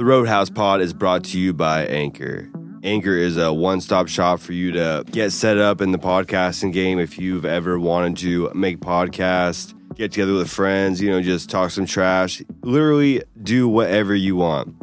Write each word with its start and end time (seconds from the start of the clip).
The 0.00 0.06
Roadhouse 0.06 0.48
Pod 0.48 0.80
is 0.80 0.94
brought 0.94 1.24
to 1.24 1.38
you 1.38 1.52
by 1.52 1.84
Anchor. 1.84 2.48
Anchor 2.82 3.18
is 3.18 3.36
a 3.36 3.52
one 3.52 3.82
stop 3.82 4.08
shop 4.08 4.40
for 4.40 4.54
you 4.54 4.72
to 4.72 5.04
get 5.10 5.30
set 5.30 5.58
up 5.58 5.82
in 5.82 5.92
the 5.92 5.98
podcasting 5.98 6.72
game 6.72 6.98
if 6.98 7.18
you've 7.18 7.44
ever 7.44 7.78
wanted 7.78 8.16
to 8.16 8.50
make 8.54 8.80
podcasts, 8.80 9.74
get 9.96 10.12
together 10.12 10.32
with 10.32 10.48
friends, 10.48 11.02
you 11.02 11.10
know, 11.10 11.20
just 11.20 11.50
talk 11.50 11.70
some 11.70 11.84
trash, 11.84 12.40
literally 12.62 13.22
do 13.42 13.68
whatever 13.68 14.14
you 14.14 14.36
want. 14.36 14.74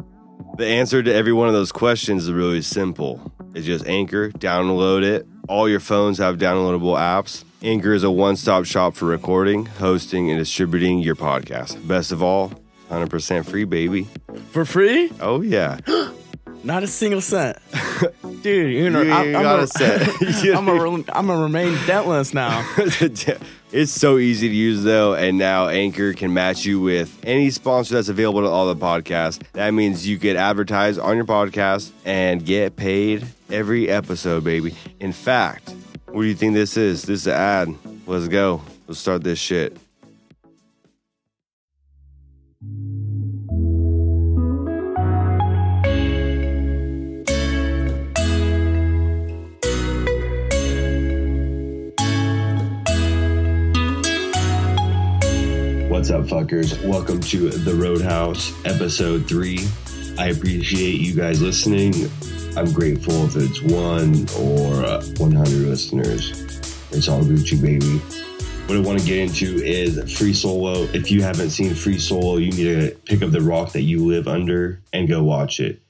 The 0.56 0.66
answer 0.66 1.02
to 1.02 1.12
every 1.12 1.32
one 1.32 1.48
of 1.48 1.52
those 1.52 1.72
questions 1.72 2.22
is 2.22 2.32
really 2.32 2.62
simple. 2.62 3.32
It's 3.56 3.66
just 3.66 3.88
Anchor, 3.88 4.30
download 4.30 5.02
it. 5.02 5.26
All 5.48 5.68
your 5.68 5.80
phones 5.80 6.18
have 6.18 6.38
downloadable 6.38 6.96
apps. 6.96 7.42
Anchor 7.60 7.92
is 7.92 8.04
a 8.04 8.10
one 8.12 8.36
stop 8.36 8.66
shop 8.66 8.94
for 8.94 9.06
recording, 9.06 9.66
hosting, 9.66 10.30
and 10.30 10.38
distributing 10.38 11.00
your 11.00 11.16
podcast. 11.16 11.88
Best 11.88 12.12
of 12.12 12.22
all, 12.22 12.52
100% 12.90 13.44
free, 13.44 13.64
baby. 13.64 14.08
For 14.50 14.64
free? 14.64 15.10
Oh, 15.20 15.40
yeah. 15.42 15.78
Not 16.64 16.82
a 16.82 16.86
single 16.86 17.20
cent. 17.20 17.56
Dude, 18.42 18.72
you 18.72 18.90
know, 18.90 19.02
You 19.02 19.12
I'm, 19.12 19.26
ain't 19.28 19.36
I'm, 19.36 19.42
got 19.42 19.60
a, 19.60 19.62
a 19.62 19.66
cent. 19.66 20.02
I'm, 20.56 20.68
a, 20.68 20.84
I'm 21.12 21.26
gonna 21.26 21.42
remain 21.42 21.74
dentless 21.86 22.34
now. 22.34 22.64
it's 23.72 23.92
so 23.92 24.18
easy 24.18 24.48
to 24.48 24.54
use 24.54 24.82
though, 24.82 25.14
and 25.14 25.38
now 25.38 25.68
Anchor 25.68 26.12
can 26.14 26.32
match 26.34 26.64
you 26.64 26.80
with 26.80 27.16
any 27.22 27.50
sponsor 27.50 27.94
that's 27.94 28.08
available 28.08 28.40
to 28.42 28.48
all 28.48 28.66
the 28.72 28.76
podcasts. 28.76 29.40
That 29.52 29.72
means 29.72 30.06
you 30.06 30.18
get 30.18 30.36
advertised 30.36 30.98
on 30.98 31.16
your 31.16 31.24
podcast 31.26 31.92
and 32.04 32.44
get 32.44 32.76
paid 32.76 33.24
every 33.50 33.88
episode, 33.88 34.42
baby. 34.44 34.74
In 35.00 35.12
fact, 35.12 35.74
what 36.06 36.22
do 36.22 36.28
you 36.28 36.34
think 36.34 36.54
this 36.54 36.76
is? 36.76 37.02
This 37.02 37.20
is 37.20 37.26
an 37.28 37.34
ad. 37.34 37.74
Let's 38.06 38.28
go. 38.28 38.62
Let's 38.86 38.98
start 39.00 39.22
this 39.22 39.38
shit. 39.38 39.76
What's 56.08 56.32
up, 56.32 56.40
fuckers? 56.40 56.82
Welcome 56.88 57.20
to 57.20 57.50
The 57.50 57.74
Roadhouse, 57.74 58.54
episode 58.64 59.28
three. 59.28 59.68
I 60.18 60.28
appreciate 60.28 61.02
you 61.02 61.14
guys 61.14 61.42
listening. 61.42 61.92
I'm 62.56 62.72
grateful 62.72 63.26
if 63.26 63.36
it's 63.36 63.60
one 63.60 64.26
or 64.40 64.86
uh, 64.86 65.04
100 65.18 65.68
listeners. 65.68 66.30
It's 66.92 67.08
all 67.08 67.20
Gucci, 67.20 67.60
baby. 67.60 67.98
What 68.66 68.78
I 68.78 68.80
want 68.80 69.00
to 69.00 69.06
get 69.06 69.18
into 69.18 69.62
is 69.62 70.16
Free 70.16 70.32
Solo. 70.32 70.84
If 70.94 71.10
you 71.10 71.20
haven't 71.20 71.50
seen 71.50 71.74
Free 71.74 71.98
Solo, 71.98 72.38
you 72.38 72.52
need 72.52 72.88
to 72.88 72.96
pick 73.04 73.20
up 73.20 73.30
the 73.30 73.42
rock 73.42 73.72
that 73.72 73.82
you 73.82 74.06
live 74.06 74.26
under 74.26 74.80
and 74.94 75.10
go 75.10 75.22
watch 75.22 75.60
it. 75.60 75.82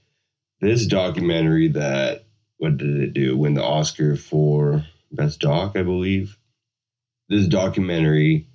This 0.60 0.86
documentary 0.86 1.68
that, 1.68 2.24
what 2.56 2.76
did 2.76 2.96
it 2.96 3.14
do? 3.14 3.36
Win 3.36 3.54
the 3.54 3.62
Oscar 3.62 4.16
for 4.16 4.84
Best 5.12 5.38
Doc, 5.38 5.76
I 5.76 5.84
believe. 5.84 6.36
This 7.28 7.46
documentary 7.46 8.47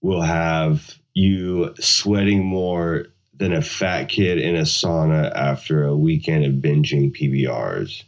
will 0.00 0.22
have 0.22 0.98
you 1.14 1.74
sweating 1.80 2.44
more 2.44 3.06
than 3.34 3.52
a 3.52 3.62
fat 3.62 4.08
kid 4.08 4.38
in 4.38 4.56
a 4.56 4.62
sauna 4.62 5.32
after 5.34 5.84
a 5.84 5.96
weekend 5.96 6.44
of 6.44 6.54
binging 6.54 7.16
PBRs. 7.16 8.04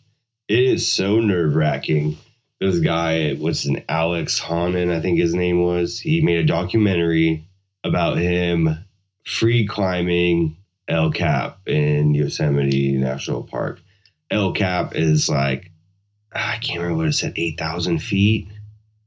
It 0.49 0.59
is 0.59 0.89
so 0.89 1.21
nerve 1.21 1.55
wracking. 1.55 2.17
This 2.61 2.81
guy, 2.81 3.35
what's 3.35 3.65
an 3.65 3.85
Alex 3.89 4.41
Honnold, 4.41 4.93
I 4.93 5.01
think 5.01 5.19
his 5.19 5.35
name 5.35 5.63
was, 5.63 5.99
he 5.99 6.21
made 6.21 6.39
a 6.39 6.47
documentary 6.47 7.49
about 7.85 8.19
him 8.19 8.85
free 9.25 9.67
climbing 9.67 10.57
El 10.89 11.13
Cap 11.13 11.67
in 11.67 12.15
Yosemite 12.15 12.93
National 12.93 13.45
Park. 13.45 13.81
El 14.31 14.53
Cap 14.53 14.95
is 14.95 15.29
like, 15.29 15.71
I 16.33 16.59
can't 16.61 16.81
remember 16.81 16.99
what 16.99 17.09
it 17.09 17.13
said, 17.13 17.35
8,000 17.37 17.99
feet. 18.01 18.49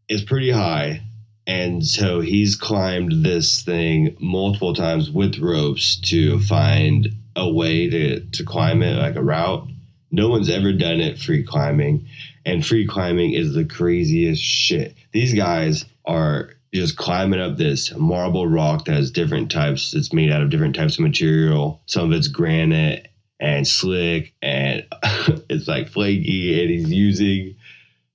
It's 0.07 0.23
pretty 0.23 0.51
high. 0.51 1.03
And 1.45 1.85
so 1.85 2.21
he's 2.21 2.55
climbed 2.55 3.23
this 3.23 3.61
thing 3.63 4.15
multiple 4.19 4.73
times 4.73 5.11
with 5.11 5.39
ropes 5.39 5.97
to 6.09 6.39
find 6.39 7.09
a 7.35 7.51
way 7.51 7.89
to, 7.89 8.21
to 8.21 8.43
climb 8.45 8.81
it, 8.81 8.97
like 8.97 9.15
a 9.15 9.23
route. 9.23 9.67
No 10.11 10.29
one's 10.29 10.49
ever 10.49 10.71
done 10.71 11.01
it 11.01 11.19
free 11.19 11.43
climbing. 11.43 12.07
And 12.45 12.65
free 12.65 12.87
climbing 12.87 13.33
is 13.33 13.53
the 13.53 13.65
craziest 13.65 14.41
shit. 14.41 14.95
These 15.11 15.33
guys 15.33 15.85
are 16.05 16.51
just 16.73 16.97
climbing 16.97 17.39
up 17.39 17.57
this 17.57 17.93
marble 17.95 18.47
rock 18.47 18.85
that 18.85 18.95
has 18.95 19.11
different 19.11 19.51
types. 19.51 19.93
It's 19.93 20.13
made 20.13 20.31
out 20.31 20.41
of 20.41 20.49
different 20.49 20.75
types 20.75 20.95
of 20.95 21.01
material. 21.01 21.81
Some 21.85 22.11
of 22.11 22.17
it's 22.17 22.27
granite 22.27 23.09
and 23.39 23.67
slick 23.67 24.33
and 24.41 24.85
it's 25.49 25.67
like 25.67 25.89
flaky. 25.89 26.61
And 26.61 26.69
he's 26.69 26.91
using 26.91 27.55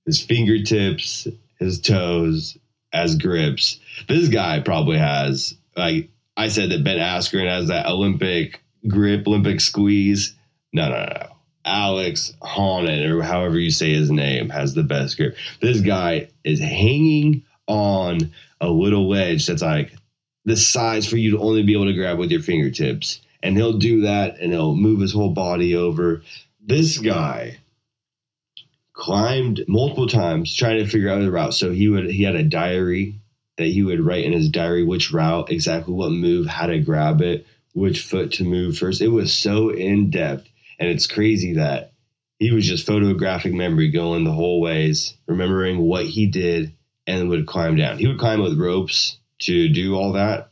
his 0.05 0.21
fingertips, 0.21 1.27
his 1.59 1.79
toes, 1.79 2.57
as 2.93 3.15
grips. 3.15 3.79
This 4.07 4.29
guy 4.29 4.59
probably 4.59 4.97
has 4.97 5.55
like 5.75 6.09
I 6.37 6.47
said 6.47 6.69
that 6.71 6.83
Ben 6.83 6.97
Askren 6.97 7.47
has 7.47 7.67
that 7.67 7.85
Olympic 7.85 8.61
grip, 8.87 9.27
Olympic 9.27 9.61
squeeze. 9.61 10.35
No, 10.71 10.89
no, 10.89 11.05
no. 11.05 11.35
Alex 11.65 12.33
Honnold, 12.41 13.09
or 13.09 13.21
however 13.21 13.59
you 13.59 13.71
say 13.71 13.93
his 13.93 14.09
name, 14.09 14.49
has 14.49 14.73
the 14.73 14.83
best 14.83 15.17
grip. 15.17 15.35
This 15.61 15.81
guy 15.81 16.29
is 16.43 16.59
hanging 16.59 17.43
on 17.67 18.31
a 18.61 18.69
little 18.69 19.09
ledge 19.09 19.45
that's 19.47 19.61
like 19.61 19.93
the 20.45 20.57
size 20.57 21.07
for 21.07 21.17
you 21.17 21.31
to 21.31 21.39
only 21.39 21.63
be 21.63 21.73
able 21.73 21.85
to 21.85 21.93
grab 21.93 22.17
with 22.17 22.31
your 22.31 22.41
fingertips. 22.41 23.21
And 23.43 23.55
he'll 23.55 23.77
do 23.77 24.01
that 24.01 24.39
and 24.39 24.51
he'll 24.51 24.75
move 24.75 25.01
his 25.01 25.13
whole 25.13 25.31
body 25.31 25.75
over. 25.75 26.23
This 26.65 26.97
guy 26.97 27.57
climbed 28.99 29.63
multiple 29.67 30.07
times 30.07 30.53
trying 30.53 30.77
to 30.77 30.89
figure 30.89 31.09
out 31.09 31.19
the 31.19 31.31
route. 31.31 31.53
So 31.53 31.71
he 31.71 31.87
would 31.87 32.11
he 32.11 32.23
had 32.23 32.35
a 32.35 32.43
diary 32.43 33.15
that 33.57 33.67
he 33.67 33.81
would 33.81 33.99
write 33.99 34.25
in 34.25 34.33
his 34.33 34.49
diary 34.49 34.83
which 34.83 35.11
route, 35.11 35.51
exactly 35.51 35.93
what 35.93 36.11
move, 36.11 36.45
how 36.45 36.67
to 36.67 36.79
grab 36.79 37.21
it, 37.21 37.47
which 37.73 38.03
foot 38.03 38.33
to 38.33 38.43
move 38.43 38.77
first. 38.77 39.01
It 39.01 39.07
was 39.07 39.33
so 39.33 39.69
in 39.69 40.09
depth, 40.09 40.47
and 40.79 40.89
it's 40.89 41.07
crazy 41.07 41.53
that 41.53 41.93
he 42.37 42.51
was 42.51 42.67
just 42.67 42.85
photographic 42.85 43.53
memory 43.53 43.89
going 43.89 44.23
the 44.23 44.31
whole 44.31 44.61
ways, 44.61 45.15
remembering 45.27 45.79
what 45.79 46.05
he 46.05 46.27
did, 46.27 46.73
and 47.05 47.29
would 47.29 47.47
climb 47.47 47.75
down. 47.75 47.97
He 47.97 48.07
would 48.07 48.19
climb 48.19 48.41
with 48.41 48.59
ropes 48.59 49.17
to 49.39 49.67
do 49.69 49.95
all 49.95 50.13
that, 50.13 50.51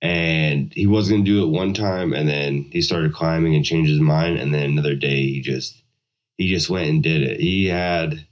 and 0.00 0.72
he 0.72 0.86
was 0.86 1.10
going 1.10 1.24
to 1.24 1.30
do 1.30 1.44
it 1.44 1.50
one 1.50 1.74
time, 1.74 2.14
and 2.14 2.28
then 2.28 2.68
he 2.70 2.80
started 2.80 3.12
climbing 3.12 3.54
and 3.54 3.64
changed 3.64 3.90
his 3.90 4.00
mind, 4.00 4.38
and 4.38 4.54
then 4.54 4.70
another 4.70 4.94
day 4.94 5.22
he 5.22 5.40
just 5.42 5.82
he 6.38 6.48
just 6.48 6.70
went 6.70 6.88
and 6.88 7.02
did 7.02 7.22
it. 7.22 7.40
He 7.40 7.66
had 7.66 8.24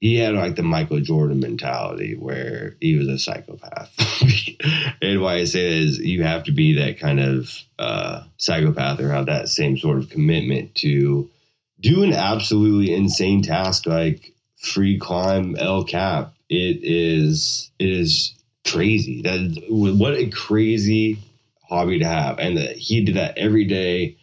he 0.00 0.16
had 0.16 0.34
like 0.34 0.56
the 0.56 0.64
Michael 0.64 1.00
Jordan 1.00 1.38
mentality 1.38 2.16
where 2.16 2.76
he 2.80 2.96
was 2.96 3.06
a 3.06 3.20
psychopath. 3.20 3.94
and 5.00 5.20
why 5.20 5.36
I 5.36 5.44
say 5.44 5.62
that 5.62 5.86
is 5.86 5.98
you 5.98 6.24
have 6.24 6.42
to 6.44 6.52
be 6.52 6.72
that 6.74 6.98
kind 6.98 7.20
of 7.20 7.56
uh, 7.78 8.24
psychopath 8.36 8.98
or 8.98 9.10
have 9.10 9.26
that 9.26 9.48
same 9.48 9.78
sort 9.78 9.98
of 9.98 10.10
commitment 10.10 10.74
to 10.76 11.30
do 11.78 12.02
an 12.02 12.12
absolutely 12.12 12.92
insane 12.92 13.42
task 13.42 13.86
like 13.86 14.32
free 14.56 14.98
climb 14.98 15.54
El 15.56 15.84
Cap. 15.84 16.34
It 16.48 16.80
is 16.82 17.70
it 17.78 17.88
is 17.88 18.34
crazy. 18.66 19.22
That 19.22 19.64
what 19.68 20.14
a 20.14 20.30
crazy 20.30 21.18
hobby 21.68 22.00
to 22.00 22.06
have, 22.06 22.38
and 22.38 22.56
that 22.56 22.76
he 22.76 23.04
did 23.04 23.16
that 23.16 23.38
every 23.38 23.66
day. 23.66 24.16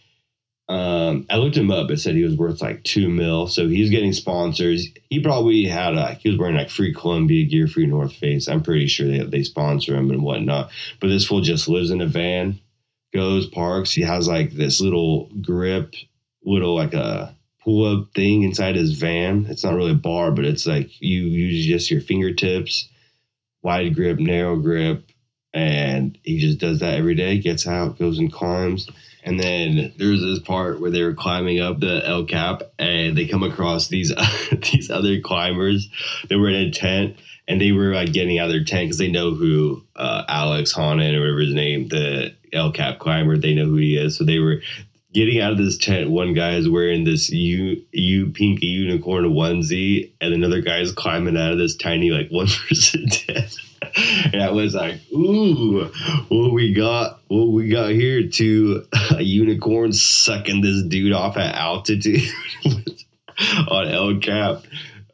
Um, 0.69 1.25
I 1.31 1.38
looked 1.38 1.57
him 1.57 1.72
up. 1.72 1.90
It 1.90 2.00
said 2.00 2.13
he 2.13 2.24
was 2.24 2.38
worth 2.38 2.62
like 2.62 2.84
two 2.84 3.09
mil, 3.09 3.47
so 3.47 3.68
he's 3.68 3.90
getting 3.90 4.13
sponsors. 4.13 4.88
He 5.09 5.19
probably 5.19 5.66
had 5.66 5.96
a, 5.96 6.13
he 6.13 6.30
was 6.30 6.38
wearing 6.38 6.56
like 6.56 6.69
free 6.69 6.94
Columbia 6.94 7.46
gear, 7.46 7.68
free 7.68 7.88
North 7.88 8.13
Face. 8.13 8.47
I'm 8.47 8.62
pretty 8.62 8.85
sure 8.85 9.08
they 9.08 9.24
they 9.24 9.41
sponsor 9.41 9.96
him 9.96 10.12
and 10.12 10.22
whatnot. 10.22 10.69
But 11.00 11.08
this 11.08 11.25
fool 11.25 11.41
just 11.41 11.68
lives 11.68 11.90
in 11.90 12.02
a 12.02 12.06
van, 12.06 12.59
goes 13.12 13.47
parks. 13.47 13.91
He 13.91 14.03
has 14.03 14.28
like 14.28 14.52
this 14.52 14.79
little 14.79 15.32
grip, 15.41 15.96
little 16.46 16.76
like 16.76 16.94
a 16.94 17.35
pull 17.64 17.85
up 17.85 18.14
thing 18.14 18.44
inside 18.44 18.76
his 18.76 18.94
van. 18.94 19.47
It's 19.49 19.64
not 19.64 19.73
really 19.73 19.94
a 19.94 19.96
bar, 19.96 20.32
but 20.32 20.46
it's 20.46 20.67
like 20.67 21.02
you 21.02 21.22
use 21.23 21.66
just 21.66 21.90
your 21.90 22.02
fingertips, 22.02 22.88
wide 23.64 23.96
grip, 23.96 24.20
narrow 24.20 24.55
grip, 24.58 25.09
and 25.52 26.16
he 26.22 26.38
just 26.38 26.59
does 26.59 26.82
that 26.82 26.94
every 26.94 27.16
day. 27.16 27.40
Gets 27.40 27.66
out, 27.66 27.97
goes 27.97 28.20
and 28.20 28.32
climbs. 28.32 28.88
And 29.29 29.40
then 29.40 29.93
there's 29.96 30.22
this 30.22 30.40
part 30.40 30.81
where 30.81 30.90
they 30.90 31.03
were 31.03 31.14
climbing 31.14 31.59
up 31.59 31.79
the 31.79 32.02
El 32.03 32.26
Cap, 32.26 32.64
and 32.79 33.16
they 33.16 33.28
come 33.28 33.43
across 33.43 33.87
these 33.87 34.11
these 34.72 34.90
other 34.90 35.22
climbers 35.22 35.87
that 36.28 36.40
were 36.40 36.49
in 36.49 36.55
a 36.55 36.72
tent, 36.72 37.16
and 37.47 37.61
they 37.61 37.72
were 37.72 37.93
like 37.93 38.11
getting 38.11 38.40
out 38.40 38.47
of 38.47 38.53
their 38.53 38.64
tent 38.64 38.87
because 38.87 38.97
they 38.97 39.11
know 39.11 39.35
who 39.35 39.84
uh, 39.96 40.23
Alex 40.28 40.73
Honnold 40.73 41.16
or 41.16 41.20
whatever 41.20 41.41
his 41.41 41.53
name, 41.53 41.90
the 41.90 42.34
El 42.52 42.72
Cap 42.72 42.97
climber, 42.97 43.37
they 43.37 43.53
know 43.53 43.66
who 43.66 43.76
he 43.76 43.97
is. 43.97 44.17
So 44.17 44.23
they 44.23 44.40
were 44.40 44.64
getting 45.14 45.41
out 45.41 45.52
of 45.52 45.58
this 45.58 45.78
tent. 45.78 46.09
One 46.09 46.34
guy 46.34 46.56
is 46.56 46.70
wearing 46.70 47.03
this 47.03 47.29
you 47.29 47.84
U 47.91 48.32
pink 48.32 48.61
unicorn 48.61 49.26
onesie, 49.26 50.11
and 50.22 50.34
another 50.34 50.61
guy 50.61 50.79
is 50.79 50.91
climbing 50.91 51.38
out 51.38 51.53
of 51.53 51.58
this 51.58 51.76
tiny 51.76 52.11
like 52.11 52.29
one 52.29 52.47
person 52.67 53.08
tent. 53.09 53.56
and 54.34 54.41
I 54.41 54.52
was 54.52 54.76
like, 54.76 55.00
ooh, 55.11 55.85
what 56.28 56.53
we 56.53 56.73
got, 56.73 57.22
what 57.28 57.52
we 57.52 57.70
got 57.70 57.91
here 57.91 58.28
to 58.28 58.85
a 59.16 59.22
unicorn 59.22 59.94
sucking 59.94 60.61
this 60.61 60.84
dude 60.84 61.14
off 61.14 61.38
at 61.38 61.56
altitude 61.56 62.29
on 63.70 63.88
El 63.88 64.20
Cap. 64.20 64.64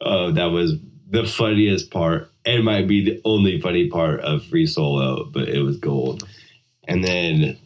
Oh, 0.00 0.32
that 0.32 0.46
was 0.46 0.74
the 1.08 1.24
funniest 1.24 1.90
part. 1.90 2.30
And 2.44 2.64
might 2.64 2.86
be 2.86 3.04
the 3.04 3.20
only 3.24 3.60
funny 3.60 3.88
part 3.88 4.20
of 4.20 4.44
Free 4.44 4.66
Solo, 4.66 5.24
but 5.24 5.48
it 5.48 5.62
was 5.62 5.78
gold. 5.78 6.22
And 6.86 7.02
then 7.02 7.58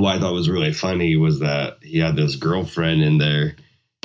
what 0.00 0.16
I 0.16 0.20
thought 0.20 0.32
was 0.32 0.48
really 0.48 0.72
funny 0.72 1.16
was 1.16 1.40
that 1.40 1.78
he 1.82 1.98
had 1.98 2.16
this 2.16 2.36
girlfriend 2.36 3.02
in 3.02 3.18
there 3.18 3.56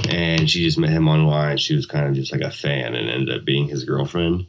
and 0.09 0.49
she 0.49 0.63
just 0.63 0.77
met 0.77 0.89
him 0.89 1.07
online. 1.07 1.57
She 1.57 1.75
was 1.75 1.85
kind 1.85 2.07
of 2.07 2.15
just 2.15 2.31
like 2.31 2.41
a 2.41 2.51
fan 2.51 2.95
and 2.95 3.09
ended 3.09 3.37
up 3.37 3.45
being 3.45 3.67
his 3.67 3.85
girlfriend. 3.85 4.47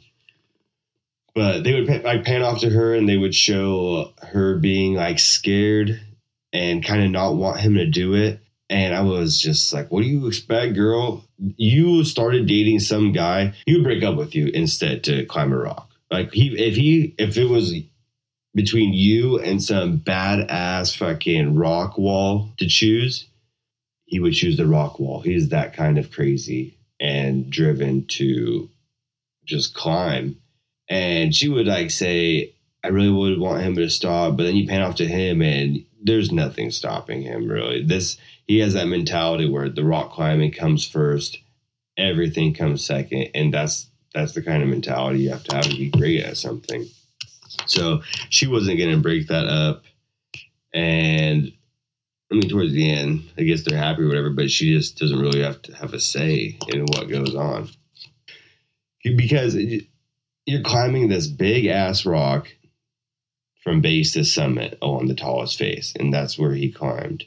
But 1.33 1.63
they 1.63 1.73
would 1.73 2.03
like 2.03 2.23
pan 2.23 2.43
off 2.43 2.61
to 2.61 2.69
her 2.69 2.95
and 2.95 3.07
they 3.07 3.17
would 3.17 3.35
show 3.35 4.13
her 4.21 4.57
being 4.57 4.93
like 4.93 5.19
scared 5.19 5.99
and 6.53 6.83
kind 6.83 7.03
of 7.03 7.11
not 7.11 7.35
want 7.35 7.59
him 7.59 7.75
to 7.75 7.85
do 7.85 8.13
it. 8.13 8.39
And 8.69 8.95
I 8.95 9.01
was 9.01 9.39
just 9.39 9.71
like, 9.73 9.91
what 9.91 10.01
do 10.01 10.07
you 10.07 10.27
expect, 10.27 10.73
girl? 10.75 11.23
You 11.37 12.03
started 12.03 12.47
dating 12.47 12.79
some 12.79 13.11
guy, 13.11 13.53
he 13.65 13.73
would 13.73 13.83
break 13.83 14.03
up 14.03 14.15
with 14.15 14.33
you 14.33 14.47
instead 14.47 15.03
to 15.03 15.25
climb 15.25 15.51
a 15.51 15.57
rock. 15.57 15.91
Like 16.09 16.31
he 16.31 16.47
if 16.57 16.75
he 16.75 17.13
if 17.17 17.37
it 17.37 17.49
was 17.49 17.73
between 18.55 18.93
you 18.93 19.37
and 19.39 19.61
some 19.61 19.99
badass 19.99 20.95
fucking 20.95 21.55
rock 21.55 21.97
wall 21.97 22.49
to 22.57 22.67
choose, 22.67 23.27
he 24.05 24.19
would 24.19 24.33
choose 24.33 24.55
the 24.55 24.65
rock 24.65 24.97
wall. 24.97 25.19
He's 25.19 25.49
that 25.49 25.73
kind 25.73 25.97
of 25.97 26.11
crazy 26.11 26.77
and 26.99 27.49
driven 27.49 28.05
to 28.07 28.69
just 29.45 29.75
climb. 29.75 30.37
And 30.87 31.35
she 31.35 31.49
would 31.49 31.67
like 31.67 31.91
say, 31.91 32.53
I 32.83 32.87
really 32.89 33.11
would 33.11 33.39
want 33.39 33.63
him 33.63 33.75
to 33.75 33.89
stop, 33.89 34.37
but 34.37 34.43
then 34.43 34.55
you 34.55 34.67
pan 34.67 34.83
off 34.83 34.95
to 34.95 35.07
him 35.07 35.41
and 35.41 35.83
there's 36.01 36.31
nothing 36.31 36.71
stopping 36.71 37.21
him 37.23 37.49
really. 37.49 37.83
This 37.83 38.17
he 38.47 38.59
has 38.59 38.73
that 38.73 38.87
mentality 38.87 39.49
where 39.49 39.69
the 39.69 39.83
rock 39.83 40.11
climbing 40.13 40.51
comes 40.51 40.87
first, 40.87 41.39
everything 41.97 42.53
comes 42.53 42.85
second, 42.85 43.29
and 43.33 43.53
that's 43.53 43.87
that's 44.13 44.33
the 44.33 44.43
kind 44.43 44.61
of 44.63 44.69
mentality 44.69 45.19
you 45.19 45.31
have 45.31 45.43
to 45.45 45.55
have 45.55 45.65
to 45.65 45.75
be 45.75 45.89
great 45.89 46.23
at 46.23 46.37
something. 46.37 46.85
So 47.65 48.01
she 48.29 48.47
wasn't 48.47 48.77
going 48.77 48.91
to 48.91 49.01
break 49.01 49.27
that 49.27 49.45
up. 49.45 49.83
And 50.73 51.51
I 52.31 52.35
mean, 52.35 52.49
towards 52.49 52.73
the 52.73 52.91
end, 52.91 53.23
I 53.37 53.43
guess 53.43 53.63
they're 53.63 53.77
happy 53.77 54.03
or 54.03 54.07
whatever, 54.07 54.29
but 54.29 54.51
she 54.51 54.75
just 54.75 54.97
doesn't 54.97 55.19
really 55.19 55.41
have 55.41 55.61
to 55.63 55.75
have 55.75 55.93
a 55.93 55.99
say 55.99 56.57
in 56.69 56.85
what 56.85 57.09
goes 57.09 57.35
on. 57.35 57.69
Because 59.03 59.55
you're 60.45 60.63
climbing 60.63 61.09
this 61.09 61.27
big 61.27 61.67
ass 61.67 62.05
rock 62.05 62.47
from 63.63 63.81
base 63.81 64.13
to 64.13 64.23
summit 64.23 64.77
on 64.81 65.07
the 65.07 65.15
tallest 65.15 65.57
face, 65.57 65.93
and 65.99 66.13
that's 66.13 66.37
where 66.37 66.53
he 66.53 66.71
climbed. 66.71 67.25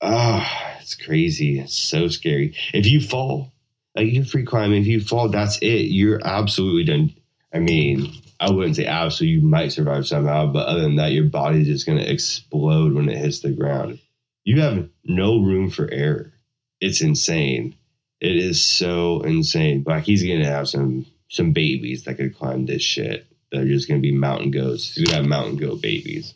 Ah, 0.00 0.74
oh, 0.74 0.78
it's 0.80 0.94
crazy. 0.96 1.60
It's 1.60 1.76
so 1.76 2.08
scary. 2.08 2.56
If 2.74 2.86
you 2.86 3.00
fall, 3.00 3.52
like 3.94 4.12
you're 4.12 4.24
free 4.24 4.44
climbing, 4.44 4.82
if 4.82 4.88
you 4.88 5.00
fall, 5.00 5.28
that's 5.28 5.58
it. 5.58 5.90
You're 5.90 6.20
absolutely 6.24 6.84
done. 6.84 7.14
I 7.54 7.58
mean, 7.60 8.12
I 8.42 8.50
wouldn't 8.50 8.74
say 8.74 8.84
mm-hmm. 8.84 8.92
absolutely 8.92 9.36
you 9.36 9.40
might 9.42 9.70
survive 9.70 10.06
somehow, 10.06 10.46
but 10.46 10.66
other 10.66 10.80
than 10.80 10.96
that, 10.96 11.12
your 11.12 11.26
body's 11.26 11.68
just 11.68 11.86
going 11.86 11.98
to 11.98 12.10
explode 12.10 12.92
when 12.92 13.08
it 13.08 13.16
hits 13.16 13.38
the 13.38 13.52
ground. 13.52 14.00
You 14.42 14.60
have 14.60 14.88
no 15.04 15.38
room 15.38 15.70
for 15.70 15.88
error. 15.92 16.32
It's 16.80 17.00
insane. 17.00 17.76
It 18.20 18.36
is 18.36 18.60
so 18.60 19.22
insane. 19.22 19.84
Like 19.86 20.02
he's 20.02 20.24
going 20.24 20.40
to 20.40 20.50
have 20.50 20.68
some 20.68 21.06
some 21.28 21.52
babies 21.52 22.02
that 22.04 22.16
could 22.16 22.36
climb 22.36 22.66
this 22.66 22.82
shit. 22.82 23.26
They're 23.52 23.64
just 23.64 23.86
going 23.86 24.02
to 24.02 24.06
be 24.06 24.14
mountain 24.14 24.50
goats. 24.50 24.94
He's 24.94 25.04
going 25.04 25.14
to 25.14 25.22
have 25.22 25.26
mountain 25.26 25.56
goat 25.56 25.80
babies. 25.80 26.34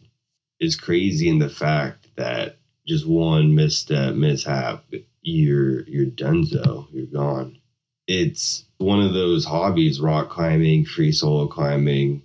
It's 0.60 0.76
crazy 0.76 1.28
in 1.28 1.40
the 1.40 1.48
fact 1.48 2.06
that 2.16 2.58
just 2.86 3.06
one 3.06 3.54
misstep, 3.56 4.14
mishap, 4.14 4.84
you're 5.22 5.82
you're 5.82 6.06
donezo. 6.06 6.86
You're 6.92 7.06
gone. 7.06 7.58
It's 8.06 8.64
one 8.78 9.00
of 9.00 9.14
those 9.14 9.44
hobbies 9.44 10.00
rock 10.00 10.28
climbing, 10.28 10.84
free 10.84 11.12
solo 11.12 11.46
climbing. 11.46 12.22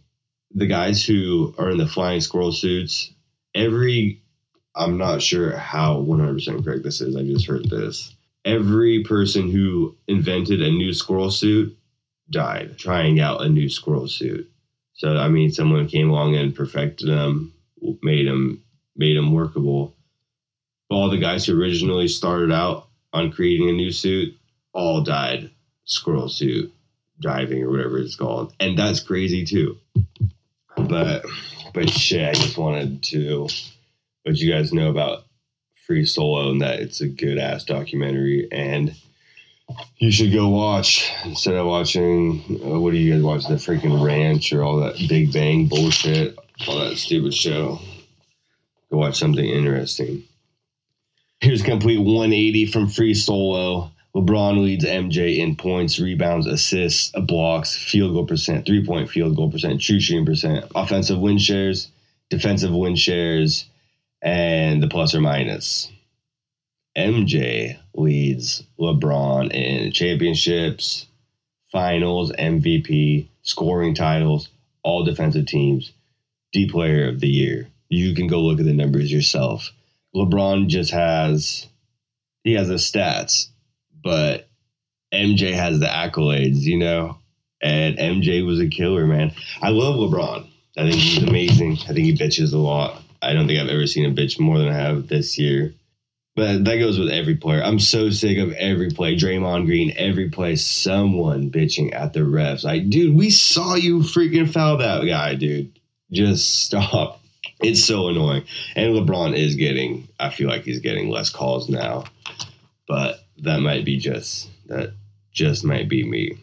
The 0.54 0.68
guys 0.68 1.04
who 1.04 1.56
are 1.58 1.72
in 1.72 1.78
the 1.78 1.88
flying 1.88 2.22
squirrel 2.22 2.52
suits, 2.52 3.12
every, 3.56 4.22
I'm 4.76 4.98
not 4.98 5.22
sure 5.22 5.56
how 5.56 6.02
100% 6.02 6.64
correct 6.64 6.84
this 6.84 7.02
is. 7.02 7.16
I 7.16 7.24
just 7.24 7.48
heard 7.48 7.70
this. 7.70 8.14
Every 8.44 9.04
person 9.04 9.50
who 9.50 9.96
invented 10.08 10.62
a 10.62 10.72
new 10.72 10.94
squirrel 10.94 11.32
suit 11.32 11.78
died 12.30 12.78
trying 12.78 13.20
out 13.20 13.42
a 13.42 13.50
new 13.50 13.70
squirrel 13.70 14.08
suit. 14.08 14.50
So, 14.94 15.18
I 15.18 15.30
mean, 15.30 15.52
someone 15.52 15.88
came 15.88 16.10
along 16.10 16.36
and 16.36 16.56
perfected 16.56 17.08
them, 17.08 17.54
made 18.04 18.28
them, 18.28 18.64
made 18.96 19.18
them 19.18 19.32
workable. 19.32 19.96
All 20.90 21.10
the 21.10 21.18
guys 21.18 21.46
who 21.46 21.60
originally 21.60 22.08
started 22.08 22.52
out 22.52 22.88
on 23.14 23.32
creating 23.32 23.70
a 23.70 23.74
new 23.74 23.92
suit 23.92 24.38
all 24.74 25.02
died 25.02 25.50
squirrel 25.92 26.30
suit 26.30 26.74
diving 27.20 27.64
or 27.64 27.70
whatever 27.70 28.00
it's 28.00 28.16
called, 28.16 28.54
and 28.60 28.78
that's 28.78 29.00
crazy 29.00 29.46
too. 29.46 29.78
But 30.76 31.26
but 31.74 31.90
shit, 31.90 32.28
I 32.28 32.34
just 32.34 32.58
wanted 32.58 33.04
to 33.04 33.48
let 34.26 34.38
you 34.38 34.52
guys 34.52 34.74
know 34.74 34.90
about 34.90 35.26
Free 35.86 36.06
Solo 36.06 36.52
and 36.52 36.62
that 36.62 36.80
it's 36.80 37.02
a 37.02 37.08
good 37.08 37.38
ass 37.38 37.64
documentary 37.64 38.48
and 38.52 38.96
you 39.98 40.12
should 40.12 40.34
go 40.34 40.50
watch. 40.50 41.10
Instead 41.24 41.56
of 41.56 41.66
watching 41.66 42.60
uh, 42.64 42.80
what 42.80 42.92
do 42.92 42.98
you 42.98 43.14
guys 43.14 43.24
watch 43.24 43.48
the 43.48 43.56
freaking 43.56 44.04
ranch 44.04 44.52
or 44.52 44.64
all 44.64 44.78
that 44.78 44.98
big 45.08 45.32
bang 45.32 45.68
bullshit 45.68 46.38
all 46.68 46.80
that 46.80 46.98
stupid 46.98 47.34
show? 47.34 47.80
Go 48.90 48.98
watch 48.98 49.18
something 49.18 49.46
interesting. 49.46 50.24
Here's 51.40 51.64
complete 51.64 51.98
180 51.98 52.68
from 52.68 52.88
free 52.88 53.14
solo 53.14 53.92
LeBron 54.16 54.62
leads 54.62 54.84
MJ 54.84 55.38
in 55.38 55.56
points, 55.56 55.98
rebounds, 56.00 56.46
assists, 56.46 57.12
blocks, 57.12 57.78
field 57.78 58.14
goal 58.14 58.26
percent, 58.26 58.66
three 58.66 58.86
point 58.86 59.10
field 59.10 59.36
goal 59.36 59.50
percent, 59.50 59.82
true 59.82 60.00
shooting 60.02 60.26
percent, 60.26 60.66
offensive 60.76 61.20
win 61.20 61.38
shares, 61.38 61.90
defensive 62.30 62.74
win 62.74 62.96
shares, 62.96 63.66
and 64.22 64.84
the 64.84 64.90
plus 64.90 65.16
or 65.16 65.22
minus. 65.22 65.90
MJ 66.98 67.78
leads 67.94 68.64
LeBron 68.78 69.54
in 69.54 69.94
championships, 69.94 71.08
finals, 71.72 72.34
MVP, 72.34 73.28
scoring 73.44 73.96
titles, 73.96 74.50
all 74.84 75.06
defensive 75.06 75.46
teams, 75.46 75.94
D 76.52 76.68
player 76.68 77.08
of 77.08 77.22
the 77.22 77.30
year. 77.30 77.70
You 77.88 78.14
can 78.14 78.28
go 78.28 78.42
look 78.42 78.60
at 78.60 78.66
the 78.66 78.74
numbers 78.74 79.10
yourself. 79.10 79.72
LeBron 80.14 80.68
just 80.68 80.92
has 80.92 81.68
he 82.44 82.54
has 82.54 82.68
the 82.68 82.74
stats 82.74 83.48
but 84.04 84.50
MJ 85.14 85.54
has 85.54 85.80
the 85.80 85.88
accolades, 85.88 86.62
you 86.62 86.78
know, 86.78 87.18
and 87.62 87.98
MJ 87.98 88.46
was 88.46 88.60
a 88.60 88.68
killer, 88.68 89.06
man. 89.06 89.34
I 89.62 89.70
love 89.70 89.96
LeBron. 89.96 90.48
I 90.78 90.90
think 90.90 90.96
he's 90.96 91.24
amazing. 91.24 91.74
I 91.84 91.94
think 91.94 92.00
he 92.00 92.18
bitches 92.18 92.54
a 92.54 92.58
lot. 92.58 93.02
I 93.22 93.34
don't 93.34 93.48
think 93.48 93.60
I've 93.60 93.70
ever 93.70 93.88
seen 93.88 94.10
a 94.10 94.14
bitch 94.14 94.40
more 94.40 94.58
than 94.58 94.70
I 94.70 94.74
have 94.74 95.08
this 95.08 95.38
year. 95.38 95.74
But 96.36 96.64
that 96.64 96.78
goes 96.78 96.98
with 96.98 97.10
every 97.10 97.36
player. 97.36 97.62
I'm 97.62 97.80
so 97.80 98.10
sick 98.10 98.38
of 98.38 98.54
every 98.54 98.90
play. 98.90 99.18
Draymond 99.18 99.66
Green, 99.66 99.94
every 99.98 100.30
play, 100.30 100.56
someone 100.56 101.52
bitching 101.52 101.94
at 101.94 102.14
the 102.14 102.22
refs. 102.22 102.64
Like, 102.64 102.90
dude, 102.90 103.16
we 103.16 103.30
saw 103.30 103.76
you 103.76 104.00
freaking 104.00 104.52
foul 104.52 104.78
that 104.78 105.06
guy, 105.06 105.36
dude. 105.36 105.78
Just 106.10 106.64
stop. 106.64 107.20
It's 107.60 107.84
so 107.84 108.08
annoying. 108.08 108.44
And 108.76 108.96
LeBron 108.96 109.38
is 109.38 109.56
getting, 109.56 110.08
I 110.20 110.30
feel 110.30 110.48
like 110.48 110.64
he's 110.64 110.80
getting 110.80 111.10
less 111.10 111.30
calls 111.30 111.70
now. 111.70 112.06
But 112.88 113.21
that 113.40 113.60
might 113.60 113.86
be 113.86 113.98
just 113.98 114.50
that 114.68 114.94
just 115.32 115.64
might 115.64 115.90
be 115.90 116.04
me. 116.04 116.38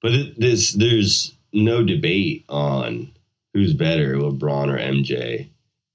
But 0.00 0.12
this 0.36 0.72
there's 0.72 1.34
no 1.52 1.84
debate 1.84 2.44
on 2.48 3.12
who's 3.54 3.74
better, 3.74 4.16
LeBron 4.16 4.68
or 4.68 4.78
MJ. 4.78 5.48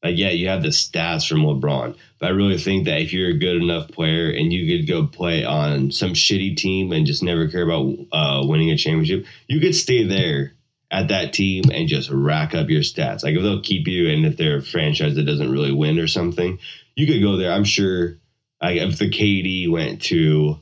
Like, 0.04 0.18
yeah, 0.18 0.32
you 0.32 0.50
have 0.50 0.64
the 0.64 0.70
stats 0.70 1.28
from 1.28 1.44
LeBron, 1.44 1.96
but 2.20 2.26
I 2.26 2.30
really 2.32 2.58
think 2.58 2.86
that 2.86 3.00
if 3.00 3.14
you're 3.14 3.30
a 3.30 3.38
good 3.38 3.56
enough 3.56 3.88
player 3.90 4.30
and 4.30 4.52
you 4.52 4.78
could 4.78 4.88
go 4.88 5.08
play 5.08 5.46
on 5.46 5.92
some 5.92 6.12
shitty 6.12 6.58
team 6.58 6.92
and 6.92 7.06
just 7.06 7.24
never 7.24 7.48
care 7.48 7.64
about 7.64 7.96
uh, 8.12 8.46
winning 8.46 8.70
a 8.70 8.78
championship, 8.78 9.26
you 9.48 9.62
could 9.62 9.74
stay 9.74 10.06
there 10.06 10.56
at 10.92 11.08
that 11.08 11.32
team 11.32 11.64
and 11.74 11.88
just 11.88 12.10
rack 12.10 12.54
up 12.54 12.70
your 12.70 12.82
stats. 12.82 13.24
Like 13.24 13.36
if 13.36 13.42
they'll 13.42 13.62
keep 13.62 13.88
you, 13.88 14.10
and 14.10 14.26
if 14.26 14.36
they're 14.36 14.58
a 14.58 14.62
franchise 14.62 15.16
that 15.16 15.24
doesn't 15.24 15.52
really 15.52 15.72
win 15.72 15.98
or 15.98 16.08
something, 16.08 16.60
you 16.96 17.08
could 17.08 17.22
go 17.22 17.38
there. 17.38 17.54
I'm 17.54 17.64
sure 17.64 18.18
like 18.64 18.78
if 18.78 18.98
the 18.98 19.10
KD 19.10 19.70
went 19.70 20.02
to 20.04 20.60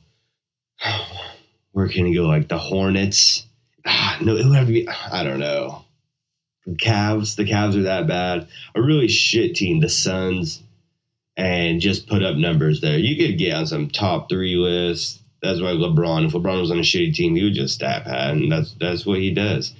where 1.71 1.87
can 1.87 2.05
he 2.05 2.15
go? 2.15 2.23
Like 2.23 2.47
the 2.47 2.57
Hornets? 2.57 3.45
Ah, 3.85 4.17
no, 4.21 4.35
it 4.35 4.45
would 4.45 4.55
have 4.55 4.67
to 4.67 4.73
be. 4.73 4.87
I 4.87 5.23
don't 5.23 5.39
know. 5.39 5.85
The 6.65 6.75
Cavs. 6.75 7.35
The 7.35 7.45
Cavs 7.45 7.75
are 7.75 7.83
that 7.83 8.07
bad. 8.07 8.47
A 8.75 8.81
really 8.81 9.07
shit 9.07 9.55
team. 9.55 9.79
The 9.79 9.89
Suns, 9.89 10.61
and 11.37 11.79
just 11.79 12.07
put 12.07 12.23
up 12.23 12.35
numbers 12.35 12.81
there. 12.81 12.97
You 12.97 13.15
could 13.15 13.37
get 13.37 13.55
on 13.55 13.65
some 13.67 13.89
top 13.89 14.29
three 14.29 14.55
list. 14.55 15.21
That's 15.41 15.61
why 15.61 15.69
LeBron. 15.69 16.25
If 16.27 16.33
LeBron 16.33 16.61
was 16.61 16.71
on 16.71 16.77
a 16.77 16.81
shitty 16.81 17.15
team, 17.15 17.35
he 17.35 17.43
would 17.43 17.53
just 17.53 17.75
stat 17.75 18.03
pad, 18.03 18.37
and 18.37 18.51
that's 18.51 18.73
that's 18.73 19.05
what 19.05 19.19
he 19.19 19.33
does. 19.33 19.73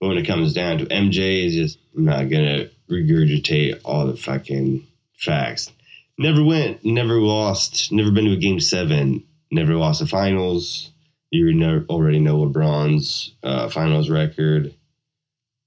But 0.00 0.08
when 0.08 0.18
it 0.18 0.26
comes 0.26 0.52
down 0.52 0.78
to 0.78 0.86
MJ, 0.86 1.46
is 1.46 1.54
just 1.54 1.78
I'm 1.96 2.04
not 2.04 2.28
gonna 2.28 2.68
regurgitate 2.90 3.80
all 3.84 4.06
the 4.06 4.16
fucking 4.16 4.86
facts. 5.16 5.70
Never 6.16 6.44
went, 6.44 6.84
never 6.84 7.20
lost, 7.20 7.90
never 7.90 8.10
been 8.10 8.26
to 8.26 8.32
a 8.32 8.36
game 8.36 8.60
seven, 8.60 9.24
never 9.50 9.74
lost 9.74 10.00
the 10.00 10.06
finals. 10.06 10.92
You 11.30 11.48
already 11.90 12.20
know 12.20 12.36
LeBron's 12.46 13.34
uh, 13.42 13.68
finals 13.68 14.08
record. 14.08 14.72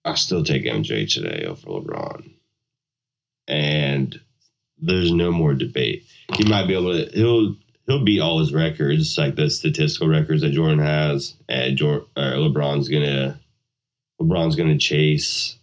I 0.05 0.15
still 0.15 0.43
take 0.43 0.63
MJ 0.63 1.11
today 1.11 1.45
over 1.45 1.67
LeBron, 1.67 2.31
and 3.49 4.17
there's 4.77 5.11
no 5.11 5.31
more 5.31 5.53
debate. 5.53 6.05
He 6.35 6.45
might 6.45 6.67
be 6.67 6.73
able 6.73 6.93
to. 6.93 7.11
He'll 7.11 7.55
he'll 7.85 8.05
beat 8.05 8.21
all 8.21 8.39
his 8.39 8.53
records, 8.53 9.17
like 9.17 9.35
the 9.35 9.49
statistical 9.49 10.07
records 10.07 10.41
that 10.41 10.51
Jordan 10.51 10.79
has, 10.79 11.35
and 11.49 11.77
Jordan, 11.77 12.07
LeBron's 12.15 12.87
gonna 12.87 13.37
LeBron's 14.21 14.55
gonna 14.55 14.77
chase. 14.77 15.57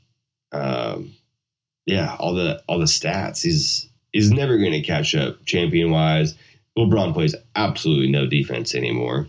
Um, 0.52 1.14
yeah, 1.86 2.16
all 2.18 2.34
the 2.34 2.62
all 2.68 2.78
the 2.78 2.84
stats. 2.84 3.42
He's 3.42 3.88
he's 4.14 4.30
never 4.30 4.56
gonna 4.56 4.82
catch 4.82 5.14
up 5.14 5.44
champion 5.44 5.90
wise. 5.90 6.34
LeBron 6.78 7.12
plays 7.12 7.34
absolutely 7.54 8.10
no 8.10 8.26
defense 8.26 8.74
anymore, 8.74 9.28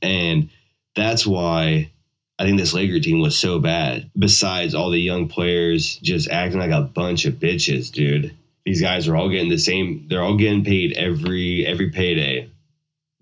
and 0.00 0.48
that's 0.94 1.26
why 1.26 1.90
I 2.38 2.44
think 2.44 2.58
this 2.58 2.72
Laker 2.72 3.00
team 3.00 3.20
was 3.20 3.38
so 3.38 3.58
bad. 3.58 4.10
Besides 4.18 4.74
all 4.74 4.90
the 4.90 5.00
young 5.00 5.28
players 5.28 5.96
just 5.96 6.30
acting 6.30 6.60
like 6.60 6.70
a 6.70 6.82
bunch 6.82 7.24
of 7.24 7.34
bitches, 7.34 7.90
dude. 7.90 8.34
These 8.64 8.80
guys 8.80 9.08
are 9.08 9.16
all 9.16 9.28
getting 9.30 9.50
the 9.50 9.58
same 9.58 10.06
they're 10.08 10.22
all 10.22 10.36
getting 10.36 10.64
paid 10.64 10.96
every 10.96 11.66
every 11.66 11.90
payday 11.90 12.50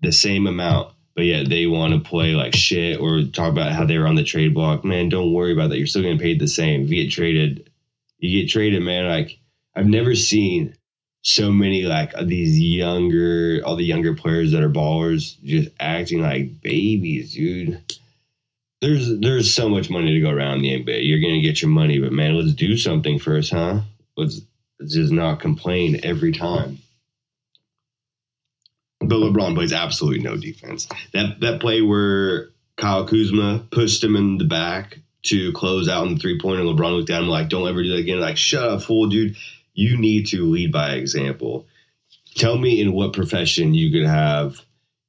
the 0.01 0.11
same 0.11 0.47
amount. 0.47 0.93
But 1.15 1.25
yet 1.25 1.49
they 1.49 1.65
want 1.65 1.93
to 1.93 2.09
play 2.09 2.31
like 2.31 2.55
shit 2.55 2.99
or 2.99 3.23
talk 3.23 3.51
about 3.51 3.73
how 3.73 3.85
they 3.85 3.97
were 3.97 4.07
on 4.07 4.15
the 4.15 4.23
trade 4.23 4.53
block. 4.53 4.85
Man 4.85 5.09
don't 5.09 5.33
worry 5.33 5.51
about 5.51 5.69
that. 5.69 5.77
You're 5.77 5.87
still 5.87 6.01
getting 6.01 6.19
paid 6.19 6.39
the 6.39 6.47
same. 6.47 6.83
If 6.83 6.89
you 6.91 7.03
get 7.03 7.11
traded 7.11 7.69
you 8.19 8.41
get 8.41 8.49
traded 8.49 8.81
man. 8.83 9.05
Like 9.05 9.37
i've 9.75 9.85
never 9.85 10.15
seen 10.15 10.75
so 11.29 11.51
many 11.51 11.83
like 11.83 12.13
these 12.25 12.59
younger 12.59 13.61
all 13.65 13.75
the 13.75 13.83
younger 13.83 14.13
players 14.13 14.51
that 14.51 14.63
are 14.63 14.69
ballers 14.69 15.35
just 15.43 15.69
acting 15.79 16.21
like 16.21 16.61
babies 16.61 17.33
dude 17.33 17.81
there's 18.81 19.19
there's 19.19 19.53
so 19.53 19.69
much 19.69 19.89
money 19.89 20.13
to 20.13 20.21
go 20.21 20.29
around 20.29 20.61
the 20.61 20.83
NBA. 20.83 21.05
You're 21.07 21.19
gonna 21.19 21.41
get 21.41 21.61
your 21.61 21.71
money, 21.71 21.99
but 21.99 22.13
man, 22.13 22.35
let's 22.35 22.53
do 22.53 22.77
something 22.77 23.19
first, 23.19 23.51
huh? 23.51 23.81
Let's 24.15 24.41
just 24.85 25.11
not 25.11 25.39
complain 25.39 25.99
every 26.03 26.31
time. 26.31 26.79
But 29.01 29.15
LeBron 29.15 29.55
plays 29.55 29.73
absolutely 29.73 30.23
no 30.23 30.37
defense. 30.37 30.87
That 31.13 31.39
that 31.41 31.59
play 31.59 31.81
where 31.81 32.49
Kyle 32.77 33.05
Kuzma 33.05 33.65
pushed 33.71 34.03
him 34.03 34.15
in 34.15 34.37
the 34.37 34.45
back 34.45 34.99
to 35.23 35.51
close 35.51 35.89
out 35.89 36.05
on 36.07 36.13
the 36.13 36.19
three 36.19 36.39
pointer, 36.39 36.63
LeBron 36.63 36.97
looked 36.97 37.09
at 37.09 37.21
him 37.21 37.27
like, 37.27 37.49
"Don't 37.49 37.67
ever 37.67 37.83
do 37.83 37.89
that 37.89 37.99
again." 37.99 38.21
Like, 38.21 38.37
shut 38.37 38.63
up, 38.63 38.81
fool, 38.83 39.07
dude. 39.07 39.35
You 39.79 39.97
need 39.97 40.27
to 40.27 40.45
lead 40.45 40.73
by 40.73 40.95
example. 40.95 41.65
Tell 42.35 42.57
me 42.57 42.81
in 42.81 42.91
what 42.91 43.13
profession 43.13 43.73
you 43.73 43.91
could 43.91 44.07
have 44.07 44.59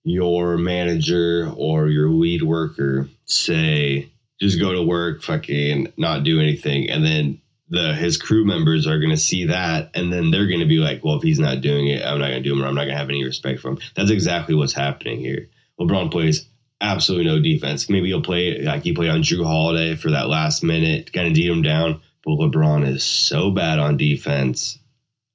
your 0.05 0.57
manager 0.59 1.53
or 1.57 1.89
your 1.89 2.09
lead 2.09 2.43
worker 2.43 3.09
say, 3.25 4.09
"Just 4.41 4.61
go 4.61 4.73
to 4.73 4.83
work, 4.83 5.25
fucking 5.25 5.93
not 5.97 6.23
do 6.23 6.41
anything," 6.41 6.89
and 6.89 7.05
then 7.05 7.41
the 7.69 7.95
his 7.95 8.17
crew 8.17 8.45
members 8.45 8.87
are 8.87 9.01
going 9.01 9.11
to 9.11 9.17
see 9.17 9.47
that 9.47 9.91
and 9.95 10.13
then 10.13 10.31
they're 10.31 10.49
going 10.49 10.61
to 10.61 10.67
be 10.67 10.79
like 10.79 11.05
well 11.05 11.17
if 11.17 11.23
he's 11.23 11.39
not 11.39 11.61
doing 11.61 11.87
it 11.87 12.05
i'm 12.05 12.19
not 12.19 12.29
going 12.29 12.43
to 12.43 12.49
do 12.49 12.53
him 12.53 12.63
or 12.63 12.67
i'm 12.67 12.75
not 12.75 12.83
going 12.83 12.95
to 12.95 12.99
have 12.99 13.09
any 13.09 13.25
respect 13.25 13.61
for 13.61 13.69
him. 13.69 13.79
That's 13.95 14.11
exactly 14.11 14.57
what's 14.57 14.73
happening 14.73 15.21
here. 15.21 15.49
Lebron 15.79 16.11
plays 16.11 16.47
absolutely 16.81 17.27
no 17.27 17.41
defense. 17.41 17.89
Maybe 17.89 18.09
he'll 18.09 18.23
play 18.23 18.61
like 18.63 18.83
he 18.83 18.93
played 18.93 19.11
on 19.11 19.23
Jrue 19.23 19.45
Holiday 19.45 19.95
for 19.95 20.11
that 20.11 20.29
last 20.29 20.65
minute 20.65 21.13
kind 21.13 21.29
of 21.29 21.35
beat 21.35 21.51
him 21.51 21.63
down 21.63 22.01
but 22.25 22.33
lebron 22.33 22.87
is 22.87 23.03
so 23.03 23.51
bad 23.51 23.79
on 23.79 23.97
defense 23.97 24.79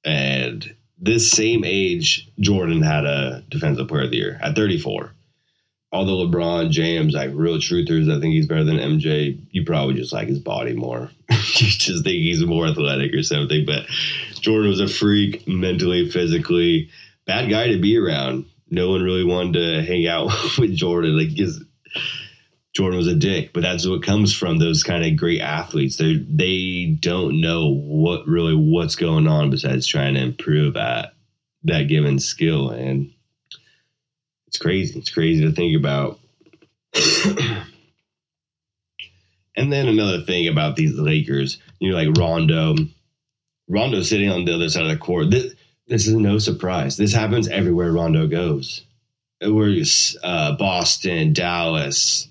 and 0.04 0.74
this 0.98 1.30
same 1.30 1.64
age 1.64 2.30
jordan 2.40 2.82
had 2.82 3.04
a 3.04 3.42
defensive 3.48 3.88
player 3.88 4.04
of 4.04 4.10
the 4.10 4.16
year 4.16 4.38
at 4.42 4.56
34 4.56 5.12
although 5.96 6.26
LeBron 6.26 6.70
James, 6.70 7.14
like 7.14 7.30
real 7.32 7.56
truthers, 7.56 8.14
I 8.14 8.20
think 8.20 8.34
he's 8.34 8.46
better 8.46 8.64
than 8.64 8.76
MJ. 8.76 9.38
You 9.50 9.64
probably 9.64 9.94
just 9.94 10.12
like 10.12 10.28
his 10.28 10.38
body 10.38 10.74
more. 10.74 11.10
you 11.30 11.36
just 11.68 12.04
think 12.04 12.16
he's 12.16 12.44
more 12.44 12.66
athletic 12.66 13.14
or 13.14 13.22
something. 13.22 13.64
But 13.64 13.86
Jordan 14.34 14.70
was 14.70 14.80
a 14.80 14.88
freak, 14.88 15.46
mentally, 15.48 16.10
physically, 16.10 16.90
bad 17.26 17.48
guy 17.48 17.68
to 17.68 17.80
be 17.80 17.96
around. 17.96 18.46
No 18.68 18.90
one 18.90 19.02
really 19.02 19.24
wanted 19.24 19.54
to 19.54 19.82
hang 19.82 20.06
out 20.06 20.30
with 20.58 20.74
Jordan. 20.74 21.16
Like, 21.16 21.36
his, 21.36 21.62
Jordan 22.76 22.98
was 22.98 23.06
a 23.06 23.14
dick, 23.14 23.54
but 23.54 23.62
that's 23.62 23.86
what 23.86 24.02
comes 24.02 24.34
from 24.34 24.58
those 24.58 24.82
kind 24.82 25.02
of 25.02 25.16
great 25.16 25.40
athletes. 25.40 25.96
They 25.96 26.16
they 26.16 26.94
don't 27.00 27.40
know 27.40 27.72
what 27.72 28.28
really 28.28 28.54
what's 28.54 28.96
going 28.96 29.26
on 29.26 29.48
besides 29.48 29.86
trying 29.86 30.12
to 30.12 30.20
improve 30.20 30.76
at 30.76 31.14
that 31.64 31.84
given 31.84 32.18
skill 32.18 32.68
and 32.68 33.10
it's 34.46 34.58
crazy. 34.58 34.98
It's 34.98 35.08
crazy 35.08 35.42
to 35.46 35.52
think 35.52 35.74
about. 35.74 36.20
and 39.56 39.72
then 39.72 39.88
another 39.88 40.20
thing 40.20 40.46
about 40.46 40.76
these 40.76 40.92
Lakers, 40.92 41.58
you 41.78 41.90
know, 41.90 41.96
like 41.96 42.14
Rondo. 42.18 42.74
Rondo 43.68 44.02
sitting 44.02 44.30
on 44.30 44.44
the 44.44 44.54
other 44.54 44.68
side 44.68 44.82
of 44.82 44.90
the 44.90 44.98
court. 44.98 45.30
This, 45.30 45.54
this 45.88 46.06
is 46.06 46.12
no 46.12 46.36
surprise. 46.36 46.98
This 46.98 47.14
happens 47.14 47.48
everywhere 47.48 47.90
Rondo 47.90 48.26
goes. 48.26 48.84
Where 49.40 49.74
uh, 50.22 50.56
Boston, 50.58 51.32
Dallas. 51.32 52.28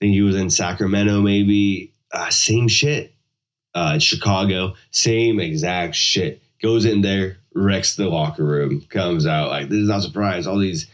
I 0.00 0.04
think 0.04 0.14
he 0.14 0.22
was 0.22 0.36
in 0.36 0.50
Sacramento, 0.50 1.20
maybe. 1.20 1.92
Uh, 2.12 2.30
same 2.30 2.68
shit. 2.68 3.14
Uh, 3.74 3.98
Chicago, 3.98 4.74
same 4.90 5.40
exact 5.40 5.94
shit. 5.94 6.42
Goes 6.62 6.84
in 6.84 7.02
there, 7.02 7.38
wrecks 7.54 7.96
the 7.96 8.08
locker 8.08 8.44
room, 8.44 8.80
comes 8.88 9.26
out 9.26 9.50
like 9.50 9.68
this 9.68 9.78
is 9.80 9.88
not 9.88 9.98
a 9.98 10.02
surprise. 10.02 10.46
All 10.46 10.58
these 10.58 10.88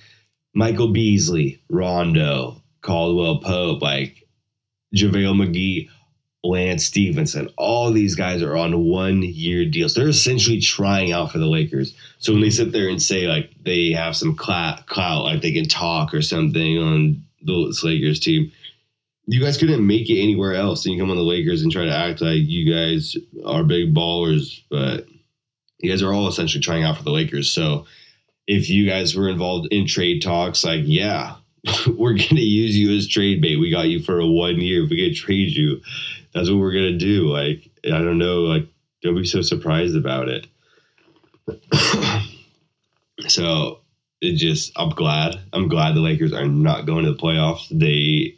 Michael 0.55 0.93
Beasley, 0.93 1.61
Rondo, 1.71 2.63
Caldwell 2.83 3.39
Pope, 3.39 3.83
like 3.83 4.27
JaVale 4.95 5.35
McGee, 5.35 5.89
Lance 6.45 6.85
Stephenson. 6.85 7.49
All 7.57 7.91
these 7.91 8.15
guys 8.15 8.43
are 8.43 8.57
on 8.57 8.85
one 8.85 9.23
year 9.23 9.65
deals. 9.65 9.95
They're 9.95 10.09
essentially 10.09 10.61
trying 10.61 11.13
out 11.13 11.33
for 11.33 11.39
the 11.39 11.47
Lakers. 11.47 11.95
So 12.19 12.33
when 12.33 12.43
they 12.43 12.51
sit 12.51 12.73
there 12.73 12.89
and 12.89 13.01
say 13.03 13.27
like 13.27 13.51
they 13.65 13.93
have 13.93 14.17
some 14.17 14.37
clout, 14.37 14.87
clout 14.87 15.25
like 15.25 15.43
they 15.43 15.53
can 15.53 15.69
talk 15.69 16.15
or 16.15 16.23
something 16.23 16.79
on 16.79 17.25
the 17.43 17.75
Lakers 17.83 18.21
team, 18.21 18.53
you 19.27 19.41
guys 19.41 19.57
couldn't 19.57 19.87
make 19.87 20.11
it 20.11 20.21
anywhere 20.21 20.55
else. 20.55 20.85
And 20.85 20.95
you 20.95 21.01
come 21.01 21.11
on 21.11 21.17
the 21.17 21.23
Lakers 21.23 21.63
and 21.63 21.73
try 21.73 21.85
to 21.85 21.97
act 21.97 22.21
like 22.21 22.43
you 22.43 22.73
guys 22.73 23.17
are 23.45 23.65
big 23.65 23.95
ballers, 23.95 24.63
but 24.71 25.07
you 25.79 25.91
guys 25.91 26.03
are 26.03 26.13
all 26.13 26.29
essentially 26.29 26.63
trying 26.63 26.85
out 26.85 26.97
for 26.97 27.03
the 27.03 27.11
Lakers. 27.11 27.51
So 27.51 27.87
if 28.47 28.69
you 28.69 28.87
guys 28.87 29.17
were 29.17 29.29
involved 29.29 29.69
in 29.71 29.87
trade 29.87 30.21
talks, 30.21 30.65
like, 30.65 30.83
yeah, 30.85 31.37
we're 31.87 32.17
to 32.37 32.43
use 32.43 32.77
you 32.77 32.95
as 32.97 33.09
trade 33.09 33.41
bait. 33.41 33.57
We 33.57 33.71
got 33.71 33.89
you 33.89 34.03
for 34.03 34.21
a 34.21 34.27
one 34.27 34.61
year. 34.61 34.85
If 34.85 34.91
we 34.91 35.09
could 35.09 35.17
trade 35.17 35.53
you, 35.53 35.81
that's 36.35 36.51
what 36.51 36.59
we're 36.59 36.73
to 36.93 36.99
do. 36.99 37.29
Like, 37.29 37.71
I 37.87 37.99
don't 37.99 38.19
know. 38.19 38.43
Like, 38.43 38.67
don't 39.03 39.15
be 39.15 39.25
so 39.25 39.43
surprised 39.43 39.97
about 39.97 40.29
it. 40.29 40.47
so 43.29 43.81
it 44.21 44.35
just, 44.35 44.73
I'm 44.77 44.91
glad. 44.91 45.41
I'm 45.53 45.69
glad 45.69 45.95
the 45.95 46.01
Lakers 46.01 46.33
are 46.33 46.47
not 46.47 46.87
going 46.87 47.05
to 47.05 47.13
the 47.13 47.19
playoffs. 47.19 47.69
They, 47.71 48.35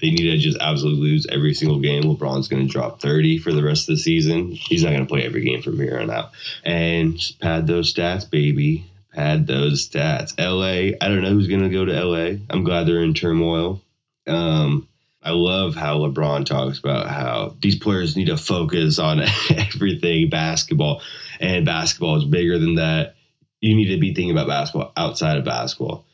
they 0.00 0.10
need 0.10 0.30
to 0.30 0.38
just 0.38 0.58
absolutely 0.60 1.10
lose 1.10 1.26
every 1.30 1.54
single 1.54 1.80
game. 1.80 2.02
LeBron's 2.02 2.48
going 2.48 2.66
to 2.66 2.72
drop 2.72 3.00
30 3.00 3.38
for 3.38 3.52
the 3.52 3.62
rest 3.62 3.88
of 3.88 3.96
the 3.96 4.02
season. 4.02 4.52
He's 4.52 4.84
not 4.84 4.90
going 4.90 5.02
to 5.02 5.08
play 5.08 5.24
every 5.24 5.44
game 5.44 5.62
from 5.62 5.78
here 5.78 5.98
on 5.98 6.10
out. 6.10 6.30
And 6.64 7.16
just 7.16 7.40
pad 7.40 7.66
those 7.66 7.92
stats, 7.92 8.28
baby 8.28 8.88
Pad 9.18 9.48
those 9.48 9.88
stats. 9.88 10.38
LA, 10.38 10.96
I 11.00 11.08
don't 11.08 11.22
know 11.22 11.30
who's 11.30 11.48
going 11.48 11.62
to 11.62 11.70
go 11.70 11.84
to 11.84 12.04
LA. 12.04 12.38
I'm 12.50 12.62
glad 12.62 12.86
they're 12.86 13.02
in 13.02 13.14
turmoil. 13.14 13.82
Um, 14.28 14.86
I 15.22 15.30
love 15.30 15.74
how 15.74 15.98
LeBron 15.98 16.46
talks 16.46 16.78
about 16.78 17.08
how 17.08 17.56
these 17.60 17.76
players 17.76 18.16
need 18.16 18.26
to 18.26 18.36
focus 18.36 19.00
on 19.00 19.20
everything 19.50 20.28
basketball, 20.28 21.02
and 21.40 21.66
basketball 21.66 22.16
is 22.16 22.26
bigger 22.26 22.58
than 22.58 22.76
that. 22.76 23.16
You 23.60 23.74
need 23.74 23.92
to 23.92 23.98
be 23.98 24.14
thinking 24.14 24.30
about 24.30 24.46
basketball 24.46 24.92
outside 24.96 25.38
of 25.38 25.44
basketball. 25.44 26.04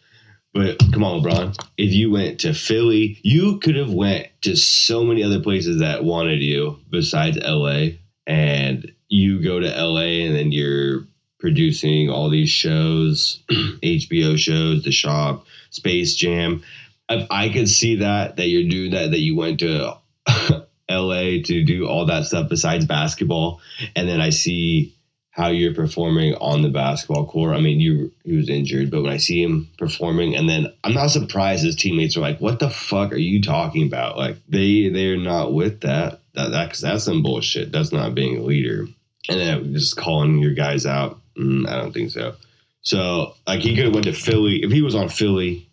But 0.55 0.79
come 0.93 1.03
on, 1.03 1.21
LeBron. 1.21 1.59
If 1.77 1.93
you 1.93 2.13
went 2.13 2.41
to 2.41 2.55
Philly, 2.55 3.19
you 3.23 3.59
could 3.59 3.75
have 3.75 3.93
went 3.93 4.29
to 4.43 4.55
so 4.55 5.03
many 5.03 5.23
other 5.25 5.41
places 5.41 5.81
that 5.81 6.05
wanted 6.05 6.41
you 6.43 6.79
besides 6.91 7.37
LA. 7.37 7.97
And 8.27 8.93
you 9.09 9.43
go 9.43 9.59
to 9.59 9.67
LA 9.67 10.25
and 10.25 10.35
then 10.35 10.53
you're 10.53 11.07
producing 11.41 12.09
all 12.09 12.31
these 12.31 12.49
shows, 12.51 13.43
HBO 13.51 14.39
shows, 14.39 14.85
The 14.85 14.93
Shop, 14.93 15.45
Space 15.71 16.15
Jam. 16.15 16.63
If 17.09 17.27
I 17.31 17.49
could 17.49 17.69
see 17.69 17.97
that 17.97 18.37
that 18.37 18.47
you're 18.47 18.71
doing 18.71 18.93
that 18.93 19.11
that 19.11 19.21
you 19.21 19.37
went 19.37 19.61
to 19.61 19.99
LA 20.89 21.43
to 21.45 21.65
do 21.65 21.87
all 21.87 22.07
that 22.07 22.27
stuff 22.27 22.49
besides 22.49 22.87
basketball, 22.87 23.61
and 23.95 24.09
then 24.09 24.21
I 24.21 24.31
see 24.31 24.94
how 25.35 25.49
you're 25.49 25.75
performing 25.75 26.33
on 26.37 26.63
the 26.63 26.69
basketball 26.69 27.27
court. 27.27 27.57
I 27.57 27.61
mean, 27.61 27.81
you 27.81 28.13
he 28.25 28.37
was 28.37 28.49
injured, 28.49 28.93
but 28.93 29.03
when 29.03 29.13
I 29.13 29.17
see 29.17 29.43
him 29.43 29.69
performing, 29.79 30.37
and 30.37 30.49
then 30.49 30.73
I'm 30.85 30.95
not 30.95 31.11
surprised 31.11 31.65
his 31.65 31.75
teammates 31.75 32.17
are 32.17 32.21
like, 32.21 32.41
"What 32.41 32.61
the 32.61 32.71
fuck 32.71 33.13
are 33.13 33.17
you 33.17 33.43
talking 33.43 33.85
about?" 33.85 34.17
Like 34.17 34.37
they 34.49 34.91
they're 34.91 35.17
not 35.17 35.53
with 35.53 35.81
that. 35.81 36.21
That 36.35 36.53
that's 36.53 36.81
that's 36.81 37.03
some 37.03 37.25
bullshit. 37.25 37.73
That's 37.73 37.91
not 37.91 38.15
being 38.15 38.37
a 38.37 38.43
leader. 38.43 38.87
And 39.29 39.41
then 39.41 39.75
just 39.75 39.97
calling 39.97 40.39
your 40.39 40.55
guys 40.55 40.87
out. 40.87 41.21
Mm, 41.37 41.69
I 41.69 41.79
don't 41.79 41.93
think 41.93 42.13
so. 42.13 42.37
So 42.83 43.35
like 43.45 43.61
he 43.61 43.75
could 43.75 43.87
have 43.87 43.95
went 43.95 44.07
to 44.07 44.13
Philly. 44.13 44.63
If 44.63 44.71
he 44.71 44.83
was 44.83 44.95
on 44.95 45.09
Philly, 45.09 45.69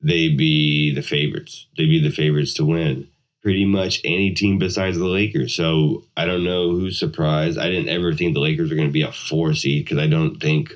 they'd 0.00 0.38
be 0.38 0.94
the 0.94 1.02
favorites. 1.02 1.66
They'd 1.76 1.86
be 1.86 2.00
the 2.00 2.14
favorites 2.14 2.54
to 2.54 2.64
win 2.64 3.08
pretty 3.42 3.64
much 3.64 4.00
any 4.04 4.32
team 4.32 4.58
besides 4.58 4.98
the 4.98 5.06
Lakers. 5.06 5.54
So 5.54 6.04
I 6.16 6.26
don't 6.26 6.44
know 6.44 6.70
who's 6.70 6.98
surprised. 6.98 7.58
I 7.58 7.68
didn't 7.70 7.88
ever 7.88 8.14
think 8.14 8.34
the 8.34 8.40
Lakers 8.40 8.70
were 8.70 8.76
going 8.76 8.88
to 8.88 8.92
be 8.92 9.02
a 9.02 9.12
four 9.12 9.54
seed 9.54 9.84
because 9.84 9.98
I 9.98 10.06
don't 10.06 10.40
think 10.40 10.72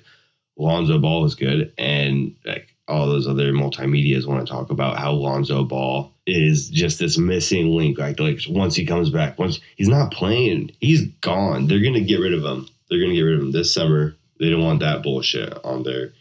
Lonzo 0.57 0.99
Ball 0.99 1.25
is 1.25 1.35
good. 1.35 1.73
And 1.77 2.35
like 2.45 2.75
all 2.89 3.07
those 3.07 3.27
other 3.27 3.53
multimedias 3.53 4.27
want 4.27 4.47
to 4.47 4.53
talk 4.53 4.71
about 4.71 4.99
how 4.99 5.13
Lonzo 5.13 5.65
Ball 5.65 6.13
is 6.27 6.71
just 6.71 6.99
this 6.99 7.19
missing 7.19 7.69
link. 7.69 7.99
Like, 7.99 8.19
like 8.19 8.41
once 8.49 8.75
he 8.75 8.87
comes 8.87 9.11
back, 9.11 9.39
once 9.39 9.61
he's 9.77 9.89
not 9.89 10.13
playing, 10.13 10.71
he's 10.81 11.07
gone. 11.21 11.67
They're 11.67 11.81
going 11.81 11.95
to 11.95 12.01
get 12.01 12.21
rid 12.21 12.35
of 12.35 12.45
him. 12.45 12.69
They're 12.89 12.99
going 12.99 13.11
to 13.11 13.17
get 13.17 13.23
rid 13.23 13.37
of 13.37 13.43
him 13.43 13.53
this 13.53 13.73
summer. 13.73 14.17
They 14.41 14.51
don't 14.51 14.65
want 14.65 14.81
that 14.81 15.03
bullshit 15.03 15.53
on 15.65 15.83
there. 15.83 16.13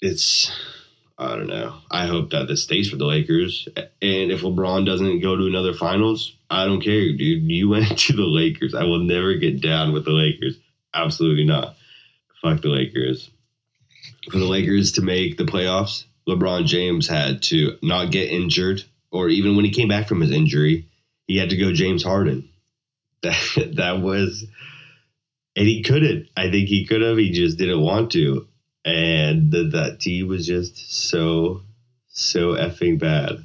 It's 0.00 0.50
I 1.22 1.36
don't 1.36 1.46
know. 1.46 1.78
I 1.90 2.06
hope 2.06 2.30
that 2.30 2.48
this 2.48 2.62
stays 2.64 2.90
for 2.90 2.96
the 2.96 3.06
Lakers. 3.06 3.68
And 3.76 4.32
if 4.32 4.42
LeBron 4.42 4.84
doesn't 4.84 5.20
go 5.20 5.36
to 5.36 5.46
another 5.46 5.74
finals, 5.74 6.36
I 6.50 6.64
don't 6.64 6.80
care, 6.80 7.12
dude. 7.12 7.50
You 7.50 7.68
went 7.68 7.98
to 7.98 8.12
the 8.12 8.26
Lakers. 8.26 8.74
I 8.74 8.84
will 8.84 9.00
never 9.00 9.34
get 9.34 9.60
down 9.60 9.92
with 9.92 10.04
the 10.04 10.10
Lakers. 10.10 10.58
Absolutely 10.92 11.44
not. 11.44 11.76
Fuck 12.42 12.62
the 12.62 12.68
Lakers. 12.68 13.30
For 14.30 14.38
the 14.38 14.46
Lakers 14.46 14.92
to 14.92 15.02
make 15.02 15.36
the 15.36 15.44
playoffs, 15.44 16.04
LeBron 16.28 16.66
James 16.66 17.08
had 17.08 17.42
to 17.44 17.78
not 17.82 18.10
get 18.10 18.30
injured, 18.30 18.82
or 19.10 19.28
even 19.28 19.56
when 19.56 19.64
he 19.64 19.70
came 19.70 19.88
back 19.88 20.08
from 20.08 20.20
his 20.20 20.30
injury, 20.30 20.88
he 21.26 21.38
had 21.38 21.50
to 21.50 21.56
go 21.56 21.72
James 21.72 22.02
Harden. 22.02 22.48
That 23.22 23.74
that 23.76 24.00
was 24.00 24.44
and 25.54 25.66
he 25.66 25.82
couldn't. 25.82 26.28
I 26.36 26.50
think 26.50 26.68
he 26.68 26.86
could 26.86 27.02
have. 27.02 27.18
He 27.18 27.30
just 27.30 27.58
didn't 27.58 27.80
want 27.80 28.12
to 28.12 28.48
and 28.84 29.50
the, 29.50 29.64
that 29.72 30.00
team 30.00 30.28
was 30.28 30.46
just 30.46 30.92
so 30.92 31.62
so 32.08 32.52
effing 32.52 32.98
bad. 32.98 33.44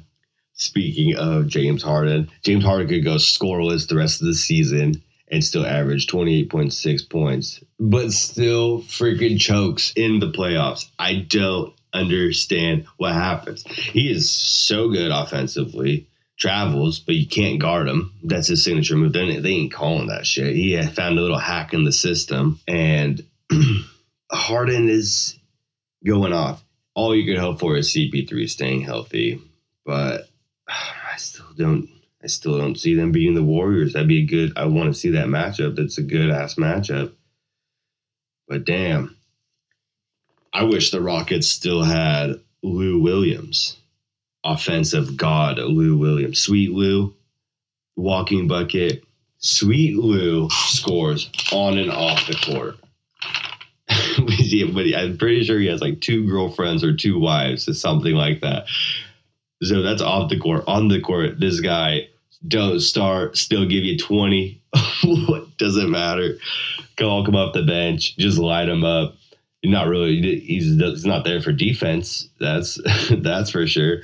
Speaking 0.52 1.16
of 1.16 1.46
James 1.46 1.82
Harden, 1.82 2.30
James 2.42 2.64
Harden 2.64 2.88
could 2.88 3.04
go 3.04 3.14
scoreless 3.14 3.88
the 3.88 3.96
rest 3.96 4.20
of 4.20 4.26
the 4.26 4.34
season 4.34 5.02
and 5.30 5.44
still 5.44 5.64
average 5.64 6.06
28.6 6.06 7.08
points, 7.08 7.62
but 7.78 8.12
still 8.12 8.80
freaking 8.82 9.38
chokes 9.38 9.92
in 9.94 10.18
the 10.18 10.30
playoffs. 10.30 10.86
I 10.98 11.26
don't 11.28 11.74
understand 11.92 12.86
what 12.96 13.12
happens. 13.12 13.62
He 13.66 14.10
is 14.10 14.30
so 14.30 14.88
good 14.90 15.10
offensively, 15.10 16.08
travels, 16.38 16.98
but 16.98 17.14
you 17.14 17.26
can't 17.26 17.60
guard 17.60 17.88
him. 17.88 18.12
That's 18.22 18.48
his 18.48 18.64
signature 18.64 18.96
move. 18.96 19.12
They, 19.12 19.38
they 19.38 19.50
ain't 19.50 19.72
calling 19.72 20.08
that 20.08 20.26
shit. 20.26 20.54
He 20.54 20.80
found 20.88 21.18
a 21.18 21.22
little 21.22 21.38
hack 21.38 21.74
in 21.74 21.84
the 21.84 21.92
system, 21.92 22.60
and 22.66 23.22
Harden 24.30 24.88
is 24.88 25.38
going 26.04 26.32
off. 26.32 26.62
All 26.94 27.14
you 27.14 27.24
could 27.24 27.40
hope 27.40 27.60
for 27.60 27.76
is 27.76 27.92
CP3 27.92 28.48
staying 28.48 28.82
healthy, 28.82 29.40
but 29.84 30.28
I 30.68 31.16
still 31.16 31.52
don't. 31.56 31.88
I 32.22 32.26
still 32.26 32.58
don't 32.58 32.78
see 32.78 32.94
them 32.94 33.12
beating 33.12 33.36
the 33.36 33.44
Warriors. 33.44 33.92
That'd 33.92 34.08
be 34.08 34.22
a 34.22 34.26
good. 34.26 34.52
I 34.56 34.64
want 34.66 34.92
to 34.92 34.98
see 34.98 35.10
that 35.10 35.28
matchup. 35.28 35.76
That's 35.76 35.98
a 35.98 36.02
good 36.02 36.30
ass 36.30 36.56
matchup. 36.56 37.12
But 38.48 38.64
damn, 38.64 39.16
I 40.52 40.64
wish 40.64 40.90
the 40.90 41.00
Rockets 41.00 41.46
still 41.46 41.82
had 41.82 42.40
Lou 42.62 43.00
Williams, 43.00 43.76
offensive 44.42 45.16
god 45.16 45.58
Lou 45.58 45.96
Williams, 45.96 46.40
sweet 46.40 46.72
Lou, 46.72 47.14
walking 47.96 48.48
bucket. 48.48 49.04
Sweet 49.40 49.96
Lou 49.96 50.50
scores 50.50 51.30
on 51.52 51.78
and 51.78 51.92
off 51.92 52.26
the 52.26 52.34
court. 52.34 52.76
But 54.74 54.86
I'm 54.94 55.18
pretty 55.18 55.44
sure 55.44 55.58
he 55.58 55.66
has 55.66 55.80
like 55.80 56.00
two 56.00 56.28
girlfriends 56.28 56.84
or 56.84 56.94
two 56.94 57.18
wives 57.18 57.68
or 57.68 57.74
something 57.74 58.14
like 58.14 58.40
that. 58.40 58.66
So 59.62 59.82
that's 59.82 60.02
off 60.02 60.30
the 60.30 60.38
court. 60.38 60.64
On 60.66 60.88
the 60.88 61.00
court, 61.00 61.40
this 61.40 61.60
guy 61.60 62.08
don't 62.46 62.80
start, 62.80 63.36
still 63.36 63.64
give 63.64 63.84
you 63.84 63.98
20. 63.98 64.60
what 65.04 65.56
does 65.58 65.76
it 65.76 65.88
matter? 65.88 66.38
On, 67.00 67.24
come 67.24 67.36
off 67.36 67.54
the 67.54 67.62
bench, 67.62 68.16
just 68.16 68.38
light 68.38 68.68
him 68.68 68.84
up. 68.84 69.14
You're 69.62 69.72
not 69.72 69.88
really 69.88 70.20
he's, 70.40 70.64
he's 70.78 71.04
not 71.04 71.24
there 71.24 71.40
for 71.40 71.52
defense. 71.52 72.28
That's 72.38 72.78
that's 73.10 73.50
for 73.50 73.66
sure. 73.66 73.98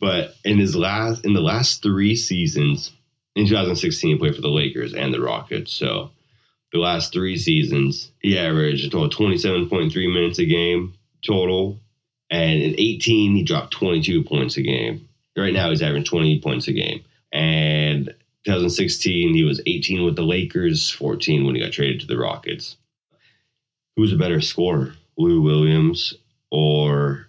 But 0.00 0.34
in 0.44 0.58
his 0.58 0.76
last 0.76 1.24
in 1.24 1.34
the 1.34 1.40
last 1.40 1.82
three 1.82 2.16
seasons, 2.16 2.92
in 3.34 3.46
2016, 3.46 4.10
he 4.10 4.18
played 4.18 4.34
for 4.34 4.42
the 4.42 4.48
Lakers 4.48 4.94
and 4.94 5.12
the 5.12 5.20
Rockets. 5.20 5.72
So 5.72 6.10
the 6.72 6.78
last 6.78 7.12
three 7.12 7.36
seasons, 7.36 8.10
he 8.20 8.38
averaged 8.38 8.86
a 8.86 8.90
total 8.90 9.08
27.3 9.08 10.12
minutes 10.12 10.38
a 10.38 10.44
game 10.44 10.94
total. 11.26 11.78
And 12.30 12.60
in 12.60 12.74
18, 12.78 13.36
he 13.36 13.42
dropped 13.42 13.72
22 13.72 14.24
points 14.24 14.56
a 14.58 14.62
game. 14.62 15.08
Right 15.36 15.54
now, 15.54 15.70
he's 15.70 15.82
averaging 15.82 16.04
20 16.04 16.40
points 16.40 16.68
a 16.68 16.72
game. 16.72 17.04
And 17.32 18.06
2016, 18.44 19.34
he 19.34 19.44
was 19.44 19.62
18 19.66 20.04
with 20.04 20.16
the 20.16 20.22
Lakers, 20.22 20.90
14 20.90 21.46
when 21.46 21.54
he 21.54 21.60
got 21.60 21.72
traded 21.72 22.00
to 22.00 22.06
the 22.06 22.18
Rockets. 22.18 22.76
Who's 23.96 24.12
a 24.12 24.16
better 24.16 24.40
scorer, 24.40 24.94
Lou 25.16 25.40
Williams 25.40 26.14
or 26.50 27.28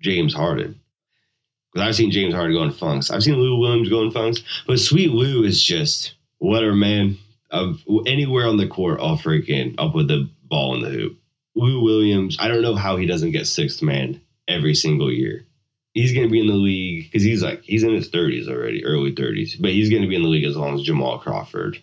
James 0.00 0.32
Harden? 0.32 0.80
Because 1.72 1.88
I've 1.88 1.96
seen 1.96 2.10
James 2.10 2.34
Harden 2.34 2.56
go 2.56 2.62
in 2.62 2.72
funks. 2.72 3.10
I've 3.10 3.22
seen 3.22 3.36
Lou 3.36 3.58
Williams 3.58 3.88
go 3.88 4.02
in 4.02 4.10
funks, 4.10 4.42
but 4.66 4.78
Sweet 4.78 5.10
Lou 5.10 5.42
is 5.44 5.62
just 5.62 6.14
whatever, 6.38 6.74
man 6.74 7.18
of 7.50 7.80
anywhere 8.06 8.46
on 8.46 8.56
the 8.56 8.68
court, 8.68 9.00
I'll 9.00 9.18
freaking 9.18 9.74
I'll 9.78 9.90
put 9.90 10.08
the 10.08 10.30
ball 10.44 10.74
in 10.74 10.82
the 10.82 10.90
hoop. 10.90 11.18
Lou 11.54 11.82
Williams, 11.82 12.36
I 12.40 12.48
don't 12.48 12.62
know 12.62 12.74
how 12.74 12.96
he 12.96 13.06
doesn't 13.06 13.32
get 13.32 13.46
sixth 13.46 13.82
man 13.82 14.20
every 14.46 14.74
single 14.74 15.12
year. 15.12 15.46
He's 15.94 16.12
going 16.12 16.26
to 16.26 16.30
be 16.30 16.40
in 16.40 16.46
the 16.46 16.54
league 16.54 17.04
because 17.04 17.24
he's 17.24 17.42
like 17.42 17.62
he's 17.62 17.82
in 17.82 17.94
his 17.94 18.08
thirties 18.08 18.48
already, 18.48 18.84
early 18.84 19.14
thirties, 19.14 19.56
but 19.56 19.72
he's 19.72 19.90
going 19.90 20.02
to 20.02 20.08
be 20.08 20.16
in 20.16 20.22
the 20.22 20.28
league 20.28 20.44
as 20.44 20.56
long 20.56 20.74
as 20.74 20.82
Jamal 20.82 21.18
Crawford. 21.18 21.78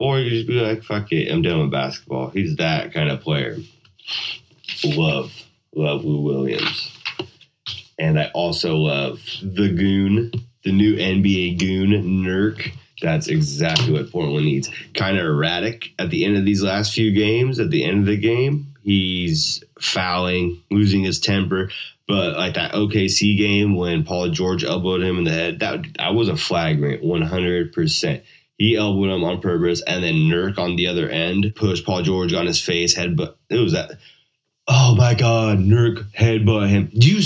Or 0.00 0.18
you 0.18 0.30
just 0.30 0.48
be 0.48 0.54
like, 0.54 0.82
fuck 0.82 1.12
it, 1.12 1.30
I'm 1.30 1.42
done 1.42 1.60
with 1.60 1.70
basketball. 1.70 2.30
He's 2.30 2.56
that 2.56 2.92
kind 2.92 3.08
of 3.08 3.20
player. 3.20 3.58
Love, 4.84 5.32
love 5.76 6.04
Lou 6.04 6.22
Williams. 6.22 6.90
And 8.00 8.18
I 8.18 8.30
also 8.34 8.74
love 8.74 9.20
the 9.40 9.68
goon, 9.68 10.32
the 10.64 10.72
new 10.72 10.96
NBA 10.96 11.60
goon, 11.60 11.90
Nurk. 12.24 12.72
That's 13.02 13.26
exactly 13.26 13.92
what 13.92 14.10
Portland 14.10 14.46
needs. 14.46 14.70
Kind 14.94 15.18
of 15.18 15.26
erratic 15.26 15.92
at 15.98 16.10
the 16.10 16.24
end 16.24 16.36
of 16.36 16.44
these 16.44 16.62
last 16.62 16.94
few 16.94 17.12
games. 17.12 17.58
At 17.58 17.70
the 17.70 17.84
end 17.84 18.00
of 18.00 18.06
the 18.06 18.16
game, 18.16 18.74
he's 18.82 19.62
fouling, 19.80 20.62
losing 20.70 21.02
his 21.02 21.20
temper. 21.20 21.70
But 22.08 22.36
like 22.36 22.54
that 22.54 22.72
OKC 22.72 23.36
game 23.36 23.74
when 23.74 24.04
Paul 24.04 24.30
George 24.30 24.64
elbowed 24.64 25.02
him 25.02 25.18
in 25.18 25.24
the 25.24 25.30
head, 25.30 25.60
that 25.60 25.84
that 25.98 26.14
was 26.14 26.28
a 26.28 26.36
flagrant, 26.36 27.02
one 27.02 27.22
hundred 27.22 27.72
percent. 27.72 28.22
He 28.58 28.76
elbowed 28.76 29.10
him 29.10 29.24
on 29.24 29.40
purpose, 29.40 29.82
and 29.82 30.04
then 30.04 30.14
Nurk 30.14 30.58
on 30.58 30.76
the 30.76 30.86
other 30.86 31.08
end 31.08 31.52
pushed 31.56 31.84
Paul 31.84 32.02
George 32.02 32.32
on 32.32 32.46
his 32.46 32.60
face, 32.60 32.96
headbutt. 32.96 33.34
It 33.50 33.58
was 33.58 33.72
that. 33.72 33.98
Oh 34.68 34.94
my 34.96 35.14
God, 35.14 35.58
Nurk 35.58 36.12
headbutt 36.12 36.68
him. 36.68 36.88
You 36.92 37.20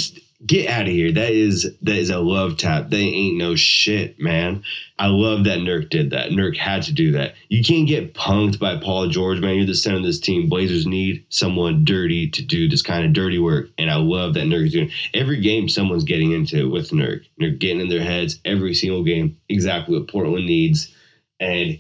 get 0.47 0.69
out 0.69 0.83
of 0.83 0.89
here. 0.89 1.13
That 1.13 1.33
is 1.33 1.75
that 1.83 1.97
is 1.97 2.11
a 2.11 2.19
love 2.19 2.57
tap. 2.57 2.91
They 2.91 3.03
ain't 3.03 3.39
no 3.39 3.55
shit, 3.57 4.21
man. 4.21 4.63
I 4.99 5.09
love 5.09 5.45
that 5.45 5.59
Nurk 5.59 5.91
did 5.91 6.11
that. 6.11 6.31
Nurk 6.31 6.57
had 6.57 6.83
to 6.85 6.93
do 6.93 7.13
that. 7.13 7.35
You 7.49 7.63
can't 7.63 7.89
get 7.89 8.15
punked 8.15 8.59
by 8.59 8.77
Paul 8.79 9.09
George, 9.09 9.41
man. 9.41 9.57
You're 9.57 9.67
the 9.67 9.75
center 9.75 9.99
of 9.99 10.03
this 10.03 10.21
team. 10.21 10.49
Blazers 10.49 10.87
need 10.87 11.27
someone 11.29 11.85
dirty 11.85 12.31
to 12.31 12.43
do 12.43 12.69
this 12.69 12.83
kind 12.83 13.05
of 13.05 13.13
dirty 13.13 13.39
work. 13.39 13.69
And 13.77 13.91
I 13.91 13.97
love 13.97 14.35
that 14.35 14.47
Nurk 14.47 14.67
is 14.67 14.73
doing 14.73 14.91
every 15.13 15.41
game 15.41 15.69
someone's 15.69 16.05
getting 16.05 16.33
into 16.33 16.59
it 16.59 16.71
with 16.71 16.91
Nurk. 16.91 17.25
Nurk 17.41 17.59
getting 17.59 17.81
in 17.81 17.89
their 17.89 18.03
heads 18.03 18.41
every 18.45 18.75
single 18.75 19.05
game. 19.05 19.37
Exactly 19.49 19.99
what 19.99 20.09
Portland 20.09 20.47
needs. 20.47 20.95
And 21.41 21.79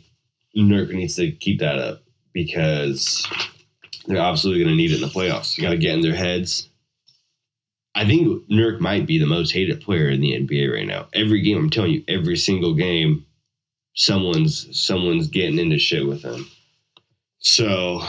Nurk 0.56 0.92
needs 0.92 1.16
to 1.16 1.30
keep 1.30 1.60
that 1.60 1.78
up 1.78 2.02
because 2.32 3.26
they're 4.06 4.18
absolutely 4.18 4.62
going 4.62 4.76
to 4.76 4.76
need 4.76 4.92
it 4.92 4.96
in 4.96 5.00
the 5.00 5.08
playoffs. 5.08 5.56
You 5.56 5.62
got 5.62 5.70
to 5.70 5.78
get 5.78 5.94
in 5.94 6.02
their 6.02 6.14
heads 6.14 6.65
I 7.96 8.04
think 8.04 8.46
Nurk 8.48 8.78
might 8.78 9.06
be 9.06 9.18
the 9.18 9.26
most 9.26 9.52
hated 9.52 9.80
player 9.80 10.10
in 10.10 10.20
the 10.20 10.32
NBA 10.32 10.70
right 10.70 10.86
now. 10.86 11.08
Every 11.14 11.40
game, 11.40 11.56
I'm 11.56 11.70
telling 11.70 11.92
you, 11.92 12.04
every 12.06 12.36
single 12.36 12.74
game, 12.74 13.24
someone's 13.94 14.78
someone's 14.78 15.28
getting 15.28 15.58
into 15.58 15.78
shit 15.78 16.06
with 16.06 16.22
him. 16.22 16.46
So, 17.38 18.02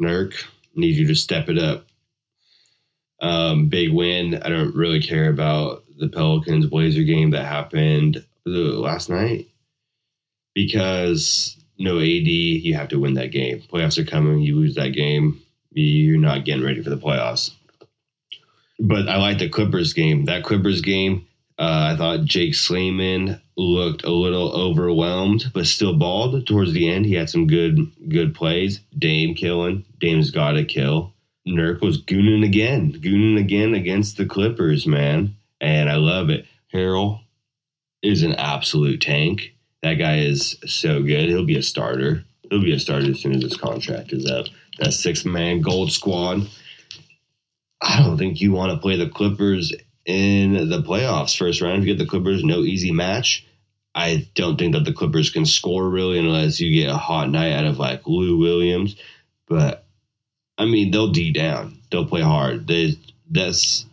Nurk, 0.00 0.32
need 0.74 0.96
you 0.96 1.06
to 1.08 1.14
step 1.14 1.50
it 1.50 1.58
up. 1.58 1.84
Um, 3.20 3.68
big 3.68 3.92
win. 3.92 4.40
I 4.42 4.48
don't 4.48 4.74
really 4.74 5.02
care 5.02 5.28
about 5.28 5.84
the 5.98 6.08
Pelicans 6.08 6.64
Blazer 6.64 7.02
game 7.02 7.30
that 7.32 7.44
happened 7.44 8.24
last 8.46 9.10
night 9.10 9.46
because 10.54 11.54
no 11.78 11.98
AD, 11.98 12.06
you 12.06 12.72
have 12.74 12.88
to 12.88 12.98
win 12.98 13.12
that 13.14 13.30
game. 13.30 13.60
Playoffs 13.60 13.98
are 13.98 14.06
coming. 14.06 14.40
You 14.40 14.56
lose 14.56 14.74
that 14.76 14.94
game, 14.94 15.38
you're 15.72 16.18
not 16.18 16.46
getting 16.46 16.64
ready 16.64 16.82
for 16.82 16.88
the 16.88 16.96
playoffs. 16.96 17.50
But 18.78 19.08
I 19.08 19.16
like 19.16 19.38
the 19.38 19.48
Clippers 19.48 19.92
game. 19.92 20.26
That 20.26 20.44
Clippers 20.44 20.80
game, 20.82 21.26
uh, 21.58 21.92
I 21.92 21.96
thought 21.96 22.24
Jake 22.24 22.54
Layman 22.70 23.40
looked 23.56 24.04
a 24.04 24.10
little 24.10 24.52
overwhelmed, 24.52 25.50
but 25.54 25.66
still 25.66 25.96
balled 25.96 26.46
towards 26.46 26.72
the 26.72 26.88
end. 26.88 27.06
He 27.06 27.14
had 27.14 27.30
some 27.30 27.46
good 27.46 27.78
good 28.08 28.34
plays. 28.34 28.80
Dame 28.96 29.34
killing. 29.34 29.84
Dame's 29.98 30.30
got 30.30 30.52
to 30.52 30.64
kill. 30.64 31.14
Nurk 31.46 31.80
was 31.80 32.02
gooning 32.02 32.44
again, 32.44 32.92
gooning 32.92 33.38
again 33.38 33.74
against 33.74 34.16
the 34.16 34.26
Clippers, 34.26 34.86
man. 34.86 35.36
And 35.60 35.88
I 35.88 35.96
love 35.96 36.28
it. 36.28 36.44
Harrell 36.74 37.20
is 38.02 38.22
an 38.22 38.34
absolute 38.34 39.00
tank. 39.00 39.54
That 39.82 39.94
guy 39.94 40.18
is 40.18 40.56
so 40.66 41.02
good. 41.02 41.28
He'll 41.28 41.46
be 41.46 41.56
a 41.56 41.62
starter. 41.62 42.24
He'll 42.50 42.62
be 42.62 42.74
a 42.74 42.80
starter 42.80 43.10
as 43.10 43.20
soon 43.20 43.34
as 43.34 43.42
his 43.42 43.56
contract 43.56 44.12
is 44.12 44.26
up. 44.26 44.46
That 44.78 44.92
six 44.92 45.24
man 45.24 45.60
gold 45.62 45.92
squad. 45.92 46.48
I 47.88 48.02
don't 48.02 48.18
think 48.18 48.40
you 48.40 48.52
want 48.52 48.72
to 48.72 48.78
play 48.78 48.96
the 48.96 49.08
Clippers 49.08 49.72
in 50.04 50.54
the 50.68 50.82
playoffs 50.82 51.36
first 51.36 51.60
round. 51.60 51.82
If 51.82 51.88
You 51.88 51.94
get 51.94 52.02
the 52.02 52.08
Clippers, 52.08 52.42
no 52.42 52.60
easy 52.60 52.90
match. 52.90 53.46
I 53.94 54.28
don't 54.34 54.58
think 54.58 54.74
that 54.74 54.84
the 54.84 54.92
Clippers 54.92 55.30
can 55.30 55.46
score 55.46 55.88
really 55.88 56.18
unless 56.18 56.60
you 56.60 56.74
get 56.74 56.90
a 56.90 56.96
hot 56.96 57.30
night 57.30 57.52
out 57.52 57.64
of 57.64 57.78
like 57.78 58.06
Lou 58.06 58.38
Williams. 58.38 58.96
But 59.48 59.86
I 60.58 60.64
mean, 60.64 60.90
they'll 60.90 61.12
D 61.12 61.32
down. 61.32 61.78
They'll 61.90 62.06
play 62.06 62.22
hard. 62.22 62.66
They, 62.66 62.98
that's 63.30 63.86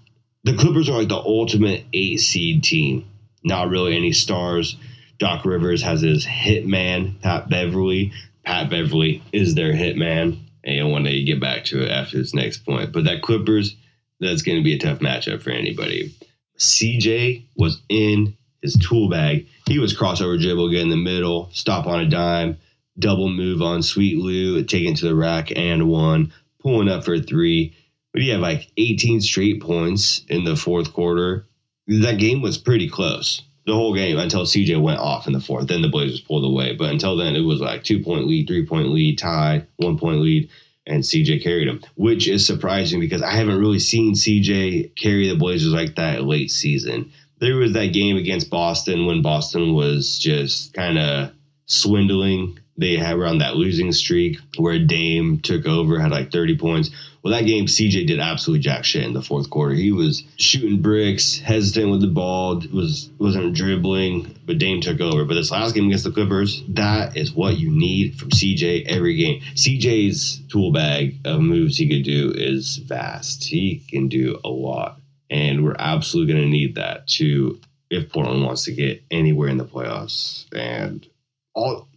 the 0.43 0.57
Clippers 0.57 0.89
are 0.89 0.97
like 0.97 1.09
the 1.09 1.15
ultimate 1.15 1.85
eight 1.93 2.19
seed 2.19 2.63
team. 2.63 3.05
Not 3.43 3.69
really 3.69 3.95
any 3.95 4.11
stars. 4.11 4.75
Doc 5.19 5.45
Rivers 5.45 5.83
has 5.83 6.01
his 6.01 6.25
hitman, 6.25 7.21
Pat 7.21 7.47
Beverley. 7.47 8.11
Pat 8.43 8.69
Beverley 8.69 9.21
is 9.31 9.55
their 9.55 9.73
hitman. 9.73 10.39
And 10.65 11.03
day 11.03 11.11
you 11.11 11.25
get 11.25 11.41
back 11.41 11.65
to 11.65 11.83
it 11.83 11.89
after 11.89 12.17
this 12.17 12.33
next 12.33 12.65
point. 12.65 12.91
But 12.91 13.05
that 13.05 13.21
Clippers, 13.21 13.75
that's 14.23 14.41
going 14.41 14.57
to 14.57 14.63
be 14.63 14.73
a 14.73 14.79
tough 14.79 14.99
matchup 14.99 15.41
for 15.41 15.51
anybody. 15.51 16.13
CJ 16.57 17.45
was 17.55 17.81
in 17.89 18.35
his 18.61 18.75
tool 18.75 19.09
bag. 19.09 19.47
He 19.67 19.79
was 19.79 19.97
crossover 19.97 20.39
dribble, 20.41 20.69
get 20.69 20.81
in 20.81 20.89
the 20.89 20.95
middle, 20.95 21.49
stop 21.51 21.87
on 21.87 21.99
a 21.99 22.09
dime, 22.09 22.57
double 22.97 23.29
move 23.29 23.61
on 23.61 23.83
Sweet 23.83 24.17
Lou, 24.17 24.63
take 24.63 24.87
it 24.87 24.97
to 24.97 25.05
the 25.05 25.15
rack 25.15 25.51
and 25.55 25.89
one, 25.89 26.33
pulling 26.59 26.89
up 26.89 27.03
for 27.03 27.19
three. 27.19 27.75
But 28.13 28.21
he 28.21 28.29
had 28.29 28.39
like 28.39 28.71
18 28.77 29.21
straight 29.21 29.61
points 29.61 30.23
in 30.29 30.43
the 30.43 30.55
fourth 30.55 30.93
quarter. 30.93 31.47
That 31.87 32.19
game 32.19 32.41
was 32.41 32.57
pretty 32.57 32.87
close 32.87 33.41
the 33.65 33.73
whole 33.73 33.93
game 33.93 34.17
until 34.17 34.43
CJ 34.43 34.81
went 34.81 34.99
off 34.99 35.27
in 35.27 35.33
the 35.33 35.39
fourth. 35.39 35.67
Then 35.67 35.81
the 35.81 35.87
Blazers 35.87 36.21
pulled 36.21 36.43
away. 36.43 36.75
But 36.75 36.91
until 36.91 37.15
then, 37.15 37.35
it 37.35 37.41
was 37.41 37.61
like 37.61 37.83
two 37.83 38.03
point 38.03 38.27
lead, 38.27 38.47
three 38.47 38.65
point 38.65 38.89
lead, 38.89 39.17
tie, 39.17 39.65
one 39.77 39.97
point 39.97 40.19
lead, 40.19 40.49
and 40.85 41.03
CJ 41.03 41.43
carried 41.43 41.67
him, 41.67 41.81
which 41.95 42.27
is 42.27 42.45
surprising 42.45 42.99
because 42.99 43.21
I 43.21 43.31
haven't 43.31 43.59
really 43.59 43.79
seen 43.79 44.15
CJ 44.15 44.95
carry 44.95 45.29
the 45.29 45.35
Blazers 45.35 45.73
like 45.73 45.95
that 45.95 46.23
late 46.23 46.51
season. 46.51 47.11
There 47.39 47.55
was 47.55 47.73
that 47.73 47.93
game 47.93 48.17
against 48.17 48.49
Boston 48.49 49.05
when 49.05 49.21
Boston 49.21 49.73
was 49.73 50.17
just 50.19 50.73
kind 50.73 50.97
of 50.97 51.31
swindling. 51.65 52.59
They 52.77 52.97
had 52.97 53.19
on 53.19 53.39
that 53.39 53.55
losing 53.55 53.91
streak 53.91 54.37
where 54.57 54.79
Dame 54.79 55.39
took 55.39 55.65
over, 55.65 55.99
had 55.99 56.11
like 56.11 56.31
30 56.31 56.57
points. 56.57 56.89
Well, 57.23 57.31
that 57.31 57.45
game, 57.45 57.67
CJ 57.67 58.05
did 58.05 58.19
absolutely 58.19 58.61
jack 58.61 58.83
shit 58.83 59.05
in 59.05 59.13
the 59.13 59.21
fourth 59.21 59.49
quarter. 59.49 59.73
He 59.73 59.93
was 59.93 60.25
shooting 60.35 60.81
bricks, 60.81 61.39
hesitant 61.39 61.89
with 61.89 62.01
the 62.01 62.07
ball, 62.07 62.61
was 62.73 63.11
wasn't 63.17 63.55
dribbling, 63.55 64.35
but 64.45 64.57
Dame 64.57 64.81
took 64.81 64.99
over. 64.99 65.23
But 65.23 65.35
this 65.35 65.49
last 65.49 65.73
game 65.73 65.85
against 65.85 66.03
the 66.03 66.11
Clippers, 66.11 66.63
that 66.67 67.15
is 67.15 67.31
what 67.31 67.57
you 67.57 67.71
need 67.71 68.19
from 68.19 68.29
CJ 68.31 68.87
every 68.87 69.15
game. 69.15 69.39
CJ's 69.53 70.41
tool 70.49 70.73
bag 70.73 71.15
of 71.23 71.39
moves 71.39 71.77
he 71.77 71.87
could 71.87 72.03
do 72.03 72.33
is 72.35 72.77
vast. 72.77 73.45
He 73.45 73.81
can 73.87 74.09
do 74.09 74.37
a 74.43 74.49
lot, 74.49 74.99
and 75.29 75.63
we're 75.63 75.77
absolutely 75.79 76.33
going 76.33 76.45
to 76.45 76.51
need 76.51 76.75
that 76.75 77.07
to 77.19 77.57
if 77.89 78.11
Portland 78.11 78.43
wants 78.43 78.65
to 78.65 78.73
get 78.73 79.01
anywhere 79.11 79.47
in 79.47 79.57
the 79.57 79.65
playoffs. 79.65 80.45
And 80.53 81.07
all 81.53 81.87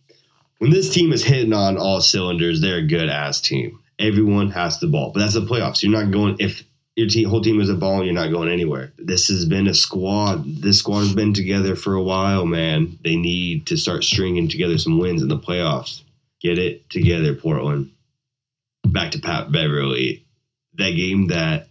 when 0.58 0.70
this 0.70 0.94
team 0.94 1.12
is 1.12 1.24
hitting 1.24 1.52
on 1.52 1.78
all 1.78 2.00
cylinders, 2.00 2.60
they're 2.60 2.78
a 2.78 2.86
good 2.86 3.08
ass 3.08 3.40
team 3.40 3.80
everyone 3.98 4.50
has 4.50 4.80
the 4.80 4.87
ball. 4.87 5.12
But 5.12 5.20
that's 5.20 5.35
the 5.35 5.40
playoffs. 5.40 5.82
You're 5.82 5.92
not 5.92 6.11
going 6.11 6.37
if 6.38 6.62
your 6.96 7.09
team, 7.09 7.28
whole 7.28 7.42
team 7.42 7.61
is 7.61 7.68
a 7.68 7.74
ball, 7.74 8.04
you're 8.04 8.14
not 8.14 8.30
going 8.30 8.48
anywhere. 8.48 8.92
This 8.98 9.28
has 9.28 9.44
been 9.44 9.66
a 9.66 9.74
squad. 9.74 10.44
This 10.46 10.78
squad 10.78 11.00
has 11.00 11.14
been 11.14 11.35
together 11.35 11.76
for 11.76 11.94
a 11.94 12.02
while, 12.02 12.46
man. 12.46 12.98
They 13.04 13.16
need 13.16 13.66
to 13.66 13.76
start 13.76 14.02
stringing 14.02 14.48
together 14.48 14.78
some 14.78 14.98
wins 14.98 15.22
in 15.22 15.28
the 15.28 15.38
playoffs. 15.38 16.02
Get 16.40 16.59
it 16.59 16.88
together, 16.88 17.35
Portland. 17.35 17.90
Back 18.85 19.12
to 19.12 19.20
Pat 19.20 19.52
Beverley. 19.52 20.24
That 20.74 20.92
game 20.92 21.28
that 21.28 21.68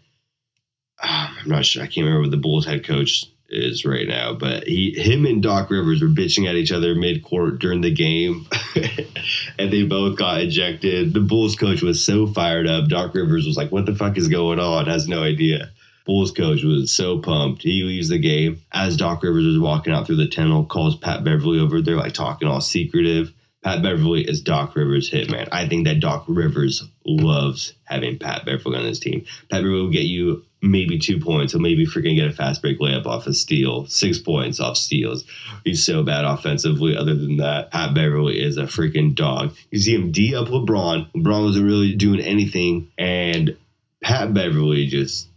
I'm 0.99 1.49
not 1.49 1.65
sure. 1.65 1.83
I 1.83 1.88
can't 1.88 2.05
remember 2.05 2.29
the 2.29 2.38
Bulls 2.38 2.65
head 2.65 2.85
coach 2.85 3.25
is 3.49 3.86
right 3.86 4.08
now. 4.08 4.34
But 4.34 4.67
he, 4.67 4.91
him, 4.91 5.25
and 5.25 5.41
Doc 5.41 5.69
Rivers 5.69 6.01
were 6.01 6.08
bitching 6.08 6.47
at 6.47 6.55
each 6.55 6.71
other 6.71 6.95
mid 6.95 7.23
court 7.23 7.60
during 7.60 7.81
the 7.81 7.93
game, 7.93 8.47
and 9.60 9.71
they 9.71 9.84
both 9.84 10.17
got 10.17 10.41
ejected. 10.41 11.13
The 11.13 11.19
Bulls 11.21 11.55
coach 11.55 11.81
was 11.81 12.03
so 12.03 12.27
fired 12.27 12.67
up. 12.67 12.89
Doc 12.89 13.13
Rivers 13.13 13.45
was 13.45 13.58
like, 13.58 13.71
"What 13.71 13.86
the 13.86 13.95
fuck 13.95 14.17
is 14.17 14.27
going 14.27 14.60
on?" 14.60 14.86
Has 14.88 15.08
no 15.08 15.23
idea. 15.23 15.71
Bulls 16.05 16.31
coach 16.31 16.63
was 16.63 16.91
so 16.91 17.19
pumped. 17.19 17.63
He 17.63 17.84
leaves 17.84 18.10
the 18.10 18.19
game 18.19 18.62
as 18.71 18.95
Doc 18.95 19.23
Rivers 19.23 19.45
was 19.45 19.60
walking 19.60 19.91
out 19.91 20.05
through 20.05 20.17
the 20.17 20.27
tunnel. 20.27 20.65
Calls 20.65 20.95
Pat 20.95 21.23
Beverley 21.23 21.60
over 21.60 21.81
there, 21.81 21.95
like 21.95 22.13
talking 22.13 22.47
all 22.47 22.62
secretive. 22.62 23.34
Pat 23.65 23.82
Beverley 23.82 24.21
is 24.21 24.41
Doc 24.41 24.75
Rivers' 24.75 25.10
hitman. 25.10 25.49
I 25.51 25.67
think 25.67 25.88
that 25.88 25.99
Doc 25.99 26.25
Rivers 26.28 26.84
loves 27.04 27.73
having 27.84 28.19
Pat 28.19 28.45
Beverley 28.45 28.78
on 28.78 28.86
his 28.86 28.99
team. 28.99 29.25
Pat 29.49 29.63
Beverley 29.63 29.82
will 29.82 29.89
get 29.89 30.04
you 30.04 30.45
maybe 30.62 30.99
two 30.99 31.19
points. 31.19 31.51
He'll 31.51 31.63
maybe 31.63 31.88
freaking 31.88 32.15
get 32.15 32.28
a 32.28 32.32
fast 32.32 32.62
break 32.62 32.80
layup 32.80 33.08
off 33.08 33.25
a 33.25 33.34
steal, 33.34 33.88
six 33.88 34.19
points 34.19 34.60
off 34.60 34.78
steals. 34.78 35.25
He's 35.63 35.84
so 35.84 36.04
bad 36.04 36.25
offensively. 36.25 36.95
Other 36.95 37.15
than 37.15 37.38
that, 37.38 37.71
Pat 37.71 37.95
Beverley 37.95 38.39
is 38.39 38.58
a 38.58 38.65
freaking 38.65 39.15
dog. 39.15 39.56
You 39.71 39.80
see 39.80 39.95
him 39.95 40.12
D 40.12 40.36
up 40.36 40.49
LeBron. 40.49 41.12
LeBron 41.13 41.45
wasn't 41.45 41.65
really 41.65 41.95
doing 41.95 42.19
anything, 42.19 42.91
and 42.99 43.58
Pat 43.99 44.32
Beverley 44.32 44.86
just 44.86 45.28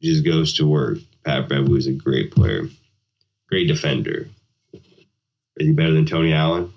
just 0.00 0.24
goes 0.24 0.54
to 0.54 0.66
work. 0.66 0.98
Pat 1.24 1.48
Beverley 1.48 1.78
is 1.78 1.86
a 1.86 1.92
great 1.92 2.32
player, 2.32 2.68
great 3.48 3.68
defender. 3.68 4.26
Is 4.72 5.68
he 5.68 5.72
better 5.72 5.92
than 5.92 6.06
Tony 6.06 6.32
Allen? 6.32 6.72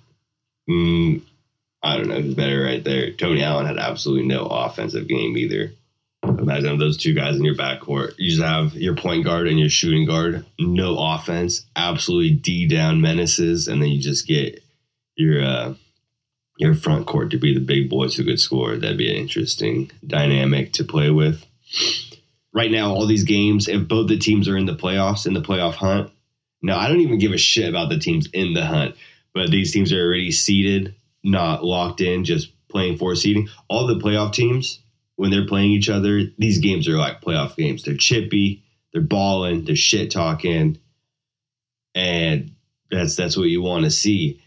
Mm, 0.69 1.21
I 1.83 1.97
don't 1.97 2.07
know 2.07 2.21
who's 2.21 2.35
better 2.35 2.63
right 2.63 2.83
there. 2.83 3.11
Tony 3.11 3.43
Allen 3.43 3.67
had 3.67 3.77
absolutely 3.77 4.27
no 4.27 4.45
offensive 4.45 5.07
game 5.07 5.37
either. 5.37 5.71
Imagine 6.23 6.79
those 6.79 6.97
two 6.97 7.13
guys 7.13 7.35
in 7.35 7.43
your 7.43 7.55
backcourt. 7.55 8.15
You 8.17 8.31
just 8.31 8.41
have 8.41 8.73
your 8.73 8.95
point 8.95 9.25
guard 9.25 9.47
and 9.47 9.59
your 9.59 9.69
shooting 9.69 10.07
guard, 10.07 10.43
no 10.59 10.97
offense, 10.97 11.65
absolutely 11.75 12.31
D 12.31 12.67
down 12.67 13.01
menaces, 13.01 13.67
and 13.67 13.81
then 13.81 13.89
you 13.89 14.01
just 14.01 14.27
get 14.27 14.63
your 15.15 15.43
uh, 15.43 15.73
your 16.57 16.73
front 16.73 17.05
court 17.05 17.31
to 17.31 17.37
be 17.37 17.53
the 17.53 17.63
big 17.63 17.89
boys 17.89 18.15
who 18.15 18.23
could 18.23 18.39
score. 18.39 18.75
That'd 18.75 18.97
be 18.97 19.09
an 19.09 19.17
interesting 19.17 19.91
dynamic 20.05 20.73
to 20.73 20.83
play 20.83 21.11
with. 21.11 21.45
Right 22.53 22.71
now, 22.71 22.91
all 22.91 23.05
these 23.05 23.25
games, 23.25 23.67
if 23.67 23.87
both 23.87 24.07
the 24.07 24.17
teams 24.17 24.47
are 24.47 24.57
in 24.57 24.65
the 24.65 24.75
playoffs, 24.75 25.27
in 25.27 25.33
the 25.33 25.41
playoff 25.41 25.73
hunt, 25.73 26.11
now 26.61 26.79
I 26.79 26.87
don't 26.87 27.01
even 27.01 27.19
give 27.19 27.33
a 27.33 27.37
shit 27.37 27.69
about 27.69 27.89
the 27.89 27.99
teams 27.99 28.27
in 28.33 28.53
the 28.53 28.65
hunt 28.65 28.95
but 29.35 29.51
these 29.51 29.73
teams 29.73 29.91
are 29.91 30.01
already 30.01 30.31
seeded, 30.31 30.95
not 31.21 31.63
locked 31.63 31.99
in, 31.99 32.23
just 32.23 32.53
playing 32.69 32.97
for 32.97 33.13
seeding. 33.15 33.49
All 33.69 33.85
the 33.85 33.99
playoff 33.99 34.33
teams, 34.33 34.81
when 35.17 35.29
they're 35.29 35.45
playing 35.45 35.71
each 35.71 35.89
other, 35.89 36.23
these 36.39 36.59
games 36.59 36.87
are 36.87 36.97
like 36.97 37.21
playoff 37.21 37.55
games. 37.57 37.83
They're 37.83 37.97
chippy, 37.97 38.63
they're 38.93 39.01
balling, 39.01 39.65
they're 39.65 39.75
shit 39.75 40.09
talking, 40.09 40.79
and 41.93 42.55
that's 42.89 43.17
that's 43.17 43.35
what 43.35 43.49
you 43.49 43.61
want 43.61 43.83
to 43.83 43.91
see. 43.91 44.41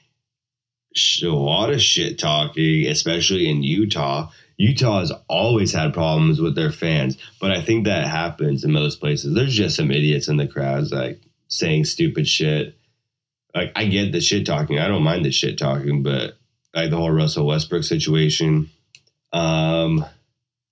A 1.23 1.27
lot 1.27 1.71
of 1.71 1.83
shit 1.83 2.19
talking, 2.19 2.87
especially 2.87 3.49
in 3.49 3.63
Utah. 3.63 4.31
Utah 4.57 5.01
has 5.01 5.13
always 5.29 5.73
had 5.73 5.95
problems 5.95 6.41
with 6.41 6.57
their 6.57 6.73
fans, 6.73 7.19
but 7.41 7.53
I 7.53 7.61
think 7.61 7.85
that 7.85 8.09
happens 8.09 8.65
in 8.65 8.73
most 8.73 8.99
places. 8.99 9.35
There's 9.35 9.55
just 9.55 9.77
some 9.77 9.91
idiots 9.91 10.29
in 10.29 10.39
the 10.39 10.49
crowds 10.49 10.91
like 10.91 11.21
saying 11.47 11.85
stupid 11.85 12.27
shit 12.27 12.78
like 13.55 13.73
I 13.77 13.87
get 13.87 14.13
the 14.13 14.21
shit 14.21 14.47
talking. 14.47 14.79
I 14.79 14.89
don't 14.89 15.03
mind 15.03 15.25
the 15.25 15.33
shit 15.33 15.59
talking, 15.59 16.03
but 16.03 16.39
like 16.75 16.91
the 16.91 16.97
whole 16.97 17.11
Russell 17.11 17.47
Westbrook 17.47 17.85
situation, 17.85 18.71
um, 19.33 20.05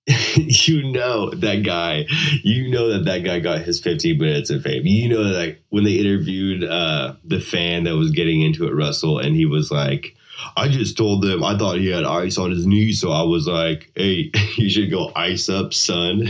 you 0.35 0.91
know 0.91 1.31
that 1.31 1.63
guy. 1.63 2.05
You 2.43 2.69
know 2.69 2.89
that 2.93 3.05
that 3.05 3.23
guy 3.23 3.39
got 3.39 3.61
his 3.61 3.79
15 3.79 4.17
minutes 4.17 4.49
of 4.49 4.63
fame. 4.63 4.85
You 4.85 5.09
know 5.09 5.23
that 5.23 5.37
like, 5.37 5.63
when 5.69 5.83
they 5.83 5.95
interviewed 5.95 6.63
uh, 6.63 7.15
the 7.23 7.39
fan 7.39 7.83
that 7.85 7.95
was 7.95 8.11
getting 8.11 8.41
into 8.41 8.67
it, 8.67 8.73
Russell, 8.73 9.19
and 9.19 9.35
he 9.35 9.45
was 9.45 9.71
like, 9.71 10.15
I 10.55 10.69
just 10.69 10.97
told 10.97 11.23
them 11.23 11.43
I 11.43 11.57
thought 11.57 11.79
he 11.79 11.87
had 11.87 12.03
ice 12.03 12.37
on 12.37 12.51
his 12.51 12.65
knee, 12.65 12.93
so 12.93 13.11
I 13.11 13.23
was 13.23 13.47
like, 13.47 13.91
"Hey, 13.95 14.31
you 14.57 14.69
should 14.69 14.91
go 14.91 15.11
ice 15.15 15.49
up, 15.49 15.73
son." 15.73 16.29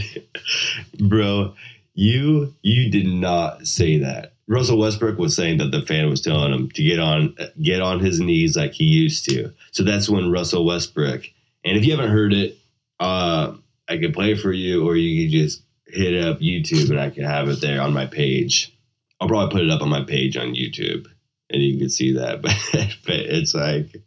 Bro, 1.00 1.56
you 1.94 2.54
you 2.62 2.90
did 2.90 3.08
not 3.08 3.68
say 3.68 4.00
that 4.00 4.34
Russell 4.48 4.78
Westbrook 4.78 5.18
was 5.18 5.36
saying 5.36 5.58
that 5.58 5.72
the 5.72 5.82
fan 5.82 6.10
was 6.10 6.22
telling 6.22 6.54
him 6.54 6.70
to 6.72 6.84
get 6.84 7.00
on 7.00 7.36
get 7.62 7.82
on 7.82 8.00
his 8.00 8.20
knees 8.20 8.56
like 8.56 8.72
he 8.72 8.86
used 8.86 9.26
to. 9.30 9.54
So 9.72 9.84
that's 9.84 10.10
when 10.10 10.32
Russell 10.32 10.66
Westbrook. 10.66 11.24
And 11.66 11.78
if 11.78 11.86
you 11.86 11.92
haven't 11.92 12.12
heard 12.12 12.34
it, 12.34 12.58
uh, 13.00 13.54
I 13.90 13.98
could 13.98 14.14
play 14.14 14.36
for 14.36 14.52
you, 14.52 14.88
or 14.88 14.96
you 14.96 15.26
could 15.26 15.32
just 15.32 15.62
hit 15.86 16.26
up 16.26 16.40
YouTube 16.40 16.90
and 16.90 17.00
I 17.00 17.10
can 17.10 17.24
have 17.24 17.50
it 17.50 17.62
there 17.62 17.82
on 17.82 17.94
my 17.94 18.06
page. 18.06 18.74
I'll 19.20 19.28
probably 19.28 19.52
put 19.52 19.66
it 19.66 19.72
up 19.72 19.82
on 19.82 19.90
my 19.90 20.04
page 20.04 20.38
on 20.38 20.56
YouTube, 20.56 21.08
and 21.50 21.62
you 21.62 21.78
can 21.78 21.90
see 21.90 22.14
that. 22.14 22.42
But, 22.42 22.56
but 23.06 23.16
it's 23.16 23.54
like 23.54 23.98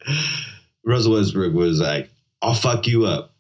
Russell 0.85 1.15
Westbrook 1.15 1.53
was 1.53 1.81
like, 1.81 2.11
"I'll 2.41 2.55
fuck 2.55 2.87
you 2.87 3.05
up." 3.05 3.35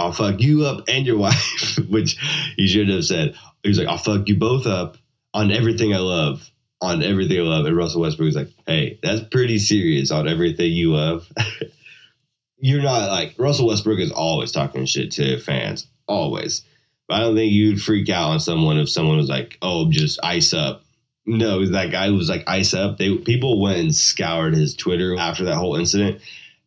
I'll 0.00 0.12
fuck 0.12 0.40
you 0.40 0.64
up 0.64 0.84
and 0.86 1.04
your 1.04 1.18
wife, 1.26 1.76
which 1.88 2.16
he 2.56 2.68
should 2.68 2.88
have 2.88 3.04
said. 3.04 3.34
He 3.64 3.68
was 3.68 3.78
like, 3.80 3.88
I'll 3.88 3.98
fuck 3.98 4.28
you 4.28 4.36
both 4.36 4.64
up 4.64 4.96
on 5.34 5.50
everything 5.50 5.94
I 5.94 5.98
love, 5.98 6.50
on 6.80 7.02
everything 7.02 7.38
I 7.38 7.42
love. 7.42 7.66
And 7.66 7.76
Russell 7.76 8.02
Westbrook 8.02 8.26
was 8.26 8.36
like, 8.36 8.50
hey, 8.66 8.98
that's 9.02 9.22
pretty 9.30 9.58
serious 9.58 10.10
on 10.10 10.28
everything 10.28 10.72
you 10.72 10.92
love. 10.94 11.30
You're 12.58 12.82
not 12.82 13.08
like 13.08 13.34
Russell 13.38 13.68
Westbrook 13.68 14.00
is 14.00 14.10
always 14.10 14.50
talking 14.50 14.84
shit 14.84 15.12
to 15.12 15.38
fans, 15.38 15.86
always. 16.08 16.62
But 17.06 17.14
I 17.14 17.20
don't 17.20 17.36
think 17.36 17.52
you'd 17.52 17.80
freak 17.80 18.10
out 18.10 18.30
on 18.30 18.40
someone 18.40 18.78
if 18.78 18.88
someone 18.88 19.16
was 19.16 19.28
like, 19.28 19.58
oh, 19.62 19.90
just 19.90 20.18
ice 20.22 20.52
up. 20.52 20.82
No, 21.24 21.64
that 21.66 21.90
guy 21.90 22.10
was 22.10 22.28
like 22.28 22.44
ice 22.46 22.74
up. 22.74 22.98
They 22.98 23.16
people 23.16 23.60
went 23.60 23.78
and 23.78 23.94
scoured 23.94 24.54
his 24.54 24.74
Twitter 24.74 25.16
after 25.16 25.44
that 25.44 25.56
whole 25.56 25.76
incident 25.76 26.20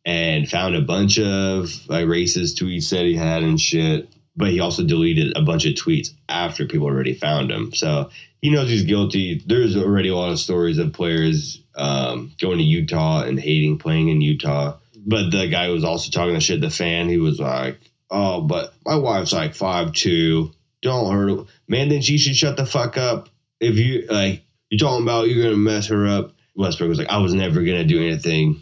and 0.06 0.50
found 0.50 0.76
a 0.76 0.82
bunch 0.82 1.20
of 1.20 1.70
like 1.88 2.06
racist 2.06 2.62
tweets 2.62 2.90
that 2.90 3.06
he 3.06 3.16
had 3.16 3.44
and 3.44 3.60
shit. 3.60 4.10
But 4.36 4.52
he 4.52 4.60
also 4.60 4.84
deleted 4.84 5.36
a 5.36 5.42
bunch 5.42 5.66
of 5.66 5.74
tweets 5.74 6.12
after 6.30 6.66
people 6.66 6.88
already 6.88 7.14
found 7.14 7.52
him. 7.52 7.74
So 7.74 8.10
he 8.42 8.50
knows 8.50 8.70
he's 8.70 8.84
guilty. 8.84 9.42
There's 9.46 9.78
already 9.78 10.10
a 10.10 10.16
lot 10.16 10.32
of 10.32 10.40
stories 10.40 10.78
of 10.78 10.94
players 10.94 11.62
um, 11.76 12.32
going 12.40 12.58
to 12.58 12.64
Utah 12.64 13.24
and 13.24 13.40
hating 13.40 13.78
playing 13.78 14.10
in 14.10 14.22
Utah. 14.22 14.78
But 15.06 15.32
the 15.32 15.48
guy 15.48 15.70
was 15.70 15.84
also 15.84 16.12
talking 16.12 16.34
the 16.34 16.40
shit. 16.40 16.62
The 16.62 16.70
fan, 16.70 17.10
he 17.10 17.18
was 17.18 17.40
like, 17.40 17.80
"Oh, 18.10 18.42
but 18.42 18.74
my 18.86 18.96
wife's 18.96 19.34
like 19.34 19.56
five 19.56 19.94
two. 19.94 20.52
Don't 20.82 21.12
hurt 21.12 21.30
her, 21.30 21.46
man. 21.68 21.90
Then 21.90 22.02
she 22.02 22.18
should 22.18 22.36
shut 22.36 22.58
the 22.58 22.66
fuck 22.66 22.98
up. 22.98 23.30
If 23.60 23.78
you 23.78 24.06
like, 24.10 24.44
you're 24.70 24.80
talking 24.80 25.04
about 25.04 25.30
you're 25.30 25.44
gonna 25.44 25.58
mess 25.58 25.88
her 25.88 26.08
up." 26.08 26.34
Westbrook 26.56 26.90
was 26.90 27.00
like, 27.00 27.10
"I 27.10 27.18
was 27.18 27.34
never 27.34 27.64
gonna 27.64 27.84
do 27.84 28.00
anything." 28.00 28.62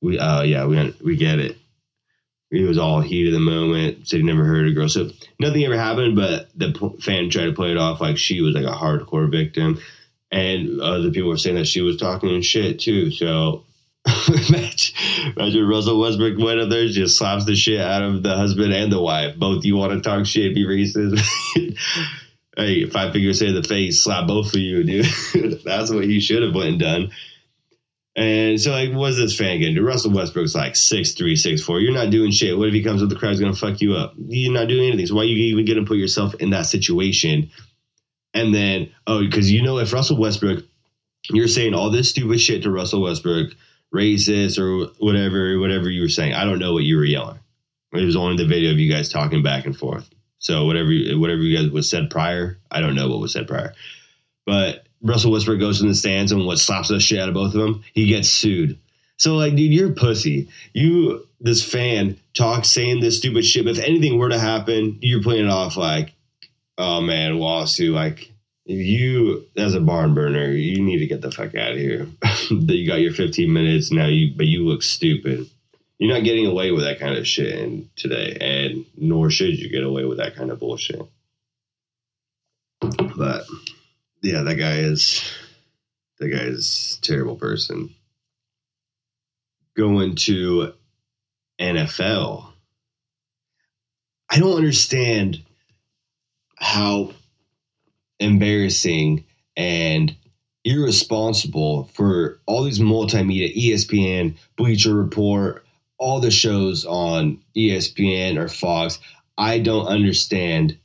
We, 0.00 0.18
uh, 0.18 0.42
yeah, 0.42 0.66
we 0.66 0.94
we 1.02 1.16
get 1.16 1.38
it. 1.38 1.56
He 2.50 2.62
was 2.62 2.78
all 2.78 3.00
heat 3.00 3.26
of 3.26 3.34
the 3.34 3.40
moment. 3.40 4.08
Said 4.08 4.20
he 4.20 4.22
never 4.22 4.44
heard 4.44 4.68
a 4.68 4.72
girl. 4.72 4.88
So 4.88 5.10
nothing 5.38 5.64
ever 5.64 5.76
happened, 5.76 6.16
but 6.16 6.48
the 6.56 6.94
fan 7.00 7.30
tried 7.30 7.46
to 7.46 7.52
play 7.52 7.70
it 7.70 7.76
off 7.76 8.00
like 8.00 8.16
she 8.16 8.40
was 8.40 8.54
like 8.54 8.64
a 8.64 8.76
hardcore 8.76 9.30
victim, 9.30 9.80
and 10.30 10.80
other 10.80 11.10
people 11.10 11.28
were 11.28 11.36
saying 11.36 11.56
that 11.56 11.66
she 11.66 11.82
was 11.82 11.98
talking 11.98 12.40
shit 12.40 12.80
too. 12.80 13.10
So 13.10 13.64
imagine, 14.28 14.94
imagine 15.36 15.68
Russell 15.68 16.00
Westbrook 16.00 16.38
went 16.38 16.60
up 16.60 16.70
there, 16.70 16.88
just 16.88 17.18
slaps 17.18 17.44
the 17.44 17.56
shit 17.56 17.80
out 17.80 18.02
of 18.02 18.22
the 18.22 18.34
husband 18.34 18.72
and 18.72 18.90
the 18.90 19.00
wife. 19.00 19.36
Both 19.36 19.64
you 19.64 19.76
want 19.76 19.92
to 19.92 20.00
talk 20.00 20.24
shit, 20.26 20.54
be 20.54 20.64
racist. 20.64 21.20
hey, 22.56 22.86
five 22.86 23.12
fingers 23.12 23.38
say 23.38 23.52
the 23.52 23.62
face, 23.62 24.02
slap 24.02 24.26
both 24.26 24.54
of 24.54 24.60
you, 24.60 24.84
dude. 24.84 25.06
That's 25.64 25.90
what 25.90 26.04
he 26.04 26.20
should 26.20 26.42
have 26.42 26.54
went 26.54 26.68
and 26.68 26.80
done. 26.80 27.10
And 28.18 28.60
so, 28.60 28.72
like, 28.72 28.90
what's 28.92 29.16
this 29.16 29.38
fan 29.38 29.60
getting? 29.60 29.76
To 29.76 29.82
Russell 29.84 30.10
Westbrook's 30.10 30.52
like 30.52 30.74
six 30.74 31.12
three, 31.12 31.36
six 31.36 31.62
four. 31.62 31.78
You're 31.78 31.94
not 31.94 32.10
doing 32.10 32.32
shit. 32.32 32.58
What 32.58 32.66
if 32.66 32.74
he 32.74 32.82
comes 32.82 33.00
with 33.00 33.10
the 33.10 33.16
crowd's 33.16 33.38
gonna 33.38 33.54
fuck 33.54 33.80
you 33.80 33.94
up? 33.94 34.14
You're 34.16 34.52
not 34.52 34.66
doing 34.66 34.88
anything. 34.88 35.06
So 35.06 35.14
why 35.14 35.22
are 35.22 35.26
you 35.26 35.36
even 35.36 35.64
gonna 35.64 35.86
put 35.86 35.98
yourself 35.98 36.34
in 36.34 36.50
that 36.50 36.66
situation? 36.66 37.50
And 38.34 38.52
then, 38.52 38.90
oh, 39.06 39.20
because 39.20 39.52
you 39.52 39.62
know, 39.62 39.78
if 39.78 39.92
Russell 39.92 40.18
Westbrook, 40.18 40.64
you're 41.30 41.46
saying 41.46 41.74
all 41.74 41.90
this 41.90 42.10
stupid 42.10 42.40
shit 42.40 42.64
to 42.64 42.72
Russell 42.72 43.02
Westbrook, 43.02 43.52
racist 43.94 44.58
or 44.58 44.92
whatever, 44.98 45.60
whatever 45.60 45.88
you 45.88 46.00
were 46.00 46.08
saying. 46.08 46.34
I 46.34 46.44
don't 46.44 46.58
know 46.58 46.72
what 46.72 46.82
you 46.82 46.96
were 46.96 47.04
yelling. 47.04 47.38
It 47.92 48.04
was 48.04 48.16
only 48.16 48.36
the 48.36 48.48
video 48.48 48.72
of 48.72 48.80
you 48.80 48.92
guys 48.92 49.10
talking 49.10 49.44
back 49.44 49.64
and 49.64 49.76
forth. 49.76 50.10
So 50.40 50.66
whatever, 50.66 50.90
whatever 51.20 51.42
you 51.42 51.56
guys 51.56 51.70
was 51.70 51.88
said 51.88 52.10
prior, 52.10 52.58
I 52.68 52.80
don't 52.80 52.96
know 52.96 53.08
what 53.08 53.20
was 53.20 53.32
said 53.32 53.46
prior. 53.46 53.74
But 54.44 54.87
Russell 55.02 55.32
Westbrook 55.32 55.60
goes 55.60 55.80
in 55.80 55.88
the 55.88 55.94
stands 55.94 56.32
and 56.32 56.44
what 56.44 56.58
slaps 56.58 56.88
the 56.88 57.00
shit 57.00 57.20
out 57.20 57.28
of 57.28 57.34
both 57.34 57.54
of 57.54 57.60
them, 57.60 57.84
he 57.92 58.06
gets 58.06 58.28
sued. 58.28 58.78
So 59.16 59.36
like, 59.36 59.54
dude, 59.54 59.72
you're 59.72 59.92
pussy. 59.92 60.48
You 60.72 61.26
this 61.40 61.64
fan 61.64 62.18
talks 62.34 62.70
saying 62.70 63.00
this 63.00 63.18
stupid 63.18 63.44
shit. 63.44 63.64
But 63.64 63.78
if 63.78 63.84
anything 63.84 64.18
were 64.18 64.28
to 64.28 64.38
happen, 64.38 64.98
you're 65.00 65.22
playing 65.22 65.46
it 65.46 65.50
off 65.50 65.76
like, 65.76 66.12
oh 66.76 67.00
man, 67.00 67.38
lawsuit. 67.38 67.94
Like 67.94 68.32
you 68.64 69.44
as 69.56 69.74
a 69.74 69.80
barn 69.80 70.14
burner, 70.14 70.50
you 70.50 70.82
need 70.82 70.98
to 70.98 71.06
get 71.06 71.20
the 71.20 71.30
fuck 71.30 71.54
out 71.54 71.72
of 71.72 71.78
here. 71.78 72.06
you 72.50 72.86
got 72.86 73.00
your 73.00 73.12
15 73.12 73.52
minutes 73.52 73.90
now. 73.90 74.06
You 74.06 74.34
but 74.36 74.46
you 74.46 74.66
look 74.66 74.82
stupid. 74.82 75.48
You're 75.98 76.14
not 76.14 76.22
getting 76.22 76.46
away 76.46 76.70
with 76.70 76.84
that 76.84 77.00
kind 77.00 77.16
of 77.16 77.26
shit 77.26 77.58
in 77.58 77.90
today, 77.96 78.36
and 78.40 78.86
nor 78.96 79.30
should 79.30 79.58
you 79.58 79.68
get 79.68 79.82
away 79.82 80.04
with 80.04 80.18
that 80.18 80.36
kind 80.36 80.52
of 80.52 80.60
bullshit. 80.60 81.02
But 82.80 83.46
yeah, 84.22 84.42
that 84.42 84.56
guy 84.56 84.76
is 84.76 85.22
that 86.18 86.28
guy 86.28 86.38
is 86.38 86.98
terrible 87.02 87.36
person. 87.36 87.94
Going 89.76 90.16
to 90.16 90.72
NFL. 91.60 92.46
I 94.30 94.38
don't 94.38 94.56
understand 94.56 95.42
how 96.56 97.12
embarrassing 98.20 99.24
and 99.56 100.14
irresponsible 100.64 101.84
for 101.94 102.40
all 102.46 102.64
these 102.64 102.80
multimedia, 102.80 103.56
ESPN, 103.56 104.36
Bleacher 104.56 104.94
Report, 104.94 105.64
all 105.98 106.20
the 106.20 106.30
shows 106.30 106.84
on 106.84 107.40
ESPN 107.56 108.36
or 108.36 108.48
Fox. 108.48 108.98
I 109.36 109.60
don't 109.60 109.86
understand 109.86 110.76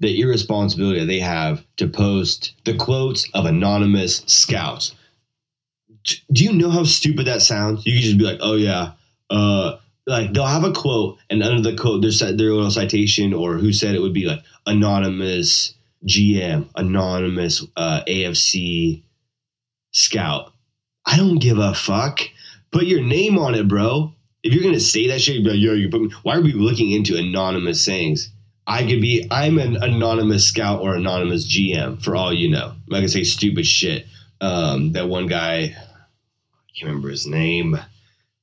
the 0.00 0.20
irresponsibility 0.20 1.00
that 1.00 1.06
they 1.06 1.20
have 1.20 1.64
to 1.76 1.86
post 1.86 2.54
the 2.64 2.74
quotes 2.74 3.28
of 3.34 3.44
anonymous 3.44 4.22
scouts. 4.26 4.94
Do 6.32 6.44
you 6.44 6.52
know 6.52 6.70
how 6.70 6.84
stupid 6.84 7.26
that 7.26 7.42
sounds? 7.42 7.84
You 7.84 7.92
can 7.92 8.02
just 8.02 8.18
be 8.18 8.24
like, 8.24 8.38
"Oh 8.40 8.56
yeah," 8.56 8.92
uh, 9.28 9.76
like 10.06 10.32
they'll 10.32 10.46
have 10.46 10.64
a 10.64 10.72
quote, 10.72 11.18
and 11.28 11.42
under 11.42 11.70
the 11.70 11.76
quote, 11.76 12.00
there's 12.00 12.20
their 12.20 12.32
little 12.32 12.70
citation 12.70 13.34
or 13.34 13.58
who 13.58 13.72
said 13.72 13.94
it 13.94 14.00
would 14.00 14.14
be 14.14 14.24
like 14.24 14.42
anonymous 14.66 15.74
GM, 16.06 16.68
anonymous 16.74 17.64
uh, 17.76 18.00
AFC 18.08 19.02
scout. 19.92 20.52
I 21.04 21.16
don't 21.18 21.38
give 21.38 21.58
a 21.58 21.74
fuck. 21.74 22.20
Put 22.72 22.86
your 22.86 23.02
name 23.02 23.38
on 23.38 23.54
it, 23.54 23.68
bro. 23.68 24.14
If 24.42 24.54
you're 24.54 24.64
gonna 24.64 24.80
say 24.80 25.08
that 25.08 25.20
shit, 25.20 25.34
you'd 25.36 25.44
be 25.44 25.50
like, 25.50 25.60
"Yo, 25.60 25.74
you 25.74 25.90
put 25.90 26.00
me." 26.00 26.10
Why 26.22 26.36
are 26.36 26.42
we 26.42 26.52
looking 26.52 26.92
into 26.92 27.18
anonymous 27.18 27.82
sayings? 27.82 28.32
I 28.70 28.86
could 28.86 29.00
be 29.00 29.26
I'm 29.32 29.58
an 29.58 29.82
anonymous 29.82 30.46
scout 30.46 30.80
or 30.80 30.94
anonymous 30.94 31.44
GM 31.44 32.00
for 32.00 32.14
all 32.14 32.32
you 32.32 32.48
know. 32.48 32.74
Not 32.86 32.98
gonna 32.98 33.08
say 33.08 33.24
stupid 33.24 33.66
shit. 33.66 34.06
Um, 34.40 34.92
that 34.92 35.08
one 35.08 35.26
guy, 35.26 35.56
I 35.56 36.70
can't 36.78 36.88
remember 36.88 37.08
his 37.08 37.26
name, 37.26 37.76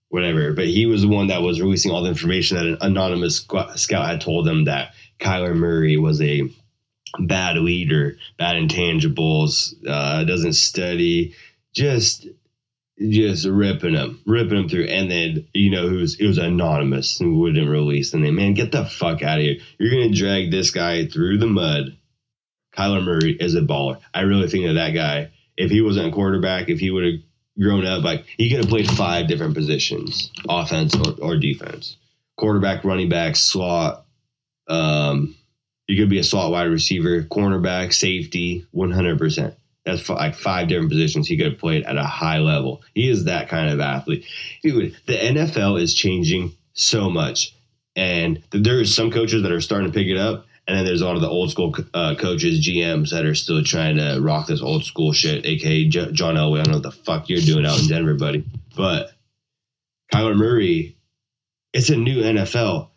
whatever, 0.10 0.52
but 0.52 0.68
he 0.68 0.86
was 0.86 1.04
the 1.04 1.08
one 1.08 1.28
that 1.28 1.42
was 1.42 1.62
releasing 1.62 1.92
all 1.94 2.04
the 2.04 2.10
information 2.10 2.58
that 2.58 2.66
an 2.68 2.78
anonymous 2.82 3.38
scout 3.76 4.06
had 4.06 4.20
told 4.20 4.46
him 4.46 4.66
that 4.66 4.94
Kyler 5.18 5.56
Murray 5.56 5.96
was 5.96 6.22
a 6.22 6.50
bad 7.20 7.56
leader, 7.56 8.18
bad 8.38 8.58
intangibles, 8.58 9.76
uh, 9.88 10.26
doesn't 10.26 10.54
study, 10.54 11.36
just 11.74 12.28
just 13.00 13.46
ripping 13.46 13.94
them, 13.94 14.22
ripping 14.26 14.58
them 14.58 14.70
through. 14.70 14.86
And 14.86 15.10
then, 15.10 15.48
you 15.54 15.70
know, 15.70 15.88
it 15.88 15.94
was, 15.94 16.20
it 16.20 16.26
was 16.26 16.38
anonymous 16.38 17.20
and 17.20 17.38
wouldn't 17.38 17.70
release 17.70 18.12
the 18.12 18.18
name. 18.18 18.36
Man, 18.36 18.54
get 18.54 18.72
the 18.72 18.86
fuck 18.86 19.22
out 19.22 19.38
of 19.38 19.44
here. 19.44 19.58
You're 19.78 19.92
going 19.92 20.12
to 20.12 20.18
drag 20.18 20.52
this 20.52 20.72
guy 20.72 21.06
through 21.06 21.38
the 21.38 21.48
mud. 21.48 21.98
Kyler 22.76 23.04
Murray 23.04 23.38
is 23.40 23.56
a 23.56 23.62
baller. 23.62 24.00
I 24.14 24.22
really 24.22 24.48
think 24.48 24.66
that 24.66 24.74
that 24.74 24.92
guy, 24.92 25.32
if 25.56 25.72
he 25.72 25.82
wasn't 25.82 26.08
a 26.08 26.12
quarterback, 26.12 26.70
if 26.70 26.80
he 26.80 26.92
would 26.92 27.04
have 27.04 27.22
grown 27.60 27.86
up, 27.86 28.04
like 28.04 28.26
he 28.38 28.50
could 28.50 28.60
have 28.60 28.70
played 28.70 28.90
five 28.90 29.28
different 29.28 29.56
positions, 29.56 30.32
offense 30.48 30.96
or, 30.96 31.14
or 31.22 31.38
defense, 31.38 31.98
quarterback, 32.38 32.84
running 32.84 33.10
back, 33.10 33.36
slot. 33.36 34.06
Um, 34.68 35.36
you 35.88 35.98
could 36.02 36.10
be 36.10 36.20
a 36.20 36.24
slot 36.24 36.52
wide 36.52 36.66
receiver, 36.66 37.24
cornerback, 37.24 37.94
safety, 37.94 38.66
100%. 38.76 39.56
That's 39.88 40.10
like 40.10 40.36
five 40.36 40.68
different 40.68 40.90
positions 40.90 41.28
he 41.28 41.38
could 41.38 41.52
have 41.54 41.60
played 41.60 41.84
at 41.84 41.96
a 41.96 42.04
high 42.04 42.40
level. 42.40 42.82
He 42.94 43.10
is 43.10 43.24
that 43.24 43.48
kind 43.48 43.72
of 43.72 43.80
athlete. 43.80 44.26
Dude, 44.62 44.98
the 45.06 45.14
NFL 45.14 45.82
is 45.82 45.94
changing 45.94 46.52
so 46.74 47.10
much. 47.10 47.56
And 47.96 48.44
there's 48.52 48.94
some 48.94 49.12
coaches 49.12 49.44
that 49.44 49.52
are 49.54 49.62
starting 49.62 49.90
to 49.90 49.98
pick 49.98 50.08
it 50.08 50.18
up. 50.18 50.46
And 50.68 50.78
then 50.78 50.84
there's 50.84 51.00
a 51.00 51.06
lot 51.06 51.16
of 51.16 51.22
the 51.22 51.30
old 51.30 51.52
school 51.52 51.74
uh, 51.94 52.16
coaches, 52.16 52.68
GMs 52.68 53.12
that 53.12 53.24
are 53.24 53.34
still 53.34 53.64
trying 53.64 53.96
to 53.96 54.20
rock 54.20 54.48
this 54.48 54.62
old 54.62 54.84
school 54.84 55.14
shit, 55.14 55.46
aka 55.46 55.88
J- 55.88 56.12
John 56.12 56.36
Elway. 56.36 56.60
I 56.60 56.64
don't 56.64 56.72
know 56.72 56.78
what 56.80 56.84
the 56.84 57.04
fuck 57.04 57.30
you're 57.30 57.40
doing 57.40 57.66
out 57.66 57.80
in 57.80 57.88
Denver, 57.88 58.16
buddy. 58.16 58.44
But 58.76 59.12
Kyler 60.14 60.36
Murray, 60.36 60.98
it's 61.72 61.90
a 61.90 61.96
new 61.96 62.22
NFL. 62.22 62.90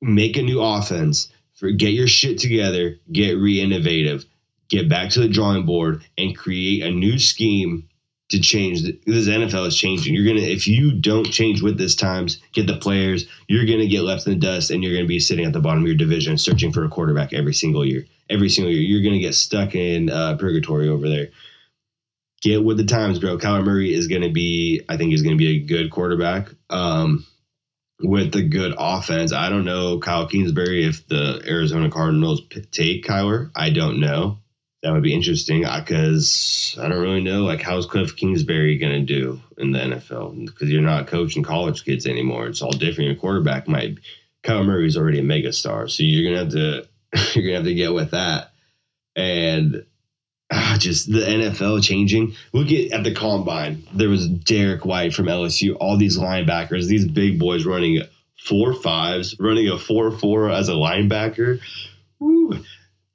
Make 0.00 0.38
a 0.38 0.42
new 0.42 0.62
offense. 0.62 1.30
For, 1.56 1.70
get 1.70 1.92
your 1.92 2.08
shit 2.08 2.38
together. 2.38 2.96
Get 3.12 3.32
re 3.32 3.60
innovative 3.60 4.24
get 4.68 4.88
back 4.88 5.10
to 5.10 5.20
the 5.20 5.28
drawing 5.28 5.66
board 5.66 6.04
and 6.16 6.36
create 6.36 6.82
a 6.82 6.90
new 6.90 7.18
scheme 7.18 7.88
to 8.30 8.40
change 8.40 8.82
this 8.82 9.28
NFL 9.28 9.66
is 9.66 9.76
changing. 9.76 10.14
You're 10.14 10.26
gonna 10.26 10.46
if 10.46 10.66
you 10.66 10.92
don't 10.92 11.26
change 11.30 11.62
with 11.62 11.78
this 11.78 11.94
times, 11.94 12.40
get 12.52 12.66
the 12.66 12.76
players, 12.76 13.26
you're 13.48 13.66
gonna 13.66 13.86
get 13.86 14.02
left 14.02 14.26
in 14.26 14.32
the 14.32 14.38
dust 14.38 14.70
and 14.70 14.82
you're 14.82 14.94
gonna 14.94 15.06
be 15.06 15.20
sitting 15.20 15.44
at 15.44 15.52
the 15.52 15.60
bottom 15.60 15.82
of 15.82 15.86
your 15.86 15.96
division 15.96 16.38
searching 16.38 16.72
for 16.72 16.84
a 16.84 16.88
quarterback 16.88 17.32
every 17.32 17.54
single 17.54 17.84
year. 17.84 18.06
Every 18.30 18.48
single 18.48 18.72
year. 18.72 18.82
You're 18.82 19.02
gonna 19.04 19.20
get 19.20 19.34
stuck 19.34 19.74
in 19.74 20.10
uh, 20.10 20.36
purgatory 20.36 20.88
over 20.88 21.08
there. 21.08 21.28
Get 22.40 22.64
with 22.64 22.78
the 22.78 22.84
times, 22.84 23.18
bro. 23.18 23.38
Kyler 23.38 23.64
Murray 23.64 23.92
is 23.92 24.06
gonna 24.06 24.30
be, 24.30 24.82
I 24.88 24.96
think 24.96 25.10
he's 25.10 25.22
gonna 25.22 25.36
be 25.36 25.56
a 25.56 25.60
good 25.60 25.90
quarterback. 25.90 26.48
Um 26.70 27.26
with 28.00 28.32
the 28.32 28.42
good 28.42 28.74
offense. 28.76 29.32
I 29.32 29.48
don't 29.48 29.64
know 29.64 30.00
Kyle 30.00 30.26
Kingsbury 30.26 30.84
if 30.84 31.06
the 31.06 31.40
Arizona 31.46 31.90
Cardinals 31.90 32.42
take 32.72 33.04
Kyler. 33.04 33.50
I 33.54 33.70
don't 33.70 34.00
know 34.00 34.40
that 34.84 34.92
would 34.92 35.02
be 35.02 35.14
interesting 35.14 35.62
because 35.62 36.76
I 36.78 36.88
don't 36.88 37.00
really 37.00 37.22
know 37.22 37.44
like 37.44 37.62
how's 37.62 37.86
Kliff 37.86 38.16
Kingsbury 38.16 38.76
going 38.76 38.92
to 38.92 39.00
do 39.00 39.40
in 39.56 39.72
the 39.72 39.78
NFL 39.78 40.44
because 40.44 40.68
you're 40.68 40.82
not 40.82 41.06
coaching 41.06 41.42
college 41.42 41.86
kids 41.86 42.06
anymore. 42.06 42.48
It's 42.48 42.60
all 42.60 42.70
different. 42.70 43.08
Your 43.08 43.18
quarterback 43.18 43.66
might 43.66 43.96
Kyler 44.42 44.66
Murray's 44.66 44.98
already 44.98 45.20
a 45.20 45.22
mega 45.22 45.54
star, 45.54 45.88
so 45.88 46.02
you're 46.02 46.30
gonna 46.30 46.44
have 46.44 46.52
to 46.52 47.34
you're 47.34 47.44
gonna 47.44 47.56
have 47.56 47.64
to 47.64 47.74
get 47.74 47.94
with 47.94 48.10
that. 48.10 48.50
And 49.16 49.86
uh, 50.50 50.76
just 50.76 51.10
the 51.10 51.20
NFL 51.20 51.82
changing. 51.82 52.34
Look 52.52 52.70
at 52.70 52.92
at 52.92 53.04
the 53.04 53.14
combine. 53.14 53.86
There 53.94 54.10
was 54.10 54.28
Derek 54.28 54.84
White 54.84 55.14
from 55.14 55.26
LSU. 55.26 55.78
All 55.80 55.96
these 55.96 56.18
linebackers, 56.18 56.88
these 56.88 57.08
big 57.08 57.38
boys 57.38 57.64
running 57.64 58.02
four 58.36 58.74
fives, 58.74 59.34
running 59.40 59.70
a 59.70 59.78
four 59.78 60.10
four 60.10 60.50
as 60.50 60.68
a 60.68 60.72
linebacker. 60.72 61.58
Woo 62.18 62.62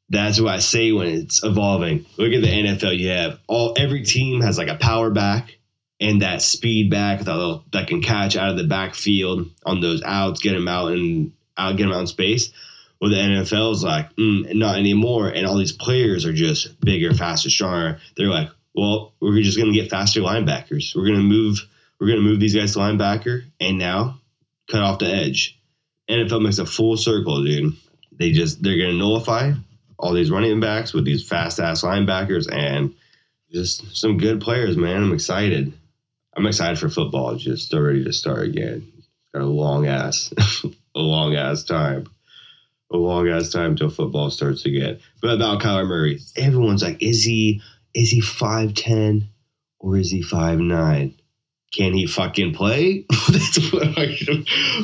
that's 0.10 0.40
what 0.42 0.54
I 0.54 0.60
say 0.60 0.92
when 0.92 1.08
it's 1.08 1.44
evolving. 1.44 2.06
Look 2.18 2.34
at 2.34 2.42
the 2.42 2.48
NFL. 2.48 2.98
You 2.98 3.10
have 3.10 3.40
all 3.48 3.76
every 3.78 4.04
team 4.04 4.42
has 4.42 4.58
like 4.58 4.68
a 4.68 4.76
power 4.76 5.10
back 5.10 5.58
and 6.00 6.22
that 6.22 6.42
speed 6.42 6.90
back 6.90 7.22
that, 7.22 7.62
that 7.72 7.88
can 7.88 8.02
catch 8.02 8.36
out 8.36 8.50
of 8.50 8.58
the 8.58 8.64
backfield 8.64 9.50
on 9.66 9.82
those 9.82 10.02
outs, 10.04 10.42
get 10.42 10.54
them 10.54 10.68
out 10.68 10.92
and 10.92 11.34
out, 11.58 11.78
get 11.78 11.84
them 11.84 11.94
out 11.94 12.02
in 12.02 12.08
space. 12.08 12.52
Well, 13.00 13.12
the 13.12 13.18
NFL 13.18 13.74
is 13.74 13.84
like, 13.84 14.14
mm, 14.16 14.54
not 14.56 14.78
anymore. 14.78 15.30
And 15.30 15.46
all 15.46 15.58
these 15.58 15.72
players 15.72 16.26
are 16.26 16.34
just 16.34 16.80
bigger, 16.82 17.14
faster, 17.14 17.50
stronger. 17.50 18.00
They're 18.18 18.28
like, 18.28 18.50
well, 18.76 19.14
we're 19.22 19.42
just 19.42 19.58
going 19.58 19.72
to 19.72 19.80
get 19.80 19.90
faster 19.90 20.22
linebackers. 20.22 20.96
We're 20.96 21.06
going 21.06 21.20
to 21.20 21.24
move. 21.24 21.60
We're 22.00 22.08
going 22.08 22.20
to 22.20 22.26
move 22.26 22.40
these 22.40 22.56
guys 22.56 22.74
to 22.74 22.80
linebacker, 22.80 23.44
and 23.60 23.78
now 23.78 24.22
cut 24.70 24.82
off 24.82 25.00
the 25.00 25.08
edge. 25.08 25.60
NFL 26.10 26.42
makes 26.44 26.60
a 26.60 26.66
full 26.66 26.96
circle, 26.96 27.44
dude. 27.44 27.74
They 28.12 28.32
just 28.32 28.62
they're 28.62 28.78
going 28.78 28.92
to 28.92 28.98
nullify 28.98 29.54
all 30.00 30.14
these 30.14 30.32
running 30.32 30.60
backs 30.62 30.94
with 30.94 31.04
these 31.04 31.28
fast 31.28 31.60
ass 31.60 31.84
linebackers 31.84 32.52
and 32.52 32.96
just 33.52 33.96
some 33.96 34.18
good 34.18 34.40
players, 34.40 34.78
man. 34.78 35.04
I'm 35.04 35.14
excited. 35.14 35.74
I'm 36.36 36.48
excited 36.48 36.80
for 36.80 36.90
football 36.90 37.36
just 37.36 37.74
ready 37.74 38.06
to 38.06 38.14
start 38.14 38.44
again. 38.44 38.90
got 39.34 39.44
a 39.44 39.46
long 39.46 39.88
ass, 39.88 40.34
a 40.96 41.00
long 41.00 41.36
ass 41.36 41.64
time, 41.64 42.08
a 42.92 42.98
long 42.98 43.28
ass 43.28 43.50
time 43.50 43.76
till 43.76 43.90
football 43.90 44.32
starts 44.32 44.66
again. 44.66 45.00
But 45.22 45.32
about 45.32 45.62
Kyler 45.62 45.88
Murray, 45.88 46.22
everyone's 46.38 46.82
like, 46.82 47.04
is 47.04 47.24
he 47.24 47.62
is 47.94 48.10
he 48.10 48.22
five 48.22 48.76
ten 48.76 49.28
or 49.80 49.98
is 49.98 50.12
he 50.12 50.22
five 50.22 50.60
nine? 50.60 51.16
Can 51.74 51.94
he 51.94 52.08
fucking 52.08 52.54
play? 52.56 53.06
That's 53.30 53.74
what 53.74 53.90
I, 53.98 54.18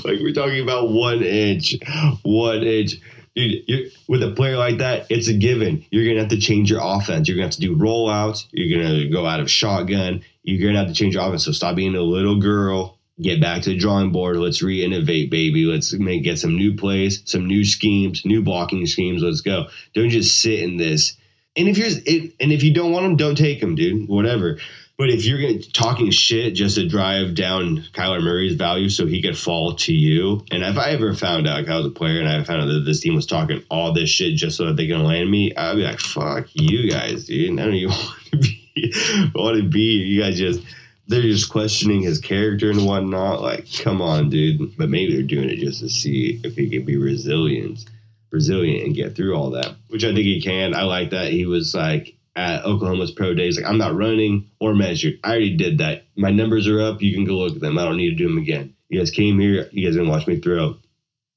like 0.04 0.20
we're 0.20 0.34
talking 0.34 0.62
about 0.62 0.92
one 0.92 1.24
inch, 1.24 1.76
one 2.24 2.64
inch 2.64 2.96
dude, 3.36 3.92
with 4.08 4.24
a 4.24 4.32
player 4.32 4.58
like 4.58 4.78
that, 4.80 5.08
it's 5.10 5.28
a 5.28 5.34
given. 5.34 5.86
You're 5.92 6.06
gonna 6.06 6.22
have 6.22 6.30
to 6.30 6.40
change 6.40 6.72
your 6.72 6.82
offense. 6.82 7.28
You're 7.28 7.38
gonna 7.38 7.48
have 7.48 7.56
to 7.56 7.62
do 7.62 7.76
rollouts. 7.76 8.48
You're 8.52 8.82
gonna 8.82 9.10
go 9.10 9.26
out 9.26 9.40
of 9.40 9.52
shotgun. 9.52 10.24
You're 10.44 10.66
gonna 10.66 10.80
have 10.80 10.88
to 10.88 10.94
change 10.94 11.16
your 11.16 11.24
offense. 11.24 11.46
So 11.46 11.52
stop 11.52 11.76
being 11.76 11.96
a 11.96 12.02
little 12.02 12.40
girl. 12.40 12.98
Get 13.22 13.40
back 13.40 13.62
to 13.62 13.70
the 13.70 13.78
drawing 13.78 14.12
board. 14.12 14.36
Let's 14.38 14.62
re-innovate, 14.62 15.32
baby. 15.32 15.64
Let's 15.64 15.94
make 15.94 16.24
get 16.24 16.38
some 16.38 16.58
new 16.58 16.76
plays, 16.76 17.22
some 17.26 17.48
new 17.48 17.64
schemes, 17.64 18.26
new 18.26 18.42
blocking 18.42 18.86
schemes. 18.86 19.24
Let's 19.24 19.42
go. 19.42 19.68
Don't 19.94 20.10
just 20.10 20.42
sit 20.42 20.60
in 20.60 20.78
this. 20.78 21.16
And 21.56 21.70
if 21.70 21.78
you're, 21.78 21.88
and 21.88 22.52
if 22.52 22.62
you 22.64 22.74
don't 22.74 22.92
want 22.92 23.06
them, 23.06 23.16
don't 23.16 23.38
take 23.38 23.62
them, 23.62 23.76
dude. 23.76 24.10
Whatever. 24.10 24.60
But 24.98 25.10
if 25.10 25.26
you're 25.26 25.60
talking 25.74 26.10
shit 26.10 26.56
just 26.56 26.76
to 26.76 26.88
drive 26.88 27.36
down 27.36 27.84
Kyler 27.92 28.24
Murray's 28.24 28.56
value 28.56 28.88
so 28.88 29.06
he 29.06 29.22
could 29.22 29.38
fall 29.38 29.76
to 29.76 29.94
you, 29.94 30.46
and 30.52 30.64
if 30.64 30.78
I 30.78 30.92
ever 30.92 31.14
found 31.14 31.48
out 31.48 31.60
like, 31.60 31.70
I 31.70 31.78
was 31.78 31.88
a 31.88 31.90
player 31.90 32.22
and 32.22 32.30
I 32.30 32.42
found 32.46 32.62
out 32.62 32.68
that 32.68 32.86
this 32.86 33.02
team 33.02 33.14
was 33.14 33.26
talking 33.26 33.62
all 33.70 33.92
this 33.92 34.10
shit 34.10 34.36
just 34.36 34.56
so 34.56 34.68
that 34.68 34.78
they 34.78 34.88
can 34.88 35.04
land 35.04 35.30
me, 35.30 35.54
I'd 35.54 35.76
be 35.76 35.84
like, 35.84 36.00
fuck 36.00 36.48
you 36.54 36.90
guys, 36.90 37.26
dude. 37.26 37.60
I 37.60 37.66
don't 37.66 37.86
want 37.88 38.32
to 38.32 38.38
be, 38.38 38.94
want 39.36 39.58
to 39.58 39.70
be. 39.70 39.82
You 39.82 40.22
guys 40.22 40.38
just 40.38 40.62
they're 41.08 41.22
just 41.22 41.52
questioning 41.52 42.02
his 42.02 42.20
character 42.20 42.72
and 42.72 42.86
whatnot. 42.86 43.42
Like, 43.42 43.68
come 43.80 44.02
on, 44.02 44.30
dude. 44.30 44.78
But 44.78 44.90
maybe 44.90 45.14
they're 45.14 45.24
doing 45.24 45.50
it 45.50 45.58
just 45.58 45.82
to 45.82 45.90
see 45.90 46.40
if 46.44 46.56
he 46.56 46.70
can 46.70 46.86
be 46.86 46.98
resilient, 46.98 47.86
resilient 48.32 48.86
and 48.86 48.96
get 48.96 49.16
through 49.16 49.36
all 49.36 49.52
that, 49.52 49.76
which 49.90 50.04
I 50.04 50.14
think 50.14 50.26
he 50.26 50.42
can. 50.42 50.74
I 50.74 50.84
like 50.84 51.12
that 51.12 51.32
he 51.32 51.46
was 51.46 51.76
like 51.76 52.15
at 52.36 52.66
Oklahoma's 52.66 53.12
pro 53.12 53.34
days. 53.34 53.58
Like 53.58 53.70
I'm 53.70 53.78
not 53.78 53.96
running 53.96 54.50
or 54.60 54.74
measured. 54.74 55.20
I 55.24 55.30
already 55.30 55.56
did 55.56 55.78
that. 55.78 56.06
My 56.16 56.32
numbers 56.32 56.68
are 56.68 56.82
up. 56.82 57.02
You 57.02 57.14
can 57.14 57.26
go 57.26 57.38
look 57.38 57.56
at 57.56 57.62
them. 57.62 57.78
I 57.78 57.86
don't 57.86 57.98
need 57.98 58.10
to 58.12 58.16
do 58.16 58.28
them 58.28 58.38
again. 58.38 58.76
You 58.90 59.00
guys 59.00 59.12
came 59.12 59.40
here. 59.40 59.70
You 59.72 59.86
guys 59.86 59.96
gonna 59.96 60.10
watch 60.10 60.28
me 60.28 60.40
throw. 60.40 60.78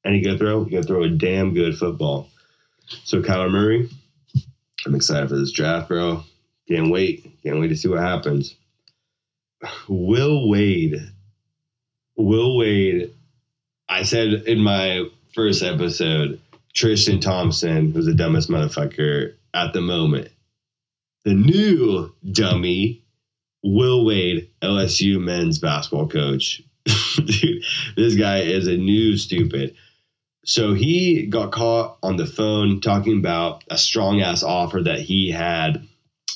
Any 0.05 0.21
good 0.21 0.39
throw? 0.39 0.65
You 0.65 0.71
gotta 0.71 0.87
throw 0.87 1.05
a 1.05 1.09
damn 1.09 1.55
good 1.55 1.77
football. 1.77 2.29
So 3.05 3.23
Kyler 3.23 3.51
Murray, 3.51 3.89
I'm 4.87 4.95
excited 4.95 5.29
for 5.29 5.37
this 5.37 5.53
draft, 5.53 5.89
bro. 5.89 6.25
Can't 6.69 6.91
wait. 6.91 7.43
Can't 7.43 7.61
wait 7.61 7.69
to 7.69 7.77
see 7.77 7.89
what 7.89 8.01
happens. 8.01 8.55
Will 9.89 10.49
Wade. 10.49 10.97
Will 12.17 12.57
Wade. 12.57 13.13
I 13.89 14.03
said 14.03 14.29
in 14.47 14.61
my 14.61 15.05
first 15.35 15.63
episode, 15.63 16.41
Tristan 16.75 17.21
Thompson 17.21 17.93
was 17.93 18.07
the 18.07 18.15
dumbest 18.15 18.49
motherfucker 18.51 19.35
at 19.55 19.73
the 19.73 19.81
moment 19.81 20.31
the 21.25 21.35
new 21.35 22.15
dummy, 22.31 23.05
Will 23.63 24.05
Wade, 24.05 24.51
LSU 24.63 25.21
men's 25.21 25.59
basketball 25.59 26.09
coach. 26.09 26.63
Dude, 27.17 27.65
this 27.97 28.15
guy 28.15 28.41
is 28.41 28.67
a 28.67 28.77
new 28.77 29.17
stupid. 29.17 29.75
So 30.45 30.73
he 30.73 31.27
got 31.27 31.53
caught 31.53 31.99
on 32.03 32.17
the 32.17 32.27
phone 32.27 32.81
talking 32.81 33.19
about 33.19 33.65
a 33.69 33.77
strong 33.77 34.23
ass 34.23 34.43
offer 34.43 34.83
that 34.83 35.01
he 35.01 35.31
had 35.31 35.87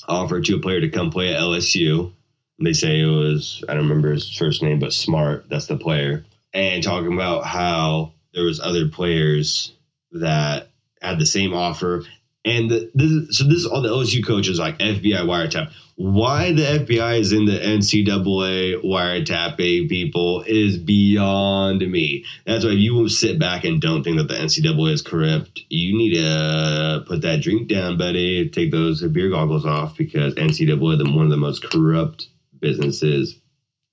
offered 0.07 0.45
to 0.45 0.57
a 0.57 0.59
player 0.59 0.81
to 0.81 0.89
come 0.89 1.09
play 1.09 1.33
at 1.33 1.41
LSU. 1.41 2.13
They 2.59 2.73
say 2.73 2.99
it 2.99 3.07
was, 3.07 3.63
I 3.67 3.73
don't 3.73 3.87
remember 3.87 4.11
his 4.11 4.29
first 4.29 4.61
name, 4.61 4.79
but 4.79 4.93
Smart, 4.93 5.49
that's 5.49 5.65
the 5.65 5.77
player. 5.77 6.25
And 6.53 6.83
talking 6.83 7.13
about 7.13 7.45
how 7.45 8.13
there 8.33 8.43
was 8.43 8.59
other 8.59 8.87
players 8.87 9.73
that 10.11 10.69
had 11.01 11.17
the 11.17 11.25
same 11.25 11.53
offer 11.53 12.03
and 12.45 12.69
this, 12.69 13.37
so 13.37 13.45
this 13.45 13.59
is 13.59 13.65
all 13.65 13.81
the 13.81 13.89
LSU 13.89 14.25
coaches 14.25 14.59
like 14.59 14.77
FBI 14.79 15.21
wiretap. 15.21 15.71
Why 15.95 16.51
the 16.51 16.63
FBI 16.63 17.19
is 17.19 17.31
in 17.31 17.45
the 17.45 17.57
NCAA 17.57 18.83
wiretapping 18.83 19.85
eh, 19.85 19.87
people 19.87 20.43
is 20.45 20.77
beyond 20.77 21.89
me. 21.89 22.25
That's 22.45 22.65
why 22.65 22.71
if 22.71 22.79
you 22.79 23.07
sit 23.07 23.39
back 23.39 23.63
and 23.63 23.79
don't 23.79 24.03
think 24.03 24.17
that 24.17 24.27
the 24.27 24.33
NCAA 24.33 24.91
is 24.91 25.01
corrupt. 25.01 25.61
You 25.69 25.95
need 25.97 26.15
to 26.15 27.05
put 27.07 27.21
that 27.21 27.41
drink 27.41 27.69
down, 27.69 27.97
buddy. 27.97 28.49
Take 28.49 28.71
those 28.71 29.01
beer 29.03 29.29
goggles 29.29 29.65
off 29.65 29.95
because 29.95 30.35
NCAA 30.35 31.01
is 31.01 31.13
one 31.13 31.25
of 31.25 31.29
the 31.29 31.37
most 31.37 31.63
corrupt 31.63 32.27
businesses 32.59 33.39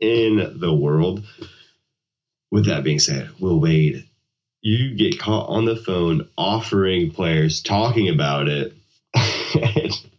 in 0.00 0.58
the 0.58 0.74
world. 0.74 1.24
With 2.50 2.66
that 2.66 2.82
being 2.82 2.98
said, 2.98 3.30
Will 3.38 3.60
Wade 3.60 4.09
you 4.62 4.94
get 4.94 5.18
caught 5.18 5.48
on 5.48 5.64
the 5.64 5.76
phone 5.76 6.28
offering 6.36 7.10
players, 7.10 7.62
talking 7.62 8.08
about 8.08 8.48
it. 8.48 8.74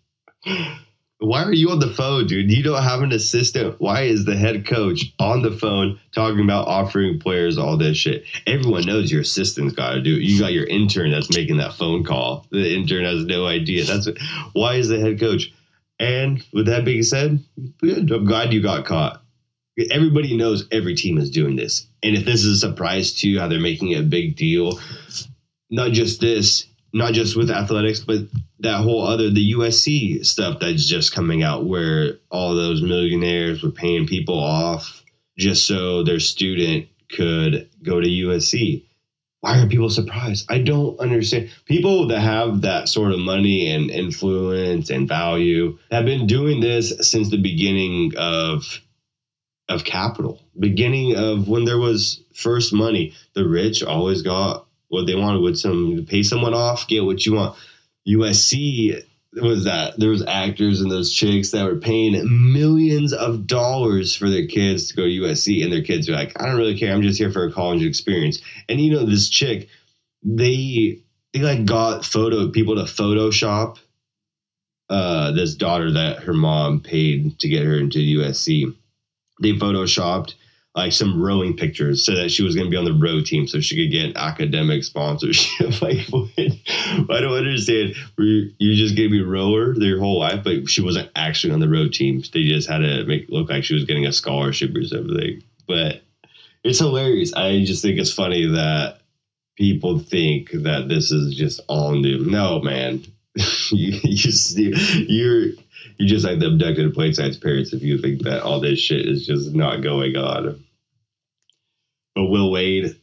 Why 1.19 1.43
are 1.43 1.53
you 1.53 1.69
on 1.69 1.77
the 1.77 1.93
phone, 1.93 2.25
dude? 2.25 2.51
You 2.51 2.63
don't 2.63 2.81
have 2.81 3.03
an 3.03 3.11
assistant. 3.11 3.79
Why 3.79 4.03
is 4.03 4.25
the 4.25 4.35
head 4.35 4.65
coach 4.65 5.13
on 5.19 5.43
the 5.43 5.51
phone 5.51 5.99
talking 6.15 6.43
about 6.43 6.67
offering 6.67 7.19
players 7.19 7.59
all 7.59 7.77
this 7.77 7.95
shit? 7.95 8.25
Everyone 8.47 8.87
knows 8.87 9.11
your 9.11 9.21
assistant's 9.21 9.75
got 9.75 9.91
to 9.91 10.01
do 10.01 10.15
it. 10.15 10.21
You 10.21 10.39
got 10.39 10.53
your 10.53 10.65
intern 10.65 11.11
that's 11.11 11.29
making 11.35 11.57
that 11.57 11.73
phone 11.73 12.03
call. 12.03 12.47
The 12.49 12.75
intern 12.75 13.05
has 13.05 13.23
no 13.23 13.45
idea. 13.45 13.85
That's 13.85 14.09
why 14.53 14.75
is 14.75 14.87
the 14.87 14.99
head 14.99 15.19
coach. 15.19 15.53
And 15.99 16.43
with 16.51 16.65
that 16.65 16.85
being 16.85 17.03
said, 17.03 17.43
good. 17.79 18.11
I'm 18.11 18.25
glad 18.25 18.51
you 18.51 18.63
got 18.63 18.85
caught. 18.85 19.20
Everybody 19.89 20.35
knows 20.35 20.67
every 20.71 20.95
team 20.95 21.17
is 21.17 21.29
doing 21.29 21.55
this. 21.55 21.87
And 22.03 22.15
if 22.15 22.25
this 22.25 22.43
is 22.43 22.63
a 22.63 22.67
surprise 22.67 23.13
to 23.21 23.29
you, 23.29 23.39
how 23.39 23.47
they're 23.47 23.59
making 23.59 23.95
a 23.95 24.01
big 24.01 24.35
deal, 24.35 24.79
not 25.69 25.91
just 25.91 26.19
this, 26.19 26.65
not 26.93 27.13
just 27.13 27.37
with 27.37 27.49
athletics, 27.49 28.01
but 28.01 28.21
that 28.59 28.81
whole 28.81 29.05
other 29.05 29.29
the 29.29 29.53
USC 29.53 30.25
stuff 30.25 30.59
that's 30.59 30.87
just 30.87 31.13
coming 31.13 31.41
out 31.41 31.65
where 31.65 32.15
all 32.29 32.53
those 32.53 32.81
millionaires 32.81 33.63
were 33.63 33.71
paying 33.71 34.05
people 34.05 34.37
off 34.37 35.03
just 35.37 35.65
so 35.65 36.03
their 36.03 36.19
student 36.19 36.87
could 37.09 37.69
go 37.83 37.99
to 37.99 38.07
USC. 38.07 38.85
why 39.39 39.59
are 39.59 39.67
people 39.67 39.89
surprised? 39.89 40.45
I 40.51 40.61
don't 40.61 40.99
understand. 40.99 41.49
People 41.65 42.07
that 42.07 42.19
have 42.19 42.61
that 42.61 42.87
sort 42.87 43.11
of 43.11 43.19
money 43.19 43.71
and 43.71 43.89
influence 43.89 44.89
and 44.91 45.07
value 45.07 45.79
have 45.89 46.05
been 46.05 46.27
doing 46.27 46.59
this 46.59 46.93
since 47.01 47.29
the 47.29 47.41
beginning 47.41 48.13
of 48.17 48.79
of 49.73 49.83
capital, 49.83 50.41
beginning 50.59 51.15
of 51.15 51.47
when 51.47 51.65
there 51.65 51.77
was 51.77 52.21
first 52.33 52.73
money. 52.73 53.13
The 53.33 53.47
rich 53.47 53.83
always 53.83 54.21
got 54.21 54.65
what 54.89 55.07
they 55.07 55.15
wanted 55.15 55.41
with 55.41 55.57
some 55.57 56.05
pay 56.07 56.23
someone 56.23 56.53
off, 56.53 56.87
get 56.87 57.05
what 57.05 57.25
you 57.25 57.33
want. 57.33 57.57
USC 58.07 59.03
was 59.33 59.63
that 59.63 59.97
there 59.97 60.09
was 60.09 60.25
actors 60.25 60.81
and 60.81 60.91
those 60.91 61.13
chicks 61.13 61.51
that 61.51 61.63
were 61.63 61.77
paying 61.77 62.13
millions 62.51 63.13
of 63.13 63.47
dollars 63.47 64.13
for 64.15 64.29
their 64.29 64.45
kids 64.47 64.89
to 64.89 64.95
go 64.95 65.03
to 65.03 65.09
USC, 65.09 65.63
and 65.63 65.71
their 65.71 65.83
kids 65.83 66.09
are 66.09 66.13
like, 66.13 66.39
I 66.41 66.45
don't 66.45 66.57
really 66.57 66.77
care. 66.77 66.93
I'm 66.93 67.01
just 67.01 67.19
here 67.19 67.31
for 67.31 67.45
a 67.45 67.51
college 67.51 67.83
experience. 67.83 68.41
And 68.67 68.81
you 68.81 68.91
know, 68.91 69.05
this 69.05 69.29
chick, 69.29 69.69
they 70.23 70.99
they 71.33 71.39
like 71.39 71.65
got 71.65 72.05
photo 72.05 72.49
people 72.49 72.75
to 72.75 72.83
Photoshop 72.83 73.77
uh, 74.91 75.31
this 75.31 75.55
daughter 75.55 75.89
that 75.91 76.23
her 76.23 76.33
mom 76.33 76.81
paid 76.81 77.39
to 77.39 77.47
get 77.47 77.65
her 77.65 77.77
into 77.77 77.99
USC. 77.99 78.75
They 79.41 79.53
photoshopped 79.53 80.35
like 80.75 80.93
some 80.93 81.21
rowing 81.21 81.57
pictures 81.57 82.05
so 82.05 82.15
that 82.15 82.31
she 82.31 82.43
was 82.43 82.55
going 82.55 82.67
to 82.67 82.71
be 82.71 82.77
on 82.77 82.85
the 82.85 82.93
row 82.93 83.21
team 83.21 83.45
so 83.45 83.59
she 83.59 83.75
could 83.75 83.91
get 83.91 84.15
academic 84.15 84.83
sponsorship. 84.83 85.81
like, 85.81 86.07
what? 86.07 86.29
I 86.37 87.19
don't 87.19 87.33
understand. 87.33 87.95
You 88.17 88.75
just 88.75 88.95
gave 88.95 89.11
me 89.11 89.21
a 89.21 89.25
rower 89.25 89.73
their 89.73 89.99
whole 89.99 90.19
life, 90.19 90.43
but 90.43 90.69
she 90.69 90.81
wasn't 90.81 91.11
actually 91.15 91.53
on 91.53 91.59
the 91.59 91.67
row 91.67 91.89
team. 91.89 92.23
They 92.31 92.43
just 92.43 92.69
had 92.69 92.79
to 92.79 93.03
make 93.05 93.23
it 93.23 93.29
look 93.29 93.49
like 93.49 93.65
she 93.65 93.73
was 93.73 93.83
getting 93.83 94.05
a 94.05 94.13
scholarship 94.13 94.73
or 94.75 94.85
something. 94.85 95.43
But 95.67 96.03
it's 96.63 96.79
hilarious. 96.79 97.33
I 97.33 97.63
just 97.65 97.81
think 97.81 97.99
it's 97.99 98.13
funny 98.13 98.47
that 98.47 98.99
people 99.57 99.99
think 99.99 100.51
that 100.51 100.87
this 100.87 101.11
is 101.11 101.35
just 101.35 101.59
all 101.67 101.91
new. 101.91 102.25
No, 102.25 102.61
man. 102.61 103.03
you, 103.71 103.99
you, 104.03 104.73
you're 105.07 105.53
you 105.97 106.07
just 106.07 106.25
like 106.25 106.39
the 106.39 106.47
abducted 106.47 107.15
size 107.15 107.37
parents 107.37 107.73
if 107.73 107.81
you 107.81 107.97
think 107.97 108.23
that 108.23 108.43
all 108.43 108.59
this 108.59 108.79
shit 108.79 109.07
is 109.07 109.25
just 109.25 109.53
not 109.53 109.81
going 109.81 110.15
on. 110.17 110.63
But 112.15 112.25
Will 112.25 112.51
Wade, 112.51 112.99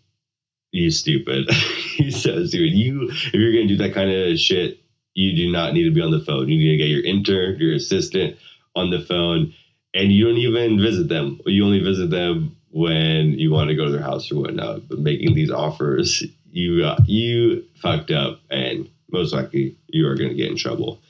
you 0.72 0.90
stupid. 0.90 1.50
he's 1.96 2.22
so 2.22 2.44
stupid. 2.44 2.72
You, 2.72 3.08
if 3.10 3.34
you're 3.34 3.52
gonna 3.52 3.68
do 3.68 3.76
that 3.78 3.94
kind 3.94 4.10
of 4.10 4.38
shit, 4.38 4.80
you 5.14 5.34
do 5.34 5.50
not 5.50 5.72
need 5.72 5.84
to 5.84 5.90
be 5.90 6.02
on 6.02 6.10
the 6.10 6.20
phone. 6.20 6.48
You 6.48 6.58
need 6.58 6.72
to 6.72 6.76
get 6.76 6.88
your 6.88 7.04
intern, 7.04 7.58
your 7.58 7.74
assistant 7.74 8.36
on 8.76 8.90
the 8.90 9.00
phone, 9.00 9.54
and 9.94 10.12
you 10.12 10.26
don't 10.26 10.36
even 10.36 10.80
visit 10.80 11.08
them. 11.08 11.40
You 11.46 11.64
only 11.64 11.80
visit 11.80 12.10
them 12.10 12.56
when 12.70 13.32
you 13.32 13.50
want 13.50 13.70
to 13.70 13.76
go 13.76 13.86
to 13.86 13.90
their 13.90 14.02
house 14.02 14.30
or 14.30 14.36
whatnot. 14.36 14.88
But 14.88 14.98
making 14.98 15.34
these 15.34 15.50
offers, 15.50 16.22
you 16.50 16.84
uh, 16.84 16.98
you 17.06 17.64
fucked 17.80 18.10
up, 18.10 18.40
and 18.50 18.88
most 19.10 19.32
likely 19.32 19.76
you 19.88 20.06
are 20.06 20.16
going 20.16 20.30
to 20.30 20.34
get 20.34 20.50
in 20.50 20.56
trouble 20.56 21.00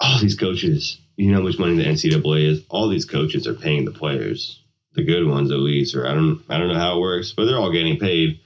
all 0.00 0.18
these 0.20 0.36
coaches, 0.36 0.98
you 1.16 1.30
know 1.30 1.38
how 1.38 1.42
much 1.42 1.58
money 1.58 1.76
the 1.76 1.84
NCAA 1.84 2.50
is. 2.50 2.62
All 2.68 2.88
these 2.88 3.04
coaches 3.04 3.46
are 3.46 3.54
paying 3.54 3.84
the 3.84 3.92
players, 3.92 4.62
the 4.94 5.04
good 5.04 5.26
ones 5.26 5.50
at 5.50 5.58
least, 5.58 5.94
or 5.94 6.06
I 6.06 6.14
don't, 6.14 6.42
I 6.48 6.58
don't 6.58 6.68
know 6.68 6.78
how 6.78 6.96
it 6.96 7.00
works, 7.00 7.32
but 7.32 7.46
they're 7.46 7.58
all 7.58 7.72
getting 7.72 7.98
paid. 7.98 8.40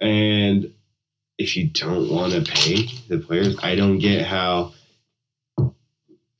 And 0.00 0.72
if 1.38 1.56
you 1.56 1.68
don't 1.68 2.10
want 2.10 2.32
to 2.32 2.42
pay 2.42 2.86
the 3.08 3.18
players, 3.18 3.58
I 3.62 3.74
don't 3.74 3.98
get 3.98 4.26
how. 4.26 4.72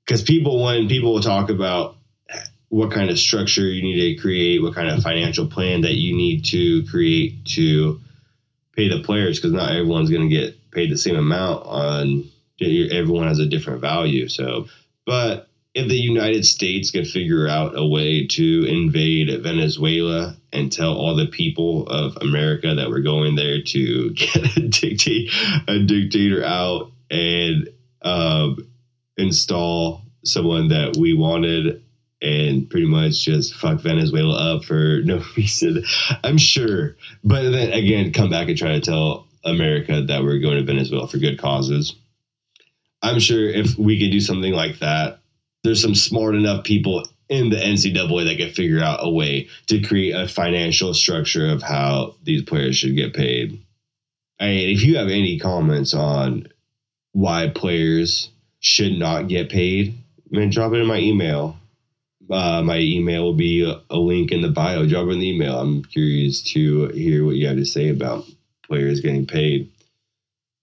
Because 0.05 0.23
people, 0.23 0.63
when 0.63 0.89
people 0.89 1.15
will 1.15 1.23
talk 1.23 1.51
about 1.51 1.97
what 2.69 2.91
kind 2.91 3.11
of 3.11 3.19
structure 3.19 3.63
you 3.63 3.83
need 3.83 4.17
to 4.17 4.21
create, 4.21 4.63
what 4.63 4.75
kind 4.75 4.89
of 4.89 5.03
financial 5.03 5.47
plan 5.47 5.83
that 5.83 5.95
you 5.95 6.15
need 6.17 6.45
to 6.47 6.85
create 6.87 7.45
to 7.45 8.01
pay 8.77 8.89
the 8.89 9.03
players, 9.03 9.39
because 9.39 9.53
not 9.53 9.71
everyone's 9.71 10.11
going 10.11 10.29
to 10.29 10.35
get 10.35 10.71
paid 10.71 10.91
the 10.91 10.99
same 10.99 11.17
amount 11.17 11.65
on 11.67 12.25
everyone 12.61 13.29
has 13.29 13.39
a 13.39 13.47
different 13.47 13.81
value. 13.81 14.29
So, 14.29 14.69
but 15.07 15.49
if 15.75 15.89
the 15.89 15.97
United 15.97 16.47
States 16.47 16.91
could 16.91 17.07
figure 17.07 17.49
out 17.49 17.77
a 17.77 17.87
way 17.87 18.27
to 18.29 18.65
invade 18.69 19.43
Venezuela 19.43 20.37
and 20.53 20.71
tell 20.71 20.95
all 20.95 21.17
the 21.17 21.27
people 21.27 21.87
of 21.89 22.17
America 22.21 22.75
that 22.75 22.89
we're 22.89 23.01
going 23.01 23.35
there 23.35 23.61
to 23.61 24.11
get 24.15 24.57
a, 24.57 24.69
dictate, 24.69 25.31
a 25.67 25.81
dictator 25.81 26.45
out 26.45 26.93
and 27.11 27.69
um, 28.03 28.57
install 29.17 30.03
someone 30.25 30.69
that 30.69 30.97
we 30.97 31.13
wanted 31.13 31.84
and 32.25 32.69
pretty 32.69 32.87
much 32.87 33.25
just 33.25 33.55
fuck 33.55 33.81
Venezuela 33.81 34.57
up 34.57 34.65
for 34.65 35.01
no 35.05 35.23
reason, 35.37 35.85
I'm 36.25 36.39
sure. 36.39 36.97
But 37.23 37.43
then 37.51 37.73
again, 37.73 38.13
come 38.13 38.31
back 38.31 38.49
and 38.49 38.59
try 38.59 38.73
to 38.73 38.81
tell 38.81 39.29
America 39.45 40.03
that 40.03 40.25
we're 40.25 40.41
going 40.41 40.57
to 40.57 40.65
Venezuela 40.65 41.07
for 41.07 41.19
good 41.19 41.39
causes 41.39 41.95
I'm 43.05 43.21
sure 43.21 43.51
if 43.51 43.77
we 43.77 44.01
could 44.01 44.11
do 44.11 44.21
something 44.21 44.55
like 44.55 44.79
that, 44.79 45.21
there's 45.63 45.83
some 45.83 45.95
smart 45.95 46.35
enough 46.35 46.65
people 46.65 47.07
in 47.29 47.51
the 47.51 47.57
NCAA 47.57 48.25
that 48.25 48.39
could 48.39 48.55
figure 48.55 48.83
out 48.83 49.01
a 49.03 49.11
way 49.11 49.49
to 49.67 49.83
create 49.83 50.13
a 50.13 50.27
financial 50.27 50.95
structure 50.95 51.51
of 51.51 51.63
how 51.63 52.15
these 52.23 52.43
players 52.43 52.77
should 52.77 52.97
get 52.97 53.13
paid. 53.13 53.61
Mean, 54.41 54.71
if 54.71 54.83
you 54.83 54.97
have 54.97 55.09
any 55.09 55.39
comments 55.39 55.93
on 55.93 56.49
why 57.13 57.49
players 57.49 58.31
should 58.61 58.99
not 58.99 59.29
get 59.29 59.51
paid, 59.51 59.99
I 60.33 60.39
mean, 60.39 60.51
drop 60.51 60.73
it 60.73 60.81
in 60.81 60.87
my 60.87 60.99
email. 60.99 61.59
Uh, 62.31 62.63
my 62.63 62.79
email 62.79 63.23
will 63.25 63.35
be 63.35 63.63
a, 63.91 63.97
link 63.97 64.33
in 64.33 64.41
the 64.41 64.49
bio. 64.49 64.87
Drop 64.87 65.07
the 65.07 65.31
email. 65.31 65.59
I'm 65.61 65.85
curious 65.85 66.43
to 66.53 66.89
hear 66.89 67.25
what 67.25 67.37
you 67.37 67.47
have 67.47 67.57
to 67.57 67.65
say 67.65 67.91
about 67.91 68.25
players 68.67 69.01
getting 69.01 69.27
paid, 69.27 69.71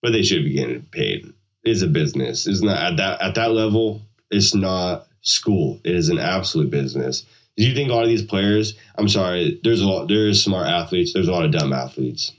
but 0.02 0.12
they 0.12 0.24
should 0.24 0.44
be 0.44 0.54
getting 0.54 0.82
paid 0.84 1.32
It's 1.64 1.84
a 1.84 1.88
business. 1.88 2.48
It's 2.48 2.62
not 2.62 2.78
at 2.78 2.98
that 2.98 3.22
at 3.22 3.36
that 3.36 3.52
level. 3.52 4.02
It's 4.32 4.56
not 4.56 5.08
school. 5.22 5.80
It 5.84 5.96
is 5.96 6.10
an 6.10 6.18
absolute 6.18 6.72
business. 6.72 7.26
Do 7.58 7.64
you 7.64 7.76
think 7.76 7.90
a 7.92 7.94
lot 7.94 8.04
of 8.04 8.10
these 8.10 8.24
players? 8.24 8.76
I'm 8.98 9.10
sorry. 9.10 9.60
There's 9.64 9.82
a 9.82 9.88
lot. 9.88 10.08
There's 10.08 10.44
smart 10.44 10.68
athletes. 10.68 11.14
There's 11.14 11.28
a 11.28 11.32
lot 11.32 11.46
of 11.46 11.52
dumb 11.52 11.74
athletes. 11.74 12.32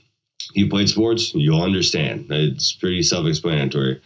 You 0.53 0.69
played 0.69 0.89
sports, 0.89 1.33
you'll 1.33 1.61
understand. 1.61 2.27
It's 2.29 2.73
pretty 2.73 3.03
self-explanatory. 3.03 4.01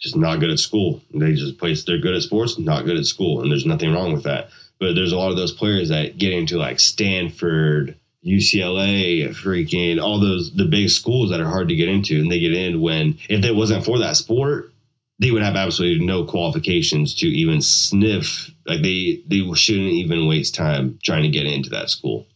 Just 0.00 0.16
not 0.16 0.40
good 0.40 0.50
at 0.50 0.58
school. 0.58 1.02
They 1.12 1.34
just 1.34 1.58
play. 1.58 1.74
They're 1.74 1.98
good 1.98 2.14
at 2.14 2.22
sports, 2.22 2.58
not 2.58 2.86
good 2.86 2.96
at 2.96 3.04
school, 3.04 3.42
and 3.42 3.50
there's 3.50 3.66
nothing 3.66 3.92
wrong 3.92 4.12
with 4.12 4.24
that. 4.24 4.48
But 4.78 4.94
there's 4.94 5.12
a 5.12 5.16
lot 5.16 5.30
of 5.30 5.36
those 5.36 5.52
players 5.52 5.90
that 5.90 6.16
get 6.16 6.32
into 6.32 6.56
like 6.56 6.80
Stanford, 6.80 7.96
UCLA, 8.24 9.28
freaking 9.28 10.02
all 10.02 10.18
those 10.18 10.54
the 10.54 10.64
big 10.64 10.88
schools 10.90 11.30
that 11.30 11.40
are 11.40 11.48
hard 11.48 11.68
to 11.68 11.76
get 11.76 11.88
into, 11.88 12.18
and 12.18 12.30
they 12.30 12.40
get 12.40 12.54
in 12.54 12.80
when 12.80 13.18
if 13.28 13.44
it 13.44 13.54
wasn't 13.54 13.84
for 13.84 13.98
that 13.98 14.16
sport, 14.16 14.72
they 15.18 15.30
would 15.30 15.42
have 15.42 15.54
absolutely 15.54 16.04
no 16.04 16.24
qualifications 16.24 17.14
to 17.16 17.26
even 17.26 17.60
sniff. 17.60 18.50
Like 18.66 18.82
they 18.82 19.22
they 19.26 19.42
shouldn't 19.54 19.92
even 19.92 20.26
waste 20.26 20.54
time 20.54 20.98
trying 21.02 21.22
to 21.22 21.28
get 21.28 21.46
into 21.46 21.70
that 21.70 21.90
school, 21.90 22.26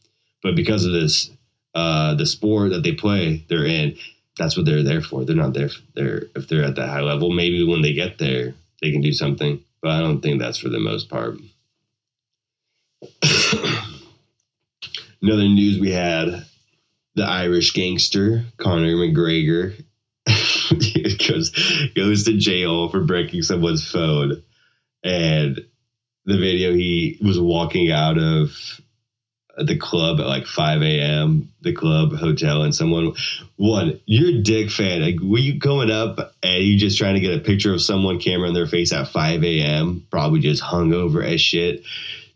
but 0.43 0.55
because 0.55 0.85
of 0.85 0.93
this, 0.93 1.31
uh, 1.75 2.15
the 2.15 2.27
sport 2.27 2.71
that 2.71 2.83
they 2.83 2.93
play, 2.93 3.45
they're 3.49 3.65
in. 3.65 3.97
That's 4.37 4.57
what 4.57 4.67
they're 4.67 4.83
there 4.83 5.03
for. 5.03 5.25
They're 5.25 5.37
not 5.37 5.55
there. 5.55 5.71
They're 5.95 6.25
if 6.35 6.49
they're 6.49 6.65
at 6.65 6.77
that 6.77 6.89
high 6.89 7.03
level. 7.03 7.31
Maybe 7.31 7.65
when 7.65 7.83
they 7.83 7.93
get 7.93 8.19
there, 8.19 8.55
they 8.83 8.91
can 8.91 9.01
do 9.01 9.13
something. 9.13 9.63
But 9.81 9.93
I 9.93 10.01
don't 10.01 10.21
think 10.21 10.41
that's 10.41 10.59
for 10.59 10.69
the 10.69 10.81
most 10.81 11.09
part. 11.09 11.39
Another 15.23 15.49
news 15.49 15.79
we 15.79 15.93
had 15.93 16.45
the 17.15 17.25
Irish 17.25 17.73
gangster, 17.73 18.45
Conor 18.57 18.95
McGregor, 18.97 19.75
goes, 21.29 21.51
goes 21.95 22.25
to 22.25 22.37
jail 22.37 22.89
for 22.89 23.01
breaking 23.01 23.43
someone's 23.43 23.89
phone. 23.89 24.43
And 25.03 25.61
the 26.25 26.39
video, 26.39 26.73
he 26.75 27.19
was 27.23 27.39
walking 27.39 27.91
out 27.91 28.19
of 28.19 28.51
the 29.59 29.77
club 29.77 30.21
at 30.21 30.27
like 30.27 30.47
5 30.47 30.83
a.m., 30.83 31.53
the 31.63 31.73
club 31.73 32.13
hotel, 32.15 32.63
and 32.63 32.75
someone, 32.75 33.15
one, 33.57 34.01
you're 34.07 34.41
a 34.41 34.43
dick 34.43 34.71
fan. 34.71 35.03
Like, 35.03 35.21
were 35.21 35.39
you 35.39 35.59
going 35.59 35.91
up 35.91 36.35
and 36.43 36.65
you 36.65 36.77
just 36.77 36.99
trying 36.99 37.15
to 37.15 37.21
get 37.21 37.35
a 37.35 37.41
picture 37.41 37.73
of 37.73 37.83
someone, 37.83 38.19
camera 38.19 38.49
in 38.49 38.55
their 38.55 38.67
face 38.67 38.93
at 38.93 39.09
5 39.09 39.45
a.m., 39.45 40.07
probably 40.11 40.41
just 40.41 40.63
hungover 40.63 41.25
as 41.25 41.41
shit? 41.41 41.85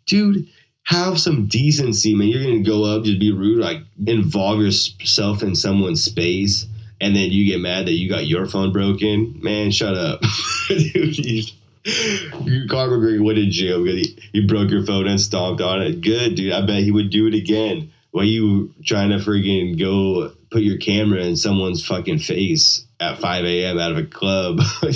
Dude, 0.06 0.48
have 0.84 1.20
some 1.20 1.46
decency, 1.48 2.14
man. 2.14 2.28
You're 2.28 2.44
gonna 2.44 2.62
go 2.62 2.84
up, 2.84 3.04
just 3.04 3.20
be 3.20 3.32
rude, 3.32 3.58
like 3.58 3.82
involve 4.06 4.60
yourself 4.60 5.42
in 5.42 5.54
someone's 5.54 6.02
space, 6.02 6.66
and 7.00 7.14
then 7.14 7.30
you 7.30 7.46
get 7.46 7.60
mad 7.60 7.86
that 7.86 7.92
you 7.92 8.08
got 8.08 8.26
your 8.26 8.46
phone 8.46 8.72
broken. 8.72 9.38
Man, 9.42 9.70
shut 9.70 9.94
up. 9.94 10.22
Dude, 10.68 11.50
Conor 11.84 12.98
McGregor 12.98 13.24
went 13.24 13.38
to 13.38 13.48
jail 13.50 13.84
because 13.84 14.08
he, 14.32 14.46
broke 14.46 14.70
your 14.70 14.84
phone 14.84 15.06
and 15.06 15.20
stomped 15.20 15.60
on 15.60 15.82
it. 15.82 16.00
Good, 16.00 16.34
dude. 16.34 16.52
I 16.52 16.64
bet 16.64 16.82
he 16.82 16.90
would 16.90 17.10
do 17.10 17.26
it 17.26 17.34
again. 17.34 17.92
Why 18.10 18.22
you 18.24 18.72
trying 18.84 19.10
to 19.10 19.16
friggin' 19.16 19.78
go 19.78 20.32
put 20.50 20.62
your 20.62 20.78
camera 20.78 21.20
in 21.20 21.36
someone's 21.36 21.84
fucking 21.84 22.20
face 22.20 22.86
at 23.00 23.20
5 23.20 23.44
a.m. 23.44 23.78
out 23.78 23.92
of 23.92 23.98
a 23.98 24.04
club. 24.04 24.60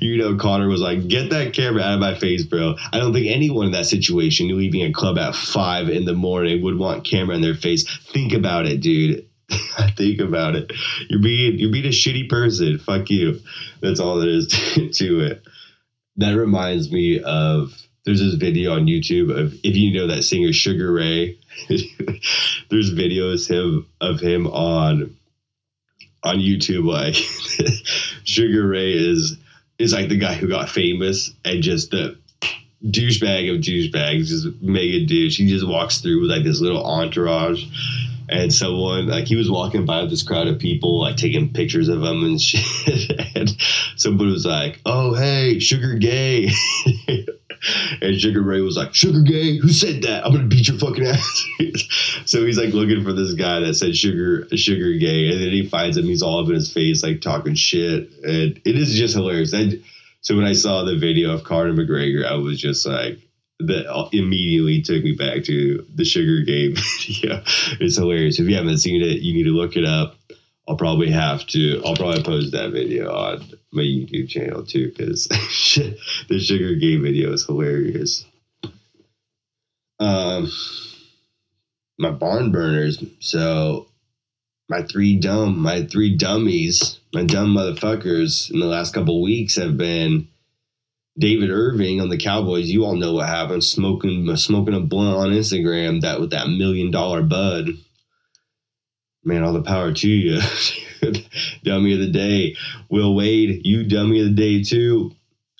You 0.00 0.18
know, 0.18 0.36
Conor 0.36 0.68
was 0.68 0.80
like, 0.80 1.08
get 1.08 1.30
that 1.30 1.52
camera 1.52 1.82
out 1.82 1.94
of 1.94 2.00
my 2.00 2.14
face, 2.14 2.42
bro. 2.44 2.76
I 2.92 2.98
don't 2.98 3.12
think 3.12 3.26
anyone 3.26 3.66
in 3.66 3.72
that 3.72 3.86
situation 3.86 4.56
leaving 4.56 4.82
a 4.82 4.92
club 4.92 5.18
at 5.18 5.34
5 5.34 5.88
in 5.88 6.04
the 6.04 6.14
morning 6.14 6.62
would 6.62 6.78
want 6.78 7.04
camera 7.04 7.34
in 7.36 7.42
their 7.42 7.54
face. 7.54 7.84
Think 8.12 8.32
about 8.32 8.66
it, 8.66 8.80
dude. 8.80 9.26
Think 9.96 10.20
about 10.20 10.56
it. 10.56 10.72
You're 11.08 11.20
being 11.20 11.58
you're 11.58 11.70
being 11.70 11.84
a 11.84 11.88
shitty 11.88 12.28
person. 12.28 12.78
Fuck 12.78 13.10
you. 13.10 13.40
That's 13.80 14.00
all 14.00 14.18
there 14.18 14.30
is 14.30 14.48
to 14.94 15.20
it. 15.20 15.42
That 16.16 16.32
reminds 16.32 16.92
me 16.92 17.20
of 17.20 17.72
there's 18.04 18.20
this 18.20 18.34
video 18.34 18.74
on 18.74 18.86
YouTube 18.86 19.36
of 19.36 19.54
if 19.64 19.76
you 19.76 19.92
know 19.92 20.06
that 20.08 20.24
singer 20.24 20.52
Sugar 20.52 20.92
Ray. 20.92 21.38
there's 21.68 22.92
videos 22.92 23.48
him 23.48 23.86
of 24.00 24.20
him 24.20 24.46
on 24.46 25.16
on 26.22 26.36
YouTube 26.36 26.84
like 26.84 27.14
Sugar 28.24 28.66
Ray 28.66 28.92
is 28.92 29.36
is 29.78 29.92
like 29.92 30.08
the 30.08 30.18
guy 30.18 30.34
who 30.34 30.48
got 30.48 30.68
famous 30.68 31.30
and 31.44 31.62
just 31.62 31.90
the 31.90 32.16
douchebag 32.84 33.54
of 33.54 33.62
douchebags, 33.62 34.26
just 34.26 34.46
mega 34.60 35.04
douche. 35.06 35.38
He 35.38 35.48
just 35.48 35.66
walks 35.66 36.00
through 36.00 36.20
with 36.20 36.30
like 36.30 36.44
this 36.44 36.60
little 36.60 36.84
entourage 36.84 37.64
and 38.28 38.52
someone 38.52 39.06
like 39.06 39.26
he 39.26 39.36
was 39.36 39.50
walking 39.50 39.84
by 39.84 40.00
with 40.00 40.10
this 40.10 40.22
crowd 40.22 40.48
of 40.48 40.58
people 40.58 41.00
like 41.00 41.16
taking 41.16 41.52
pictures 41.52 41.88
of 41.88 42.02
him 42.02 42.24
and 42.24 42.40
shit. 42.40 43.36
And 43.36 43.56
someone 43.96 44.30
was 44.30 44.46
like 44.46 44.80
oh 44.86 45.14
hey 45.14 45.58
sugar 45.58 45.94
gay. 45.94 46.50
And 48.02 48.20
sugar 48.20 48.42
ray 48.42 48.60
was 48.60 48.76
like 48.76 48.94
sugar 48.94 49.22
gay 49.22 49.56
who 49.56 49.70
said 49.70 50.02
that? 50.02 50.26
I'm 50.26 50.32
gonna 50.32 50.48
beat 50.48 50.68
your 50.68 50.78
fucking 50.78 51.06
ass. 51.06 51.46
So 52.26 52.44
he's 52.44 52.58
like 52.58 52.74
looking 52.74 53.02
for 53.02 53.12
this 53.14 53.32
guy 53.34 53.60
that 53.60 53.74
said 53.74 53.96
sugar 53.96 54.46
sugar 54.54 54.92
gay. 54.98 55.30
And 55.30 55.40
then 55.40 55.50
he 55.50 55.66
finds 55.66 55.96
him. 55.96 56.04
He's 56.04 56.20
all 56.20 56.42
up 56.42 56.48
in 56.48 56.54
his 56.54 56.70
face 56.70 57.02
like 57.02 57.22
talking 57.22 57.54
shit. 57.54 58.10
And 58.22 58.60
it 58.64 58.76
is 58.76 58.94
just 58.94 59.14
hilarious. 59.14 59.54
I, 59.54 59.78
so 60.24 60.34
when 60.34 60.44
i 60.44 60.52
saw 60.52 60.84
the 60.84 60.96
video 60.96 61.32
of 61.32 61.44
conor 61.44 61.72
mcgregor 61.72 62.26
i 62.26 62.34
was 62.34 62.60
just 62.60 62.84
like 62.84 63.18
that 63.66 64.08
immediately 64.12 64.82
took 64.82 65.02
me 65.02 65.12
back 65.12 65.44
to 65.44 65.84
the 65.94 66.04
sugar 66.04 66.42
game 66.42 66.74
video. 67.06 67.42
It's 67.80 67.96
hilarious. 67.96 68.38
If 68.38 68.48
you 68.48 68.56
haven't 68.56 68.78
seen 68.78 69.02
it, 69.02 69.20
you 69.20 69.34
need 69.34 69.44
to 69.44 69.56
look 69.56 69.76
it 69.76 69.84
up. 69.84 70.16
I'll 70.66 70.76
probably 70.76 71.10
have 71.10 71.46
to. 71.48 71.82
I'll 71.84 71.96
probably 71.96 72.22
post 72.22 72.52
that 72.52 72.72
video 72.72 73.14
on 73.14 73.46
my 73.72 73.82
YouTube 73.82 74.28
channel 74.28 74.64
too, 74.64 74.88
because 74.88 75.26
the 76.28 76.38
sugar 76.38 76.74
game 76.74 77.02
video 77.02 77.32
is 77.32 77.44
hilarious. 77.44 78.24
Um, 80.00 80.50
my 81.98 82.10
barn 82.10 82.50
burners. 82.50 83.02
So 83.20 83.88
my 84.68 84.82
three 84.82 85.18
dumb, 85.18 85.58
my 85.58 85.84
three 85.84 86.16
dummies, 86.16 86.98
my 87.12 87.24
dumb 87.24 87.54
motherfuckers 87.54 88.50
in 88.50 88.60
the 88.60 88.66
last 88.66 88.94
couple 88.94 89.22
weeks 89.22 89.56
have 89.56 89.76
been 89.76 90.28
David 91.18 91.50
Irving 91.50 92.00
on 92.00 92.08
the 92.08 92.16
Cowboys, 92.16 92.68
you 92.68 92.84
all 92.84 92.96
know 92.96 93.14
what 93.14 93.28
happened. 93.28 93.62
Smoking 93.62 94.34
smoking 94.36 94.74
a 94.74 94.80
blunt 94.80 95.16
on 95.16 95.30
Instagram 95.30 96.00
that 96.00 96.20
with 96.20 96.30
that 96.30 96.48
million 96.48 96.90
dollar 96.90 97.22
bud. 97.22 97.70
Man, 99.22 99.42
all 99.42 99.52
the 99.52 99.62
power 99.62 99.92
to 99.92 100.08
you. 100.08 100.40
dummy 101.62 101.94
of 101.94 102.00
the 102.00 102.10
day. 102.10 102.56
Will 102.90 103.14
Wade, 103.14 103.64
you 103.64 103.84
dummy 103.84 104.20
of 104.20 104.26
the 104.26 104.34
day 104.34 104.62
too. 104.62 105.12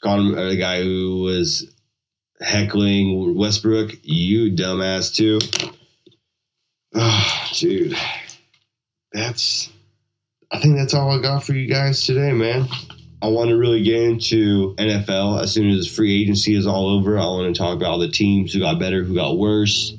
Uh, 0.02 0.48
the 0.48 0.56
guy 0.56 0.82
who 0.82 1.22
was 1.22 1.72
heckling 2.40 3.34
Westbrook, 3.36 3.92
you 4.02 4.52
dumbass 4.52 5.14
too. 5.14 5.38
Oh, 6.94 7.48
dude. 7.54 7.96
That's 9.12 9.70
I 10.50 10.60
think 10.60 10.76
that's 10.76 10.94
all 10.94 11.10
I 11.10 11.22
got 11.22 11.42
for 11.42 11.54
you 11.54 11.68
guys 11.68 12.04
today, 12.04 12.32
man. 12.32 12.66
I 13.22 13.28
want 13.28 13.48
to 13.48 13.56
really 13.56 13.82
get 13.82 14.02
into 14.02 14.74
NFL 14.76 15.42
as 15.42 15.52
soon 15.52 15.70
as 15.70 15.86
free 15.86 16.22
agency 16.22 16.54
is 16.54 16.66
all 16.66 16.88
over. 16.88 17.18
I 17.18 17.24
want 17.24 17.54
to 17.54 17.58
talk 17.58 17.76
about 17.76 17.90
all 17.90 17.98
the 17.98 18.10
teams 18.10 18.52
who 18.52 18.60
got 18.60 18.78
better, 18.78 19.02
who 19.02 19.14
got 19.14 19.38
worse, 19.38 19.94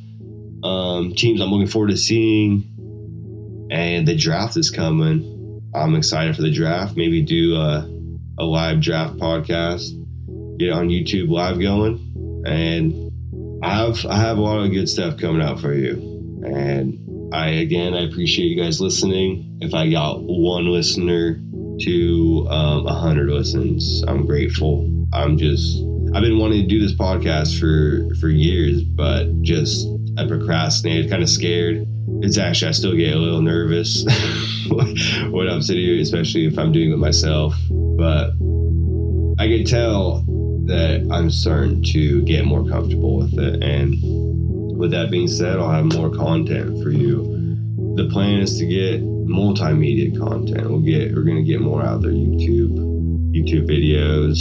um, 0.63 1.13
teams 1.15 1.41
I'm 1.41 1.49
looking 1.49 1.67
forward 1.67 1.91
to 1.91 1.97
seeing, 1.97 3.67
and 3.71 4.07
the 4.07 4.15
draft 4.15 4.57
is 4.57 4.71
coming. 4.71 5.61
I'm 5.73 5.95
excited 5.95 6.35
for 6.35 6.41
the 6.41 6.51
draft. 6.51 6.95
Maybe 6.95 7.21
do 7.21 7.55
a, 7.55 7.89
a 8.39 8.43
live 8.43 8.81
draft 8.81 9.17
podcast, 9.17 9.89
get 10.57 10.71
on 10.71 10.89
YouTube 10.89 11.29
live 11.29 11.59
going, 11.59 12.43
and 12.45 13.63
I 13.63 13.75
have 13.75 14.05
I 14.05 14.17
have 14.17 14.37
a 14.37 14.41
lot 14.41 14.63
of 14.63 14.71
good 14.71 14.89
stuff 14.89 15.17
coming 15.17 15.41
out 15.41 15.59
for 15.59 15.73
you. 15.73 16.41
And 16.45 17.33
I 17.33 17.49
again 17.49 17.93
I 17.93 18.03
appreciate 18.03 18.45
you 18.45 18.61
guys 18.61 18.79
listening. 18.79 19.59
If 19.61 19.73
I 19.73 19.89
got 19.89 20.21
one 20.21 20.71
listener 20.71 21.41
to 21.81 22.47
um, 22.49 22.83
100 22.85 23.29
listens. 23.29 24.03
I'm 24.07 24.25
grateful. 24.25 24.89
I'm 25.13 25.37
just, 25.37 25.83
I've 26.13 26.21
been 26.21 26.37
wanting 26.37 26.61
to 26.61 26.67
do 26.67 26.79
this 26.79 26.93
podcast 26.93 27.59
for, 27.59 28.13
for 28.15 28.29
years, 28.29 28.83
but 28.83 29.41
just, 29.41 29.87
I 30.17 30.27
procrastinated, 30.27 31.09
kind 31.09 31.23
of 31.23 31.29
scared. 31.29 31.85
It's 32.21 32.37
actually, 32.37 32.69
I 32.69 32.71
still 32.71 32.95
get 32.95 33.13
a 33.13 33.19
little 33.19 33.41
nervous 33.41 34.03
when 34.67 35.47
I'm 35.47 35.61
sitting 35.61 35.83
here, 35.83 36.01
especially 36.01 36.45
if 36.45 36.57
I'm 36.57 36.71
doing 36.71 36.91
it 36.91 36.97
myself. 36.97 37.55
But 37.69 38.31
I 39.37 39.47
can 39.47 39.65
tell 39.65 40.23
that 40.67 41.07
I'm 41.11 41.29
starting 41.29 41.83
to 41.83 42.21
get 42.23 42.45
more 42.45 42.67
comfortable 42.67 43.17
with 43.17 43.37
it. 43.37 43.63
And 43.63 44.77
with 44.77 44.91
that 44.91 45.11
being 45.11 45.27
said, 45.27 45.59
I'll 45.59 45.71
have 45.71 45.85
more 45.85 46.09
content 46.09 46.81
for 46.83 46.89
you. 46.89 47.23
The 47.95 48.09
plan 48.11 48.39
is 48.39 48.57
to 48.57 48.65
get 48.65 49.01
multimedia 49.25 50.17
content. 50.17 50.69
We'll 50.69 50.79
get 50.79 51.13
we're 51.13 51.23
gonna 51.23 51.43
get 51.43 51.61
more 51.61 51.83
out 51.83 52.01
there. 52.01 52.11
YouTube, 52.11 52.75
YouTube 53.31 53.67
videos, 53.67 54.39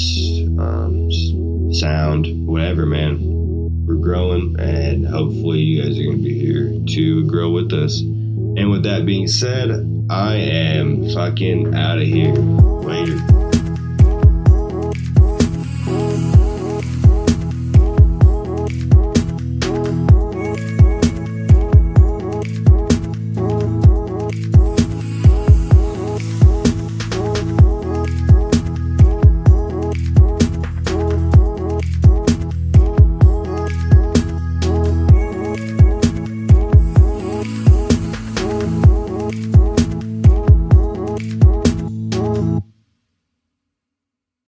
um, 0.59 1.73
sound, 1.73 2.47
whatever, 2.47 2.87
man. 2.87 3.19
We're 3.87 3.97
growing, 3.97 4.57
and 4.59 5.07
hopefully 5.07 5.59
you 5.59 5.83
guys 5.83 5.99
are 5.99 6.05
gonna 6.05 6.17
be 6.17 6.39
here 6.39 6.79
to 6.87 7.27
grow 7.27 7.51
with 7.51 7.73
us. 7.73 8.01
And 8.01 8.71
with 8.71 8.85
that 8.85 9.05
being 9.05 9.27
said, 9.27 9.71
I 10.11 10.37
am 10.37 11.09
fucking 11.11 11.75
out 11.75 11.99
of 11.99 12.05
here. 12.05 12.35
Later. 12.35 13.44